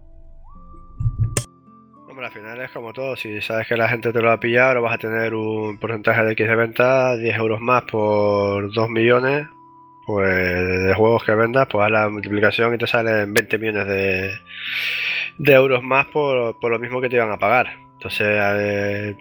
Al 2.31 2.37
final 2.37 2.61
es 2.61 2.71
como 2.71 2.93
todo, 2.93 3.17
si 3.17 3.41
sabes 3.41 3.67
que 3.67 3.75
la 3.75 3.89
gente 3.89 4.13
te 4.13 4.21
lo 4.21 4.29
va 4.29 4.35
a 4.35 4.39
pillar 4.39 4.77
o 4.77 4.81
vas 4.81 4.93
a 4.93 4.97
tener 4.97 5.35
un 5.35 5.77
porcentaje 5.77 6.23
de 6.23 6.31
X 6.31 6.47
de 6.47 6.55
venta, 6.55 7.17
10 7.17 7.35
euros 7.35 7.59
más 7.59 7.83
por 7.83 8.71
2 8.71 8.89
millones, 8.89 9.47
pues 10.05 10.29
de 10.29 10.93
juegos 10.93 11.25
que 11.25 11.35
vendas, 11.35 11.67
pues 11.69 11.83
haz 11.83 11.91
la 11.91 12.07
multiplicación 12.07 12.73
y 12.73 12.77
te 12.77 12.87
salen 12.87 13.33
20 13.33 13.57
millones 13.57 13.85
de, 13.85 15.53
euros 15.53 15.83
más 15.83 16.05
por, 16.05 16.55
lo 16.63 16.79
mismo 16.79 17.01
que 17.01 17.09
te 17.09 17.17
iban 17.17 17.33
a 17.33 17.37
pagar. 17.37 17.75
Entonces, 17.95 19.17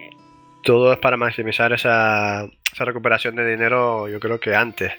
todo 0.63 0.93
es 0.93 0.99
para 0.99 1.17
maximizar 1.17 1.73
esa, 1.73 2.47
esa 2.73 2.85
recuperación 2.85 3.35
de 3.35 3.45
dinero 3.45 4.07
yo 4.07 4.21
creo 4.21 4.39
que 4.39 4.55
antes. 4.55 4.93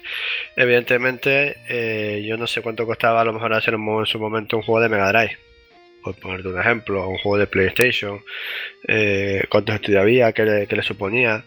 Evidentemente, 0.55 1.55
eh, 1.67 2.23
yo 2.23 2.37
no 2.37 2.45
sé 2.45 2.61
cuánto 2.61 2.85
costaba 2.85 3.21
a 3.21 3.25
lo 3.25 3.33
mejor 3.33 3.55
hacer 3.55 3.73
en 3.73 4.05
su 4.05 4.19
momento 4.19 4.57
un 4.57 4.61
juego 4.61 4.81
de 4.81 4.89
Mega 4.89 5.11
Drive. 5.11 5.52
Por 6.03 6.15
ponerte 6.15 6.47
un 6.49 6.59
ejemplo, 6.59 7.07
un 7.07 7.17
juego 7.17 7.37
de 7.37 7.47
PlayStation, 7.47 8.21
eh, 8.87 9.43
cuántos 9.49 9.75
estudios 9.75 10.01
había, 10.01 10.31
qué 10.33 10.43
le, 10.45 10.67
qué 10.67 10.75
le 10.75 10.83
suponía. 10.83 11.43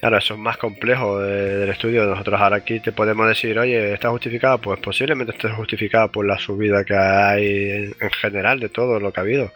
Ahora, 0.00 0.18
eso 0.18 0.34
es 0.34 0.40
más 0.40 0.56
complejo 0.56 1.20
de- 1.20 1.58
del 1.58 1.68
estudio. 1.70 2.04
Nosotros 2.06 2.40
ahora 2.40 2.56
aquí 2.56 2.80
te 2.80 2.90
podemos 2.92 3.28
decir, 3.28 3.58
oye, 3.58 3.92
¿está 3.94 4.08
justificado? 4.10 4.58
Pues 4.58 4.80
posiblemente 4.80 5.32
esté 5.32 5.48
justificado 5.50 6.10
por 6.10 6.26
la 6.26 6.38
subida 6.38 6.84
que 6.84 6.94
hay 6.96 7.70
en, 7.70 7.94
en 8.00 8.10
general 8.10 8.58
de 8.60 8.68
todo 8.68 8.98
lo 8.98 9.12
que 9.12 9.20
ha 9.20 9.22
habido. 9.22 9.52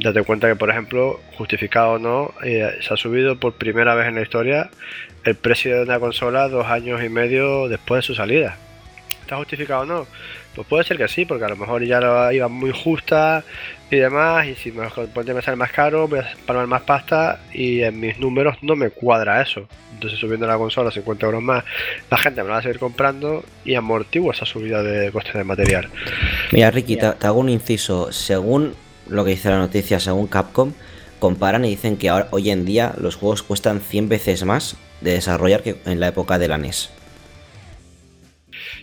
Date 0.00 0.22
cuenta 0.22 0.48
que, 0.48 0.56
por 0.56 0.70
ejemplo, 0.70 1.20
justificado 1.36 1.92
o 1.92 1.98
no, 1.98 2.32
eh, 2.44 2.70
se 2.80 2.94
ha 2.94 2.96
subido 2.96 3.38
por 3.38 3.54
primera 3.54 3.94
vez 3.94 4.06
en 4.08 4.14
la 4.14 4.22
historia 4.22 4.70
el 5.24 5.34
precio 5.34 5.76
de 5.76 5.82
una 5.82 5.98
consola 5.98 6.48
dos 6.48 6.66
años 6.68 7.02
y 7.02 7.08
medio 7.08 7.68
después 7.68 7.98
de 7.98 8.06
su 8.06 8.14
salida. 8.14 8.56
¿Está 9.22 9.36
justificado 9.36 9.82
o 9.82 9.86
no? 9.86 10.06
Pues 10.58 10.66
puede 10.66 10.82
ser 10.82 10.96
que 10.96 11.06
sí, 11.06 11.24
porque 11.24 11.44
a 11.44 11.48
lo 11.48 11.54
mejor 11.54 11.84
ya 11.84 12.00
lo 12.00 12.32
iba 12.32 12.48
muy 12.48 12.72
justa 12.72 13.44
y 13.92 13.94
demás, 13.94 14.44
y 14.44 14.56
si 14.56 14.72
me 14.72 14.88
ponte 14.88 15.40
sale 15.40 15.56
más 15.56 15.70
caro, 15.70 16.08
voy 16.08 16.18
a 16.18 16.34
pagar 16.46 16.66
más 16.66 16.82
pasta 16.82 17.38
y 17.52 17.82
en 17.82 18.00
mis 18.00 18.18
números 18.18 18.56
no 18.62 18.74
me 18.74 18.90
cuadra 18.90 19.40
eso. 19.40 19.68
Entonces 19.94 20.18
subiendo 20.18 20.48
la 20.48 20.58
consola 20.58 20.90
50 20.90 21.26
euros 21.26 21.42
más, 21.44 21.62
la 22.10 22.18
gente 22.18 22.42
me 22.42 22.48
la 22.48 22.54
va 22.54 22.58
a 22.58 22.62
seguir 22.62 22.80
comprando 22.80 23.44
y 23.64 23.76
amortigua 23.76 24.34
esa 24.34 24.46
subida 24.46 24.82
de 24.82 25.12
costes 25.12 25.34
de 25.34 25.44
material. 25.44 25.90
Mira, 26.50 26.72
Ricky, 26.72 26.96
te, 26.96 27.06
hago 27.06 27.38
un 27.38 27.50
inciso. 27.50 28.10
Según 28.10 28.74
lo 29.08 29.24
que 29.24 29.30
dice 29.30 29.50
la 29.50 29.58
noticia, 29.58 30.00
según 30.00 30.26
Capcom, 30.26 30.72
comparan 31.20 31.64
y 31.66 31.70
dicen 31.70 31.98
que 31.98 32.08
ahora, 32.08 32.26
hoy 32.32 32.50
en 32.50 32.64
día 32.64 32.94
los 33.00 33.14
juegos 33.14 33.44
cuestan 33.44 33.80
100 33.80 34.08
veces 34.08 34.44
más 34.44 34.76
de 35.02 35.12
desarrollar 35.12 35.62
que 35.62 35.76
en 35.86 36.00
la 36.00 36.08
época 36.08 36.36
de 36.36 36.48
la 36.48 36.58
NES. 36.58 36.90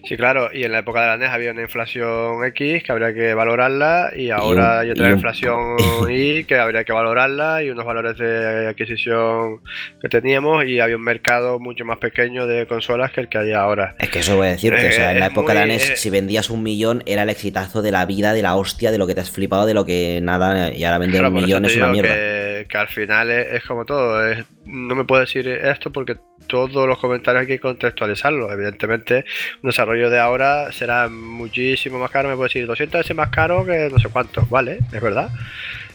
Sí, 0.08 0.18
claro, 0.18 0.50
y 0.54 0.64
en 0.64 0.72
la 0.72 0.80
época 0.80 1.02
de 1.02 1.08
la 1.08 1.18
NES 1.18 1.30
había 1.32 1.52
una 1.52 1.64
inflación 1.64 2.46
X 2.46 2.84
que 2.84 2.92
habría 2.92 3.12
que 3.14 3.34
valorarla 3.34 4.12
y 4.16 4.30
ahora 4.30 4.82
hay 4.82 4.92
otra 4.92 5.10
inflación 5.10 5.78
Y 6.10 6.44
que 6.46 6.60
habría 6.60 6.84
que 6.84 6.94
valorarla 6.94 7.64
y 7.64 7.72
unos 7.72 7.86
valores 7.86 8.16
de 8.18 8.68
adquisición 8.68 9.62
que 10.00 10.08
teníamos 10.10 10.64
y 10.66 10.80
había 10.80 10.96
un 10.96 11.02
mercado 11.04 11.60
mucho 11.60 11.86
más 11.86 11.98
pequeño 11.98 12.46
de 12.46 12.68
consolas 12.68 13.12
que 13.12 13.22
el 13.22 13.30
que 13.30 13.40
hay 13.40 13.54
ahora. 13.54 13.96
Es 13.98 14.10
que 14.10 14.20
eso 14.20 14.36
voy 14.36 14.48
a 14.48 14.52
decirte, 14.52 14.88
o 14.88 14.92
sea, 14.92 15.12
en 15.12 15.20
la 15.20 15.26
Eh, 15.26 15.30
época 15.32 15.54
de 15.54 15.60
la 15.60 15.66
NES, 15.66 15.90
eh, 15.90 15.96
si 15.98 16.10
vendías 16.12 16.50
un 16.52 16.62
millón, 16.62 17.02
era 17.08 17.24
el 17.24 17.30
exitazo 17.30 17.82
de 17.82 17.92
la 17.92 18.06
vida, 18.06 18.34
de 18.34 18.44
la 18.44 18.56
hostia, 18.56 18.92
de 18.92 19.00
lo 19.00 19.08
que 19.08 19.16
te 19.16 19.22
has 19.22 19.32
flipado, 19.32 19.66
de 19.66 19.74
lo 19.74 19.86
que 19.86 20.20
nada, 20.22 20.72
y 20.72 20.84
ahora 20.84 21.00
vender 21.00 21.22
Claro, 21.22 21.36
un 21.36 21.42
millón 21.42 21.66
es 21.66 21.76
una 21.78 21.88
mierda. 21.88 22.14
Que, 22.14 22.45
que 22.70 22.78
al 22.78 22.88
final 22.88 23.32
es, 23.32 23.64
como 23.66 23.86
todo. 23.86 24.22
no 24.66 24.96
me 24.96 25.04
puedo 25.04 25.22
decir 25.22 25.48
esto 25.48 25.92
porque 25.92 26.18
todos 26.48 26.88
los 26.88 27.00
comentarios 27.00 27.42
hay 27.42 27.48
que 27.48 27.60
contextualizarlos. 27.60 28.52
Evidentemente, 28.52 29.26
un 29.62 29.70
desarrollo 29.70 30.10
de 30.10 30.20
ahora 30.20 30.72
será 30.72 31.10
muchísimo 31.10 32.00
más 32.00 32.12
caro. 32.12 32.30
Me 32.30 32.36
puedo 32.36 32.48
decir 32.48 32.66
200 32.66 33.00
veces 33.00 33.16
más 33.16 33.30
caro 33.30 33.66
que 33.66 33.90
no 33.92 34.00
sé 34.00 34.10
cuánto. 34.10 34.46
Vale, 34.50 34.80
es 34.92 35.02
verdad. 35.02 35.30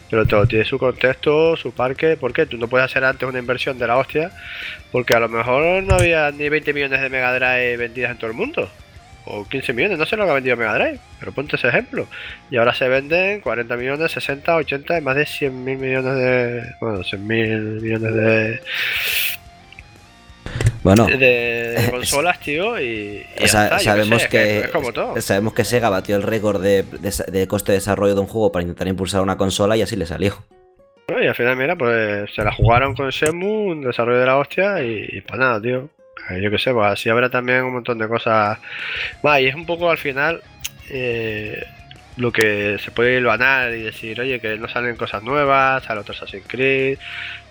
Pero 0.09 0.25
todo 0.25 0.45
tiene 0.45 0.65
su 0.65 0.77
contexto, 0.77 1.55
su 1.55 1.73
parque. 1.73 2.17
¿Por 2.17 2.33
qué? 2.33 2.45
Tú 2.45 2.57
no 2.57 2.67
puedes 2.67 2.85
hacer 2.85 3.03
antes 3.05 3.27
una 3.27 3.39
inversión 3.39 3.79
de 3.79 3.87
la 3.87 3.97
hostia 3.97 4.31
porque 4.91 5.15
a 5.15 5.19
lo 5.19 5.29
mejor 5.29 5.83
no 5.83 5.95
había 5.95 6.29
ni 6.31 6.49
20 6.49 6.73
millones 6.73 7.01
de 7.01 7.09
Mega 7.09 7.33
Drive 7.33 7.77
vendidas 7.77 8.11
en 8.11 8.17
todo 8.17 8.29
el 8.29 8.35
mundo. 8.35 8.69
O 9.25 9.45
15 9.47 9.73
millones, 9.73 9.99
no 9.99 10.05
sé 10.05 10.17
lo 10.17 10.25
que 10.25 10.31
ha 10.31 10.33
vendido 10.33 10.57
Mega 10.57 10.73
Drive, 10.73 10.99
pero 11.19 11.31
ponte 11.31 11.55
ese 11.55 11.67
ejemplo. 11.67 12.07
Y 12.49 12.57
ahora 12.57 12.73
se 12.73 12.87
venden 12.89 13.41
40 13.41 13.77
millones, 13.77 14.11
60, 14.13 14.55
80, 14.55 14.97
y 14.97 15.01
más 15.01 15.15
de 15.15 15.25
100 15.27 15.63
mil 15.63 15.77
millones 15.77 16.15
de. 16.15 16.63
Bueno, 16.81 17.03
100 17.03 17.27
mil 17.27 17.59
millones 17.81 18.13
de, 18.15 18.61
Bueno, 20.83 21.05
de, 21.05 21.17
de 21.17 21.87
consolas, 21.91 22.39
tío. 22.39 22.81
Y, 22.81 23.23
sa- 23.45 23.65
está, 23.65 23.79
sabemos 23.79 24.25
que, 24.27 24.59
es 24.61 24.67
como 24.69 24.91
todo. 24.91 25.21
sabemos 25.21 25.53
que 25.53 25.63
Sega 25.63 25.89
batió 25.89 26.15
el 26.15 26.23
récord 26.23 26.61
de, 26.61 26.81
de- 26.83 27.31
de 27.31 27.47
coste 27.47 27.73
de 27.73 27.77
desarrollo 27.77 28.15
de 28.15 28.21
un 28.21 28.27
juego 28.27 28.51
para 28.51 28.63
intentar 28.63 28.87
impulsar 28.87 29.21
una 29.21 29.37
consola 29.37 29.77
y 29.77 29.83
así 29.83 29.95
le 29.95 30.07
salió. 30.07 30.43
Y 31.21 31.27
al 31.27 31.35
final, 31.35 31.55
mira, 31.57 31.75
pues 31.75 32.33
se 32.33 32.43
la 32.43 32.51
jugaron 32.53 32.95
con 32.95 33.11
Semu, 33.11 33.67
un 33.71 33.81
desarrollo 33.81 34.19
de 34.19 34.25
la 34.25 34.37
hostia, 34.37 34.81
y, 34.81 35.07
y 35.11 35.21
pues 35.21 35.39
nada, 35.39 35.61
tío. 35.61 35.89
Eh, 36.29 36.41
Yo 36.41 36.51
qué 36.51 36.57
sé, 36.57 36.71
pues 36.73 36.87
así 36.87 37.09
habrá 37.09 37.29
también 37.29 37.63
un 37.63 37.73
montón 37.73 37.97
de 37.97 38.07
cosas. 38.07 38.57
Y 39.39 39.45
es 39.47 39.55
un 39.55 39.65
poco 39.65 39.89
al 39.89 39.97
final 39.97 40.41
eh, 40.89 41.63
lo 42.17 42.31
que 42.31 42.77
se 42.79 42.91
puede 42.91 43.17
hilvanar 43.17 43.73
y 43.73 43.81
decir, 43.83 44.19
oye, 44.21 44.39
que 44.39 44.57
no 44.57 44.67
salen 44.67 44.95
cosas 44.95 45.23
nuevas, 45.23 45.83
sale 45.83 46.01
otro 46.01 46.13
Assassin's 46.13 46.45
Creed, 46.47 46.97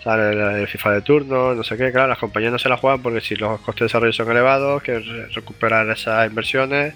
sale 0.04 0.60
el, 0.60 0.68
FIFA 0.68 0.92
de 0.92 1.00
turno, 1.02 1.54
no 1.54 1.64
sé 1.64 1.76
qué. 1.76 1.90
Claro, 1.90 2.08
las 2.08 2.18
compañías 2.18 2.52
no 2.52 2.58
se 2.58 2.68
la 2.68 2.76
juegan 2.76 3.02
porque 3.02 3.20
si 3.20 3.36
los 3.36 3.60
costes 3.60 3.80
de 3.80 3.86
desarrollo 3.86 4.12
son 4.12 4.30
elevados, 4.30 4.82
que 4.82 4.98
re- 4.98 5.26
recuperar 5.28 5.88
esas 5.90 6.28
inversiones. 6.28 6.94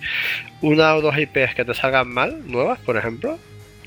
Una 0.61 0.95
o 0.95 1.01
dos 1.01 1.16
IPs 1.18 1.55
que 1.55 1.64
te 1.64 1.75
salgan 1.75 2.09
mal, 2.09 2.43
nuevas, 2.47 2.79
por 2.81 2.97
ejemplo, 2.97 3.39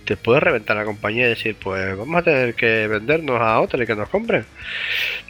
te 0.08 0.16
puede 0.16 0.40
reventar 0.40 0.78
la 0.78 0.86
compañía 0.86 1.26
y 1.26 1.30
decir, 1.32 1.58
pues 1.62 1.98
vamos 1.98 2.16
a 2.16 2.24
tener 2.24 2.56
que 2.56 2.88
vendernos 2.88 3.42
a 3.42 3.60
otra 3.60 3.84
y 3.84 3.86
que 3.86 3.94
nos 3.94 4.08
compren. 4.08 4.46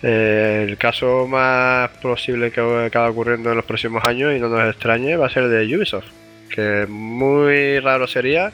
Eh, 0.04 0.68
el 0.70 0.78
caso 0.78 1.28
más 1.28 1.90
posible 1.98 2.52
que 2.52 2.62
acaba 2.62 3.10
ocurriendo 3.10 3.50
en 3.50 3.56
los 3.58 3.66
próximos 3.66 4.06
años 4.06 4.36
y 4.36 4.40
no 4.40 4.50
nos 4.50 4.70
extrañe 4.70 5.18
va 5.18 5.26
a 5.26 5.30
ser 5.32 5.44
el 5.44 5.50
de 5.50 5.78
Ubisoft. 5.78 6.06
Que 6.54 6.86
muy 6.88 7.80
raro 7.80 8.06
sería 8.06 8.52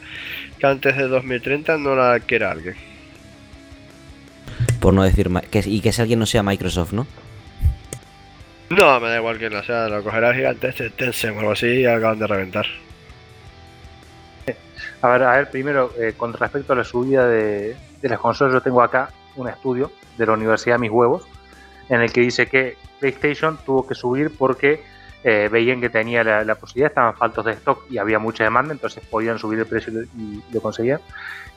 que 0.57 0.65
antes 0.65 0.95
de 0.95 1.09
2030 1.09 1.78
no 1.78 1.93
la 1.93 2.13
adquiera 2.13 2.51
alguien. 2.51 2.76
Por 4.80 4.93
no 4.93 5.03
decir 5.03 5.30
que, 5.51 5.61
y 5.65 5.82
que 5.82 5.91
si 5.91 6.01
alguien 6.01 6.19
no 6.19 6.26
sea 6.26 6.41
Microsoft, 6.41 6.93
¿no? 6.93 7.05
No, 8.69 8.99
me 9.01 9.09
da 9.09 9.17
igual 9.17 9.38
que 9.38 9.49
no 9.49 9.61
sea, 9.61 9.89
lo 9.89 10.01
cogerá 10.01 10.30
el 10.30 10.38
gigante 10.38 10.69
este 10.69 10.89
Tencent 10.89 11.36
o 11.36 11.39
algo 11.39 11.51
así 11.51 11.67
y 11.67 11.86
acaban 11.86 12.17
de 12.17 12.28
reventar. 12.28 12.65
A 15.04 15.10
ver, 15.10 15.24
a 15.24 15.32
ver, 15.36 15.51
primero, 15.51 15.91
eh, 15.99 16.14
con 16.16 16.32
respecto 16.32 16.72
a 16.72 16.78
la 16.78 16.86
subida 16.86 17.28
de, 17.28 17.76
de 18.01 18.10
las 18.10 18.20
consolas, 18.20 18.54
yo 18.54 18.62
tengo 18.62 18.82
acá 18.82 19.10
un 19.36 19.49
estudio 19.49 19.91
de 20.18 20.26
la 20.26 20.32
Universidad 20.32 20.80
Mis 20.80 20.91
Huevos, 20.91 21.24
en 21.89 21.99
el 21.99 22.14
que 22.14 22.22
dice 22.22 22.47
que 22.47 22.78
PlayStation 23.01 23.58
tuvo 23.66 23.86
que 23.86 23.95
subir 23.95 24.32
porque 24.38 24.82
eh, 25.26 25.49
veían 25.51 25.82
que 25.82 25.89
tenía 25.89 26.24
la, 26.24 26.45
la 26.45 26.56
posibilidad, 26.56 26.89
estaban 26.89 27.16
faltos 27.16 27.43
de 27.43 27.51
stock 27.51 27.84
y 27.89 27.97
había 27.97 28.18
mucha 28.18 28.45
demanda, 28.45 28.72
entonces 28.72 29.04
podían 29.06 29.38
subir 29.38 29.60
el 29.60 29.66
precio 29.66 29.91
y 30.18 30.41
lo 30.54 30.62
conseguían. 30.62 31.01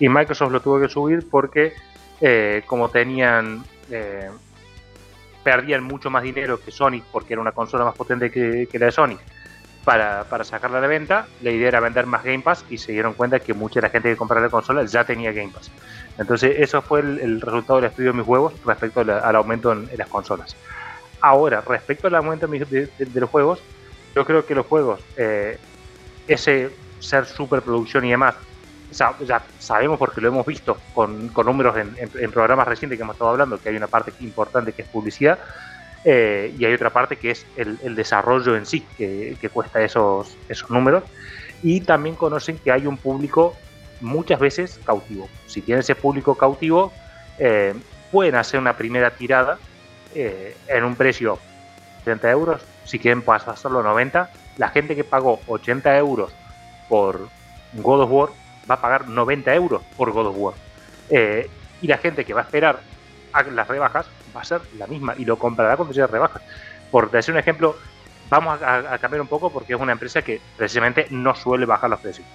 Y 0.00 0.08
Microsoft 0.08 0.50
lo 0.50 0.60
tuvo 0.60 0.80
que 0.80 0.88
subir 0.88 1.28
porque, 1.30 1.72
eh, 2.20 2.64
como 2.66 2.88
tenían. 2.88 3.64
eh, 3.92 4.28
perdían 5.44 5.84
mucho 5.84 6.10
más 6.10 6.24
dinero 6.24 6.58
que 6.58 6.72
Sony 6.72 7.00
porque 7.12 7.34
era 7.34 7.40
una 7.40 7.52
consola 7.52 7.84
más 7.84 7.94
potente 7.94 8.32
que, 8.32 8.66
que 8.68 8.78
la 8.80 8.86
de 8.86 8.90
Sony 8.90 9.16
para, 9.86 10.42
sacarla 10.42 10.80
de 10.80 10.88
venta, 10.88 11.28
la 11.42 11.52
idea 11.52 11.68
era 11.68 11.78
vender 11.78 12.06
más 12.06 12.24
Game 12.24 12.40
Pass 12.40 12.64
y 12.68 12.76
se 12.76 12.90
dieron 12.90 13.14
cuenta 13.14 13.38
que 13.38 13.54
mucha 13.54 13.78
de 13.78 13.86
la 13.86 13.90
gente 13.90 14.08
que 14.08 14.16
compraba 14.16 14.44
la 14.44 14.50
consola 14.50 14.84
ya 14.84 15.04
tenía 15.04 15.30
Game 15.30 15.52
Pass. 15.52 15.70
Entonces, 16.18 16.56
eso 16.58 16.82
fue 16.82 16.98
el, 16.98 17.40
resultado 17.40 17.76
del 17.80 17.90
estudio 17.90 18.10
de 18.10 18.18
mis 18.18 18.26
juegos 18.26 18.52
respecto 18.64 19.02
a 19.02 19.04
la- 19.04 19.18
al 19.20 19.36
aumento 19.36 19.70
en, 19.70 19.88
las 19.96 20.08
consolas. 20.08 20.56
Ahora, 21.20 21.60
respecto 21.60 22.08
al 22.08 22.16
aumento 22.16 22.48
de, 22.48 22.90
los 23.14 23.30
juegos, 23.30 23.62
yo 24.16 24.24
creo 24.24 24.44
que 24.44 24.56
los 24.56 24.66
juegos, 24.66 25.00
eh, 25.16 25.56
ese 26.26 26.72
ser 26.98 27.24
superproducción 27.24 28.04
y 28.06 28.10
demás, 28.10 28.34
ya 28.90 29.40
sabemos 29.60 30.00
porque 30.00 30.20
lo 30.20 30.28
hemos 30.28 30.46
visto 30.46 30.78
con, 30.94 31.32
números 31.32 31.76
en 31.76 32.30
programas 32.32 32.66
recientes 32.66 32.98
que 32.98 33.04
hemos 33.04 33.14
estado 33.14 33.30
hablando, 33.30 33.56
que 33.58 33.68
hay 33.68 33.76
una 33.76 33.86
parte 33.86 34.12
importante 34.18 34.72
que 34.72 34.82
es 34.82 34.88
publicidad, 34.88 35.38
eh, 36.08 36.54
y 36.56 36.64
hay 36.64 36.72
otra 36.72 36.90
parte 36.90 37.16
que 37.16 37.32
es 37.32 37.44
el, 37.56 37.96
desarrollo 37.96 38.56
en 38.56 38.64
sí, 38.64 38.86
que, 38.96 39.50
cuesta 39.52 39.82
esos, 39.82 40.36
esos 40.48 40.70
números. 40.70 41.02
Y 41.64 41.80
también 41.80 42.14
conocen 42.14 42.58
que 42.58 42.70
hay 42.70 42.86
un 42.86 42.96
público 42.96 43.56
muchas 44.00 44.38
veces 44.38 44.78
cautivo. 44.84 45.28
Si 45.48 45.62
tienen 45.62 45.80
ese 45.80 45.96
público 45.96 46.36
cautivo, 46.36 46.92
eh, 47.40 47.74
pueden 48.12 48.36
hacer 48.36 48.60
una 48.60 48.76
primera 48.76 49.10
tirada 49.10 49.58
eh, 50.14 50.56
en 50.68 50.84
un 50.84 50.94
precio 50.94 51.40
30 52.04 52.30
euros. 52.30 52.62
Si 52.84 53.00
quieren 53.00 53.22
pasarlo 53.22 53.80
a 53.80 53.82
90, 53.82 54.30
la 54.58 54.68
gente 54.68 54.94
que 54.94 55.02
pagó 55.02 55.40
80 55.48 55.98
euros 55.98 56.32
por 56.88 57.28
God 57.72 58.02
of 58.02 58.10
War 58.12 58.28
va 58.70 58.76
a 58.76 58.80
pagar 58.80 59.08
90 59.08 59.52
euros 59.56 59.82
por 59.96 60.12
God 60.12 60.26
of 60.26 60.36
War. 60.38 60.54
Eh, 61.10 61.50
y 61.82 61.88
la 61.88 61.98
gente 61.98 62.24
que 62.24 62.32
va 62.32 62.42
a 62.42 62.44
esperar 62.44 62.78
a 63.32 63.42
las 63.42 63.66
rebajas 63.66 64.06
va 64.36 64.42
a 64.42 64.44
ser 64.44 64.60
la 64.78 64.86
misma 64.86 65.14
y 65.16 65.24
lo 65.24 65.38
comprará 65.38 65.76
cuando 65.76 65.94
sea 65.94 66.06
rebajas. 66.06 66.42
Por 66.90 67.10
decir 67.10 67.32
un 67.34 67.40
ejemplo, 67.40 67.76
vamos 68.28 68.60
a, 68.62 68.74
a- 68.76 68.94
a 68.94 68.98
cambiar 68.98 69.20
un 69.22 69.28
poco 69.28 69.50
porque 69.52 69.72
es 69.74 69.80
una 69.80 69.92
empresa 69.92 70.22
que 70.22 70.40
precisamente 70.56 71.06
no 71.10 71.34
suele 71.34 71.66
bajar 71.66 71.90
los 71.90 72.00
precios. 72.00 72.26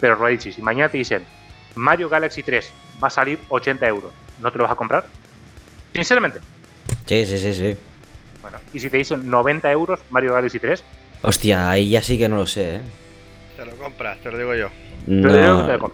Pero 0.00 0.14
Radici, 0.14 0.52
si 0.52 0.62
mañana 0.62 0.88
te 0.88 0.98
dicen 0.98 1.24
Mario 1.74 2.08
Galaxy 2.08 2.42
3 2.42 2.72
va 3.02 3.08
a 3.08 3.10
salir 3.10 3.38
80 3.48 3.86
euros, 3.86 4.12
¿no 4.40 4.50
te 4.52 4.58
lo 4.58 4.64
vas 4.64 4.72
a 4.72 4.76
comprar? 4.76 5.04
Sinceramente. 5.92 6.40
Sí, 7.06 7.26
sí, 7.26 7.38
sí, 7.38 7.54
sí. 7.54 7.76
Bueno, 8.42 8.58
y 8.72 8.78
si 8.80 8.88
te 8.88 8.98
dicen 8.98 9.28
90 9.28 9.70
euros 9.72 10.00
Mario 10.10 10.34
Galaxy 10.34 10.58
3, 10.60 10.84
Hostia, 11.22 11.68
ahí 11.68 11.90
ya 11.90 12.00
sí 12.00 12.16
que 12.16 12.28
no 12.28 12.36
lo 12.36 12.46
sé, 12.46 12.76
¿eh? 12.76 12.80
Te 13.56 13.64
lo 13.66 13.72
compras, 13.76 14.18
te 14.20 14.30
lo 14.30 14.38
digo 14.38 14.54
yo. 14.54 14.68
yo 15.08 15.28
te 15.32 15.40
digo 15.42 15.56
que 15.66 15.72
te 15.72 15.78
lo 15.78 15.78
No, 15.78 15.88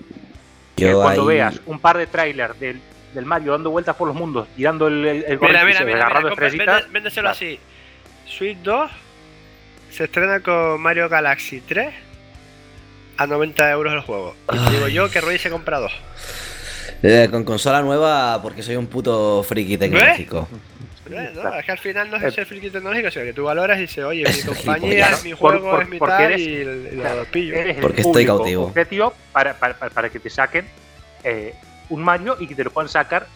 yo 0.77 1.01
cuando 1.01 1.23
ahí... 1.23 1.29
veas 1.29 1.61
un 1.65 1.79
par 1.81 1.97
de 1.97 2.07
trailers 2.07 2.61
del, 2.61 2.81
del 3.15 3.25
Mario 3.25 3.53
dando 3.53 3.71
vueltas 3.71 3.95
por 3.97 4.09
los 4.09 4.17
mundos, 4.17 4.49
tirando 4.57 4.89
el, 4.89 5.05
el, 5.05 5.25
el 5.29 5.39
Mira, 5.41 5.62
y 5.62 5.67
mira, 5.67 5.81
mira, 5.85 5.97
agarrando 5.99 6.29
estrellitas, 6.31 6.83
vende- 6.85 6.93
véndeselo 6.93 7.23
claro. 7.31 7.37
así. 7.37 7.59
Switch 8.27 8.59
2 8.59 8.91
se 9.91 10.05
estrena 10.05 10.41
con 10.41 10.81
Mario 10.81 11.09
Galaxy 11.09 11.61
3 11.61 11.95
a 13.17 13.27
90 13.27 13.71
euros 13.71 13.93
el 13.95 14.01
juego. 14.01 14.35
Y 14.53 14.71
digo 14.73 14.89
yo 14.89 15.11
que 15.11 15.21
Roy 15.21 15.39
se 15.39 15.51
compra 15.51 15.79
dos. 15.79 15.93
Eh, 17.03 17.29
con 17.31 17.45
consola 17.45 17.83
nueva 17.83 18.41
porque 18.43 18.62
soy 18.62 18.77
un 18.77 18.87
puto 18.87 19.43
friki 19.43 19.77
tecnológico. 19.77 20.49
Eh, 21.11 21.33
No, 21.35 21.55
es 21.55 21.65
que 21.67 21.73
al 21.73 21.79
final 21.79 22.11
no 22.11 22.17
es 22.17 22.23
ese 22.25 22.47
friki 22.47 22.71
tecnológico, 22.71 23.11
sino 23.11 23.27
que 23.27 23.35
tú 23.35 23.45
valoras 23.45 23.77
y 23.79 23.83
dices, 23.83 24.03
oye, 24.05 24.25
mi 24.27 24.43
compañía, 24.55 25.11
mi 25.23 25.33
juego, 25.33 25.71
por- 25.71 25.83
es 25.83 25.89
mi 25.91 25.99
porque 25.99 26.15
tal, 26.15 26.33
eres- 26.33 26.41
y, 26.41 26.95
y 26.95 26.99
Claro, 26.99 27.17
lo 27.17 27.25
pillo. 27.27 27.55
El 27.57 27.75
Porque 27.77 28.01
estoy 28.01 28.25
cautivo. 28.27 28.65
objetivo 28.65 29.15
para, 29.33 29.53
para- 29.55 29.75
para 29.77 30.09
que 30.09 30.19
te 30.19 30.31
saquen 30.31 30.67
eh, 31.23 31.55
un 31.89 32.03
Mario 32.03 32.37
y 32.39 32.47
que 32.47 32.55
te 32.55 32.64
lo 32.64 32.70
puedan 32.70 32.89
sacar 32.89 33.26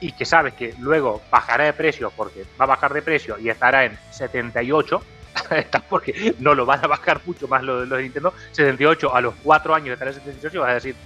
y 0.00 0.12
que 0.12 0.24
sabes 0.24 0.54
que 0.54 0.74
luego 0.80 1.22
bajará 1.30 1.64
de 1.64 1.72
precio 1.72 2.12
porque 2.16 2.44
va 2.60 2.64
a 2.64 2.68
bajar 2.68 2.92
de 2.92 3.02
precio 3.02 3.38
y 3.38 3.48
estará 3.48 3.84
en 3.84 3.96
78 4.10 5.02
está 5.50 5.80
porque 5.80 6.34
no 6.40 6.54
lo 6.54 6.66
van 6.66 6.84
a 6.84 6.88
bajar 6.88 7.20
mucho 7.24 7.46
más 7.46 7.62
los 7.62 7.86
lo 7.88 7.96
de 7.96 8.02
Nintendo 8.02 8.34
78 8.50 9.14
a 9.14 9.20
los 9.20 9.34
4 9.42 9.74
años 9.74 9.92
estará 9.92 10.10
en 10.10 10.16
78 10.16 10.56
y 10.56 10.60
vas 10.60 10.70
a 10.70 10.74
decir 10.74 10.96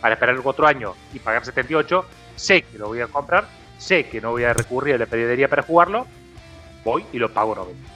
para 0.00 0.14
esperar 0.14 0.34
los 0.34 0.42
4 0.42 0.66
años 0.66 0.92
y 1.12 1.18
pagar 1.18 1.44
78 1.44 2.06
sé 2.34 2.62
que 2.62 2.78
lo 2.78 2.88
voy 2.88 3.00
a 3.00 3.06
comprar 3.08 3.46
sé 3.78 4.08
que 4.08 4.20
no 4.20 4.30
voy 4.30 4.44
a 4.44 4.54
recurrir 4.54 4.94
a 4.94 4.98
la 4.98 5.06
pedidería 5.06 5.48
para 5.48 5.62
jugarlo 5.62 6.06
voy 6.82 7.04
y 7.12 7.18
lo 7.18 7.30
pago 7.30 7.54
90 7.54 7.88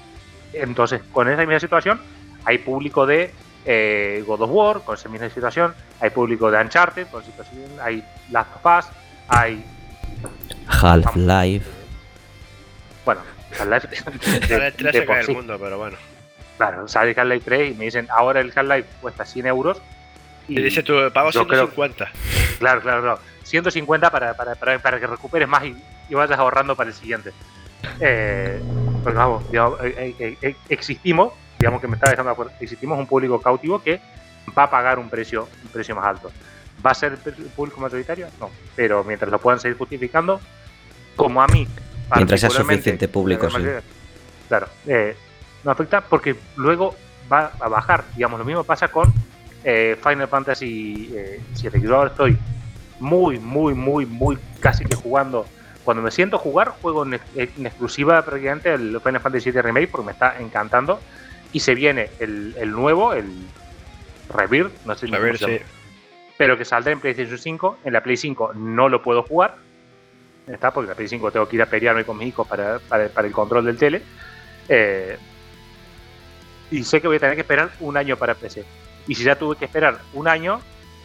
entonces 0.53 1.01
con 1.11 1.29
esa 1.29 1.41
misma 1.41 1.59
situación 1.59 2.01
hay 2.45 2.59
público 2.59 3.07
de 3.07 3.33
eh, 3.65 4.23
God 4.27 4.43
of 4.43 4.51
War 4.53 4.81
con 4.83 4.95
esa 4.97 5.09
misma 5.09 5.29
situación, 5.29 5.75
hay 6.01 6.11
público 6.11 6.51
de 6.51 6.61
Uncharted 6.61 7.07
con 7.09 7.25
situación, 7.25 7.65
hay 7.83 8.05
Last 8.31 8.51
of 8.57 8.67
Us, 8.79 8.93
hay, 9.29 9.65
Half-Life. 10.67 11.67
bueno, 13.05 13.21
Half-Life 13.59 13.89
el 14.35 14.41
3 14.47 14.77
de 14.79 14.93
se 14.93 15.07
cae 15.07 15.25
sí. 15.25 15.31
el 15.33 15.37
mundo, 15.37 15.59
pero 15.61 15.79
bueno. 15.79 15.97
Claro, 16.57 16.87
sale 16.89 17.15
Half-Life 17.17 17.45
3 17.45 17.71
y 17.73 17.75
me 17.75 17.85
dicen, 17.87 18.09
ahora 18.11 18.41
el 18.41 18.53
Half-Life 18.55 18.89
cuesta 19.01 19.25
100 19.25 19.47
euros. 19.47 19.81
Y 20.49 20.61
dice 20.61 20.83
tú, 20.83 20.95
pago 21.13 21.31
yo 21.31 21.47
creo- 21.47 21.69
150. 21.69 22.11
Claro, 22.59 22.81
claro, 22.83 23.03
claro. 23.03 23.21
150 23.45 24.11
para, 24.11 24.35
para, 24.35 24.55
para, 24.55 24.79
para 24.79 25.01
que 25.01 25.07
recuperes 25.07 25.49
más 25.49 25.65
y, 25.65 25.77
y 26.09 26.15
vayas 26.15 26.39
ahorrando 26.39 26.77
para 26.77 26.91
el 26.91 26.95
siguiente. 26.97 27.33
Eh, 28.01 28.61
porque 29.03 29.17
vamos, 29.19 29.51
digamos, 29.51 29.81
eh, 29.83 30.15
eh, 30.19 30.37
eh, 30.43 30.57
existimos, 30.69 31.33
digamos 31.61 31.81
que 31.81 31.87
me 31.87 31.95
estaba 31.95 32.11
dejando 32.11 32.31
de 32.31 32.33
acuerdo, 32.33 32.53
existimos 32.59 32.99
un 32.99 33.07
público 33.07 33.41
cautivo 33.41 33.83
que 33.83 34.01
va 34.57 34.65
a 34.65 34.71
pagar 34.71 34.99
un 34.99 35.11
precio, 35.11 35.47
un 35.63 35.69
precio 35.69 35.95
más 35.95 36.07
alto. 36.07 36.33
¿Va 36.85 36.93
a 36.93 36.95
ser 36.95 37.19
el 37.25 37.35
público 37.51 37.81
mayoritario? 37.81 38.29
No. 38.41 38.51
Pero 38.75 39.05
mientras 39.05 39.31
lo 39.31 39.39
puedan 39.39 39.61
seguir 39.61 39.77
justificando, 39.77 40.41
como 41.15 41.43
a 41.43 41.47
mí. 41.49 41.69
Mientras 42.17 42.41
sea 42.41 42.51
suficiente 42.51 43.07
público, 43.09 43.51
sí. 43.51 43.59
Claro, 44.49 44.69
eh, 44.87 45.15
no 45.63 45.71
afecta 45.71 46.01
porque 46.01 46.35
luego 46.57 46.97
va 47.31 47.53
a 47.61 47.69
bajar. 47.69 48.05
Digamos, 48.17 48.39
lo 48.39 48.45
mismo 48.47 48.65
pasa 48.65 48.89
con 48.89 49.13
eh, 49.63 49.97
Final 50.03 50.29
Fantasy 50.29 51.13
eh, 51.15 51.41
7. 51.53 51.79
Yo 51.81 51.95
ahora 51.95 52.11
estoy 52.11 52.39
muy, 52.99 53.39
muy, 53.39 53.75
muy, 53.75 54.07
muy 54.07 54.39
casi 54.61 54.85
que 54.85 54.97
jugando. 54.97 55.45
Cuando 55.85 56.03
me 56.03 56.11
siento 56.11 56.39
jugar, 56.39 56.75
juego 56.81 57.05
en, 57.05 57.21
en 57.35 57.67
exclusiva 57.67 58.23
prácticamente 58.23 58.73
el 58.73 58.99
Final 59.01 59.21
Fantasy 59.21 59.45
7 59.45 59.63
Remake 59.63 59.89
porque 59.89 60.07
me 60.07 60.13
está 60.13 60.39
encantando. 60.41 61.01
Y 61.53 61.61
se 61.61 61.75
viene 61.75 62.11
el, 62.21 62.55
el 62.59 62.71
nuevo, 62.71 63.13
el 63.13 63.27
Rebirth, 64.33 64.73
no 64.85 64.95
sé 64.95 65.09
llama, 65.09 65.37
sí. 65.37 65.59
pero 66.39 66.57
que 66.57 66.65
saldrá 66.65 66.93
en 66.93 67.01
PlayStation 67.01 67.39
5. 67.39 67.79
En 67.85 67.93
la 67.93 68.03
Play 68.03 68.17
5 68.17 68.55
no 68.55 68.89
lo 68.89 69.03
puedo 69.03 69.23
jugar. 69.23 69.57
Está 70.47 70.73
porque 70.73 70.87
en 70.87 70.91
la 70.91 70.95
Play 70.97 71.09
5 71.09 71.31
tengo 71.31 71.49
que 71.49 71.57
ir 71.57 71.63
a 71.63 71.67
pelearme 71.67 72.05
con 72.05 72.19
mis 72.19 72.29
hijos 72.29 72.47
para, 72.47 72.79
para, 72.79 73.09
para 73.09 73.27
el 73.27 73.33
control 73.33 73.65
del 73.65 73.77
tele. 73.77 74.03
Eh, 74.69 75.17
y 76.71 76.85
sé 76.85 77.01
que 77.01 77.09
voy 77.09 77.17
a 77.17 77.21
tener 77.21 77.35
que 77.35 77.41
esperar 77.41 77.71
un 77.81 77.97
año 77.97 78.17
para 78.17 78.35
PC. 78.35 78.65
Y 79.09 79.15
si 79.15 79.25
ya 79.25 79.37
tuve 79.37 79.57
que 79.57 79.65
esperar 79.65 79.99
un 80.13 80.29
año, 80.29 80.61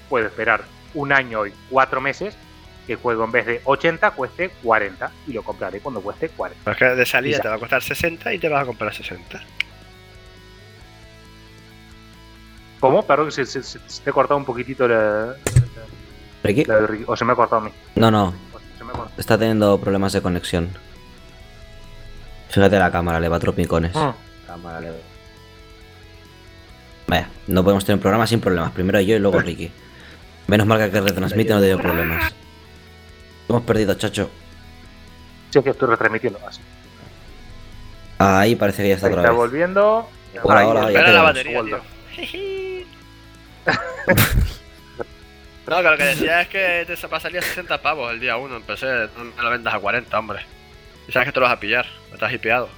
puedo 0.10 0.28
esperar 0.28 0.64
un 0.94 1.12
año 1.12 1.46
y 1.46 1.54
cuatro 1.70 2.00
meses 2.02 2.38
que 2.86 2.94
el 2.94 3.00
juego 3.00 3.24
en 3.24 3.32
vez 3.32 3.46
de 3.48 3.62
80 3.64 4.12
cueste 4.12 4.50
40 4.62 5.12
y 5.28 5.34
lo 5.34 5.42
compraré 5.42 5.80
cuando 5.80 6.02
cueste 6.02 6.30
40. 6.30 6.62
Pero 6.64 6.74
es 6.74 6.78
que 6.78 7.00
de 7.00 7.06
salida 7.06 7.40
te 7.40 7.48
va 7.48 7.56
a 7.56 7.60
costar 7.60 7.82
60 7.82 8.34
y 8.34 8.38
te 8.38 8.48
vas 8.48 8.62
a 8.62 8.66
comprar 8.66 8.94
60. 8.94 9.44
¿Cómo? 12.88 13.04
Perdón, 13.04 13.28
que 13.28 13.32
se, 13.32 13.46
se, 13.46 13.64
se- 13.64 13.80
se 13.86 14.02
te 14.04 14.10
ha 14.10 14.14
cortado 14.14 14.38
un 14.38 14.46
poquitito 14.46 14.88
la, 14.88 15.36
¿Friki? 16.42 16.66
la 16.66 16.76
de 16.82 16.88
Ricky. 16.88 17.04
O 17.08 17.16
se 17.16 17.26
me 17.26 17.34
ha 17.34 17.36
cortado 17.36 17.62
a 17.62 17.66
mí. 17.66 17.72
No, 17.96 18.12
no. 18.12 18.34
Está 19.18 19.38
teniendo 19.38 19.80
problemas 19.80 20.14
de 20.14 20.22
conexión. 20.22 20.70
Fíjate 22.50 22.78
la 22.80 22.92
cámara, 22.92 23.20
le 23.20 23.28
va 23.30 23.38
a 23.38 23.40
tropicones. 23.40 23.92
Ah. 23.96 24.14
Cámara, 24.48 24.80
le 24.82 24.92
Vaya, 27.08 27.30
no 27.48 27.64
podemos 27.64 27.84
tener 27.86 27.98
un 27.98 28.02
programa 28.02 28.26
sin 28.28 28.40
problemas. 28.40 28.72
Primero 28.72 29.00
yo 29.02 29.16
y 29.16 29.20
luego 29.20 29.40
Ricky. 29.42 29.72
Menos 30.48 30.68
mal 30.68 30.78
que 30.78 30.86
el 30.86 30.92
que 30.92 31.02
retransmite 31.02 31.54
no 31.54 31.60
tiene 31.62 31.78
problemas. 31.82 32.34
Hemos 33.50 33.62
perdido, 33.64 33.94
chacho. 33.96 34.30
Sí, 35.52 35.60
es 35.60 35.64
que 35.64 35.72
estoy 35.72 35.88
retransmitiendo 35.90 36.40
más. 36.40 36.60
Ahí 38.18 38.56
parece 38.56 38.84
que 38.84 38.90
ya 38.90 38.96
está 38.96 39.08
Ahí 39.08 39.14
otra 39.14 39.24
está 39.24 39.32
vez. 39.32 39.38
volviendo. 39.38 40.10
Hola, 40.44 40.68
hola, 40.68 40.88
está. 40.88 41.06
ya 41.08 41.14
la 41.14 41.22
batería, 41.22 41.62
tío. 41.64 41.80
No, 45.68 45.78
que 45.78 45.82
lo 45.90 45.98
que 45.98 46.04
decía 46.04 46.42
es 46.42 46.48
que 46.48 46.86
te 46.88 47.08
va 47.08 47.18
a 47.18 47.20
salir 47.20 47.40
a 47.40 47.42
60 47.42 47.82
pavos 47.82 48.12
el 48.12 48.20
día 48.20 48.38
1 48.38 48.56
en 48.58 48.62
PC. 48.64 48.86
No 49.18 49.24
me 49.26 49.42
lo 49.44 49.50
vendas 49.50 49.74
a 49.74 49.80
40, 49.80 50.20
hombre. 50.20 50.46
Y 51.08 51.12
sabes 51.12 51.28
que 51.28 51.32
te 51.32 51.40
lo 51.40 51.46
vas 51.48 51.56
a 51.56 51.60
pillar. 51.60 51.86
Me 52.10 52.14
estás 52.16 52.32
hipeado. 52.32 52.70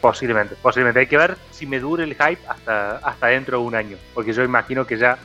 Posiblemente, 0.00 0.54
posiblemente. 0.60 1.00
Hay 1.00 1.06
que 1.06 1.16
ver 1.16 1.36
si 1.50 1.66
me 1.66 1.80
dure 1.80 2.04
el 2.04 2.10
hype 2.14 2.38
hasta, 2.46 2.96
hasta 2.98 3.26
dentro 3.28 3.58
de 3.58 3.64
un 3.64 3.74
año. 3.74 3.96
Porque 4.14 4.32
yo 4.34 4.42
imagino 4.44 4.86
que 4.86 4.98
ya 4.98 5.16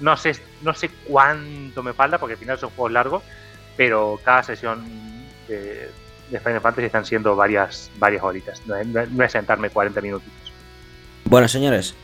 no 0.00 0.16
sé, 0.16 0.36
no 0.62 0.74
sé 0.74 0.90
cuánto 1.06 1.82
me 1.82 1.92
falta, 1.94 2.18
porque 2.18 2.34
al 2.34 2.38
final 2.38 2.58
son 2.58 2.70
juegos 2.70 2.92
largos, 2.92 3.22
pero 3.76 4.20
cada 4.22 4.42
sesión 4.42 4.84
de, 5.48 5.90
de 6.28 6.40
Final 6.40 6.60
Fantasy 6.60 6.86
están 6.86 7.04
siendo 7.06 7.34
varias, 7.36 7.90
varias 7.98 8.22
horitas. 8.22 8.62
No 8.66 8.76
es, 8.76 8.86
no 8.86 9.00
es- 9.00 9.10
no 9.10 9.24
es 9.24 9.32
sentarme 9.32 9.70
40 9.70 10.00
minutitos. 10.02 10.52
Bueno, 11.24 11.48
señores, 11.48 11.94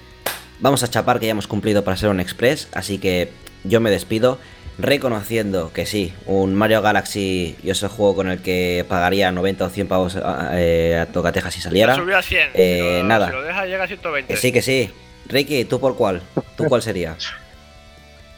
vamos 0.61 0.83
a 0.83 0.89
chapar 0.89 1.21
que 1.21 1.27
ya 1.27 1.33
hemos 1.33 1.47
cumplido 1.47 1.85
para 1.85 1.97
ser 1.97 2.11
un 2.11 2.21
express, 2.21 2.69
así 2.73 2.99
que 2.99 3.31
yo 3.65 3.81
me 3.81 3.91
despido 3.91 4.39
reconociendo 4.79 5.73
que 5.73 5.87
sí, 5.87 6.13
un 6.27 6.55
Mario 6.55 6.83
Galaxy 6.83 7.57
yo 7.63 7.73
es 7.73 7.83
el 7.83 7.89
juego 7.89 8.17
con 8.17 8.29
el 8.29 8.43
que 8.43 8.85
pagaría 8.89 9.33
90 9.33 9.65
o 9.65 9.69
100 9.71 9.89
pavos 9.89 10.19
eh, 10.53 10.99
a 11.01 11.07
Tocateja 11.07 11.51
si 11.51 11.61
saliera. 11.61 11.95
A 11.95 12.23
100. 12.23 12.51
Eh, 12.55 12.99
lo, 13.01 13.09
nada. 13.09 13.29
Si 13.29 13.33
lo 13.33 13.43
dejas, 13.43 13.67
llega 13.67 13.85
a 13.85 13.89
120. 13.89 14.35
Que 14.35 14.39
sí, 14.39 14.53
que 14.53 14.63
sí. 14.63 14.91
Ricky, 15.29 15.65
¿tú 15.65 15.81
por 15.81 15.97
cuál? 15.97 16.23
¿Tú 16.57 16.65
cuál 16.65 16.83
sería? 16.83 17.17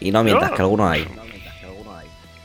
Y 0.01 0.11
no 0.11 0.23
mientas, 0.23 0.51
Yo. 0.51 0.57
que 0.57 0.63
alguno 0.63 0.89
hay. 0.89 1.07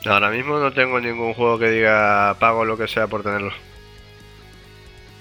Ahora 0.06 0.30
mismo 0.32 0.60
no 0.60 0.74
tengo 0.74 1.00
ningún 1.00 1.34
juego 1.34 1.58
que 1.58 1.70
diga 1.70 2.36
pago 2.40 2.66
lo 2.66 2.78
que 2.78 2.88
sea 2.88 3.08
por 3.08 3.24
tenerlo. 3.24 3.54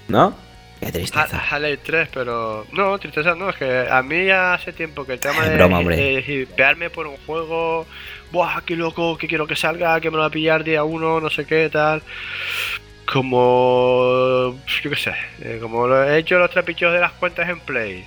¿No? 0.09 0.35
Qué 0.85 0.91
tristeza. 0.91 1.37
Half-Life 1.37 1.81
3, 1.83 2.09
pero. 2.13 2.65
No, 2.71 2.97
tristeza 2.99 3.35
no, 3.35 3.49
es 3.49 3.55
que 3.55 3.87
a 3.89 4.01
mí 4.01 4.25
ya 4.25 4.53
hace 4.53 4.73
tiempo 4.73 5.05
que 5.05 5.13
el 5.13 5.19
tema 5.19 5.47
de 5.47 5.55
broma, 5.55 5.79
de 5.79 6.89
por 6.93 7.07
un 7.07 7.17
juego. 7.25 7.85
Buah, 8.31 8.61
qué 8.65 8.75
loco, 8.75 9.17
que 9.17 9.27
quiero 9.27 9.45
que 9.45 9.55
salga, 9.55 10.01
que 10.01 10.09
me 10.09 10.17
lo 10.17 10.21
va 10.21 10.27
a 10.27 10.31
pillar 10.31 10.63
día 10.63 10.83
uno, 10.83 11.19
no 11.19 11.29
sé 11.29 11.45
qué, 11.45 11.69
tal. 11.69 12.01
Como. 13.05 14.59
Yo 14.83 14.89
qué 14.89 14.95
sé, 14.95 15.13
eh, 15.41 15.59
como 15.61 15.87
lo 15.87 16.03
he 16.03 16.17
hecho 16.17 16.39
los 16.39 16.49
trapichos 16.49 16.91
de 16.93 16.99
las 16.99 17.11
cuentas 17.13 17.47
en 17.49 17.59
Play. 17.59 18.05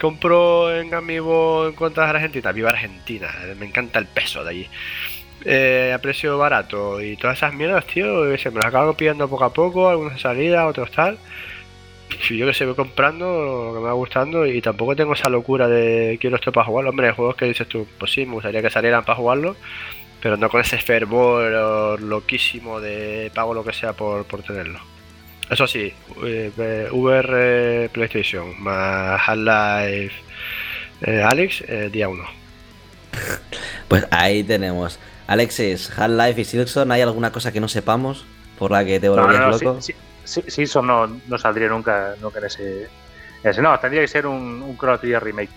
Compro 0.00 0.74
en 0.74 0.94
Amiibo 0.94 1.66
en 1.66 1.74
cuentas 1.74 2.08
argentinas, 2.08 2.54
viva 2.54 2.70
Argentina, 2.70 3.28
eh, 3.44 3.54
me 3.58 3.66
encanta 3.66 3.98
el 3.98 4.06
peso 4.06 4.42
de 4.44 4.50
allí. 4.50 4.68
Eh, 5.44 5.92
a 5.94 5.98
precio 5.98 6.36
barato 6.36 7.00
y 7.00 7.16
todas 7.16 7.38
esas 7.38 7.54
mierdas, 7.54 7.86
tío, 7.86 8.36
se 8.36 8.50
me 8.50 8.56
las 8.56 8.66
acabo 8.66 8.94
pillando 8.94 9.28
poco 9.28 9.44
a 9.44 9.52
poco, 9.52 9.88
algunas 9.88 10.14
de 10.14 10.20
salida, 10.20 10.66
otros 10.66 10.90
tal. 10.90 11.18
Yo 12.30 12.46
que 12.46 12.54
sé, 12.54 12.64
voy 12.66 12.74
comprando 12.74 13.26
lo 13.70 13.74
que 13.74 13.80
me 13.80 13.86
va 13.86 13.92
gustando 13.92 14.46
y 14.46 14.60
tampoco 14.60 14.94
tengo 14.96 15.14
esa 15.14 15.28
locura 15.28 15.68
de 15.68 16.18
quiero 16.20 16.36
esto 16.36 16.52
para 16.52 16.66
jugarlo. 16.66 16.90
Hombre, 16.90 17.08
hay 17.08 17.14
juegos 17.14 17.36
que 17.36 17.46
dices 17.46 17.68
tú, 17.68 17.86
pues 17.98 18.12
sí, 18.12 18.26
me 18.26 18.34
gustaría 18.34 18.62
que 18.62 18.70
salieran 18.70 19.04
para 19.04 19.16
jugarlo, 19.16 19.56
pero 20.20 20.36
no 20.36 20.48
con 20.50 20.60
ese 20.60 20.78
fervor 20.78 22.00
loquísimo 22.02 22.80
de 22.80 23.30
pago 23.34 23.54
lo 23.54 23.64
que 23.64 23.72
sea 23.72 23.94
por, 23.94 24.26
por 24.26 24.42
tenerlo. 24.42 24.80
Eso 25.50 25.66
sí, 25.66 25.92
eh, 26.24 26.88
VR 26.92 27.90
PlayStation 27.92 28.60
más 28.62 29.20
Half-Life 29.28 30.14
eh, 31.02 31.22
Alex, 31.22 31.62
eh, 31.68 31.90
día 31.92 32.08
1. 32.08 32.24
Pues 33.88 34.06
ahí 34.10 34.44
tenemos. 34.44 35.00
Alexis, 35.26 35.90
Half-Life 35.96 36.40
y 36.40 36.44
Silkson, 36.44 36.92
¿hay 36.92 37.02
alguna 37.02 37.32
cosa 37.32 37.52
que 37.52 37.60
no 37.60 37.68
sepamos 37.68 38.26
por 38.58 38.70
la 38.72 38.84
que 38.84 39.00
te 39.00 39.08
No, 39.14 39.22
volverías 39.22 39.40
no, 39.40 39.48
no, 39.50 39.50
loco? 39.50 39.80
sí, 39.80 39.92
sí, 39.92 39.94
sí, 40.46 40.62
eso 40.62 40.82
no, 40.82 41.06
no 41.26 41.38
saldría 41.38 41.68
nunca, 41.68 42.14
nunca 42.20 42.38
en 42.38 42.44
ese, 42.46 42.82
en 43.42 43.50
ese- 43.50 43.62
No, 43.62 43.78
tendría 43.78 44.02
que 44.02 44.08
ser 44.08 44.26
un, 44.26 44.62
un 44.62 44.76
Chrono 44.78 44.98
Trigger 44.98 45.22
Remake. 45.22 45.50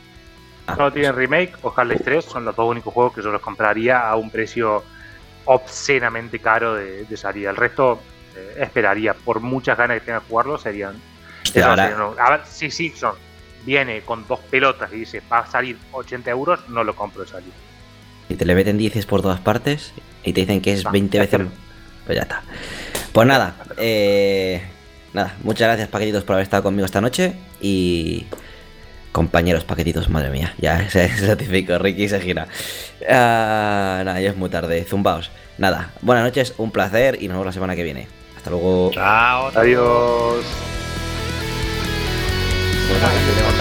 Ah, 0.68 0.74
Chrono 0.76 0.92
Trigger 0.92 1.16
Remake 1.16 1.54
o 1.62 1.74
Half-Life 1.76 2.04
3 2.04 2.26
son 2.26 2.46
los 2.46 2.56
dos 2.56 2.70
únicos 2.70 2.94
juegos 2.94 3.14
que 3.14 3.22
yo 3.22 3.32
los 3.32 3.42
compraría 3.42 4.08
a 4.10 4.16
un 4.16 4.30
precio 4.30 4.84
obscenamente 5.46 6.40
caro 6.40 6.76
de, 6.76 7.04
de 7.06 7.18
salida. 7.18 7.50
El 7.50 7.56
resto 7.58 8.00
eh, 8.36 8.58
esperaría, 8.62 9.14
por 9.14 9.40
muchas 9.42 9.78
ganas 9.78 10.00
que 10.00 10.06
tenga 10.06 10.20
de 10.20 10.26
jugarlo, 10.28 10.58
serían. 10.58 10.96
hostia, 11.44 11.68
ahora, 11.68 12.14
a 12.18 12.30
ver, 12.32 12.42
sí, 12.46 12.72
Simpson. 12.72 13.14
viene 13.66 14.02
con 14.02 14.26
dos 14.28 14.40
pelotas 14.50 14.92
y 14.94 14.98
dice 15.00 15.22
va 15.32 15.40
a 15.40 15.46
salir 15.46 15.78
80 15.92 16.32
euros, 16.32 16.68
no 16.70 16.84
lo 16.84 16.96
compro 16.96 17.26
salir. 17.28 17.52
Y 18.30 18.36
te 18.36 18.46
le 18.46 18.56
meten 18.56 18.78
10 18.78 19.06
por 19.06 19.22
todas 19.22 19.42
partes 19.42 19.94
y 20.24 20.32
te 20.34 20.42
dicen 20.42 20.62
que 20.62 20.74
es 20.74 20.86
Va, 20.86 20.92
20 20.92 21.18
ya 21.18 21.24
veces. 21.24 21.42
Pues 22.06 22.16
ya 22.16 22.22
está. 22.24 22.42
Pues 23.14 23.28
nada, 23.28 23.56
eh, 23.78 24.62
nada, 25.14 25.36
muchas 25.44 25.68
gracias 25.68 25.88
paquetitos 25.88 26.24
por 26.24 26.34
haber 26.34 26.44
estado 26.44 26.64
conmigo 26.64 26.86
esta 26.86 27.00
noche 27.00 27.34
y 27.62 28.26
compañeros 29.12 29.64
paquetitos, 29.66 30.10
madre 30.10 30.32
mía, 30.32 30.56
ya 30.58 30.90
se 30.90 31.08
certificó, 31.10 31.78
Ricky 31.78 32.10
se 32.10 32.20
gira. 32.20 32.48
Ah, 33.08 34.02
nada, 34.04 34.20
ya 34.20 34.32
es 34.32 34.36
muy 34.38 34.50
tarde, 34.50 34.84
zumbaos. 34.84 35.30
Nada, 35.60 35.92
buenas 36.02 36.24
noches, 36.26 36.56
un 36.58 36.72
placer 36.72 37.20
y 37.22 37.28
nos 37.28 37.36
vemos 37.36 37.46
la 37.46 37.52
semana 37.52 37.76
que 37.76 37.84
viene. 37.84 38.08
Hasta 38.36 38.50
luego. 38.50 38.90
Chao. 38.92 39.52
Adiós. 39.56 40.44
Pues 42.90 43.02
nada, 43.02 43.14
tenemos- 43.14 43.53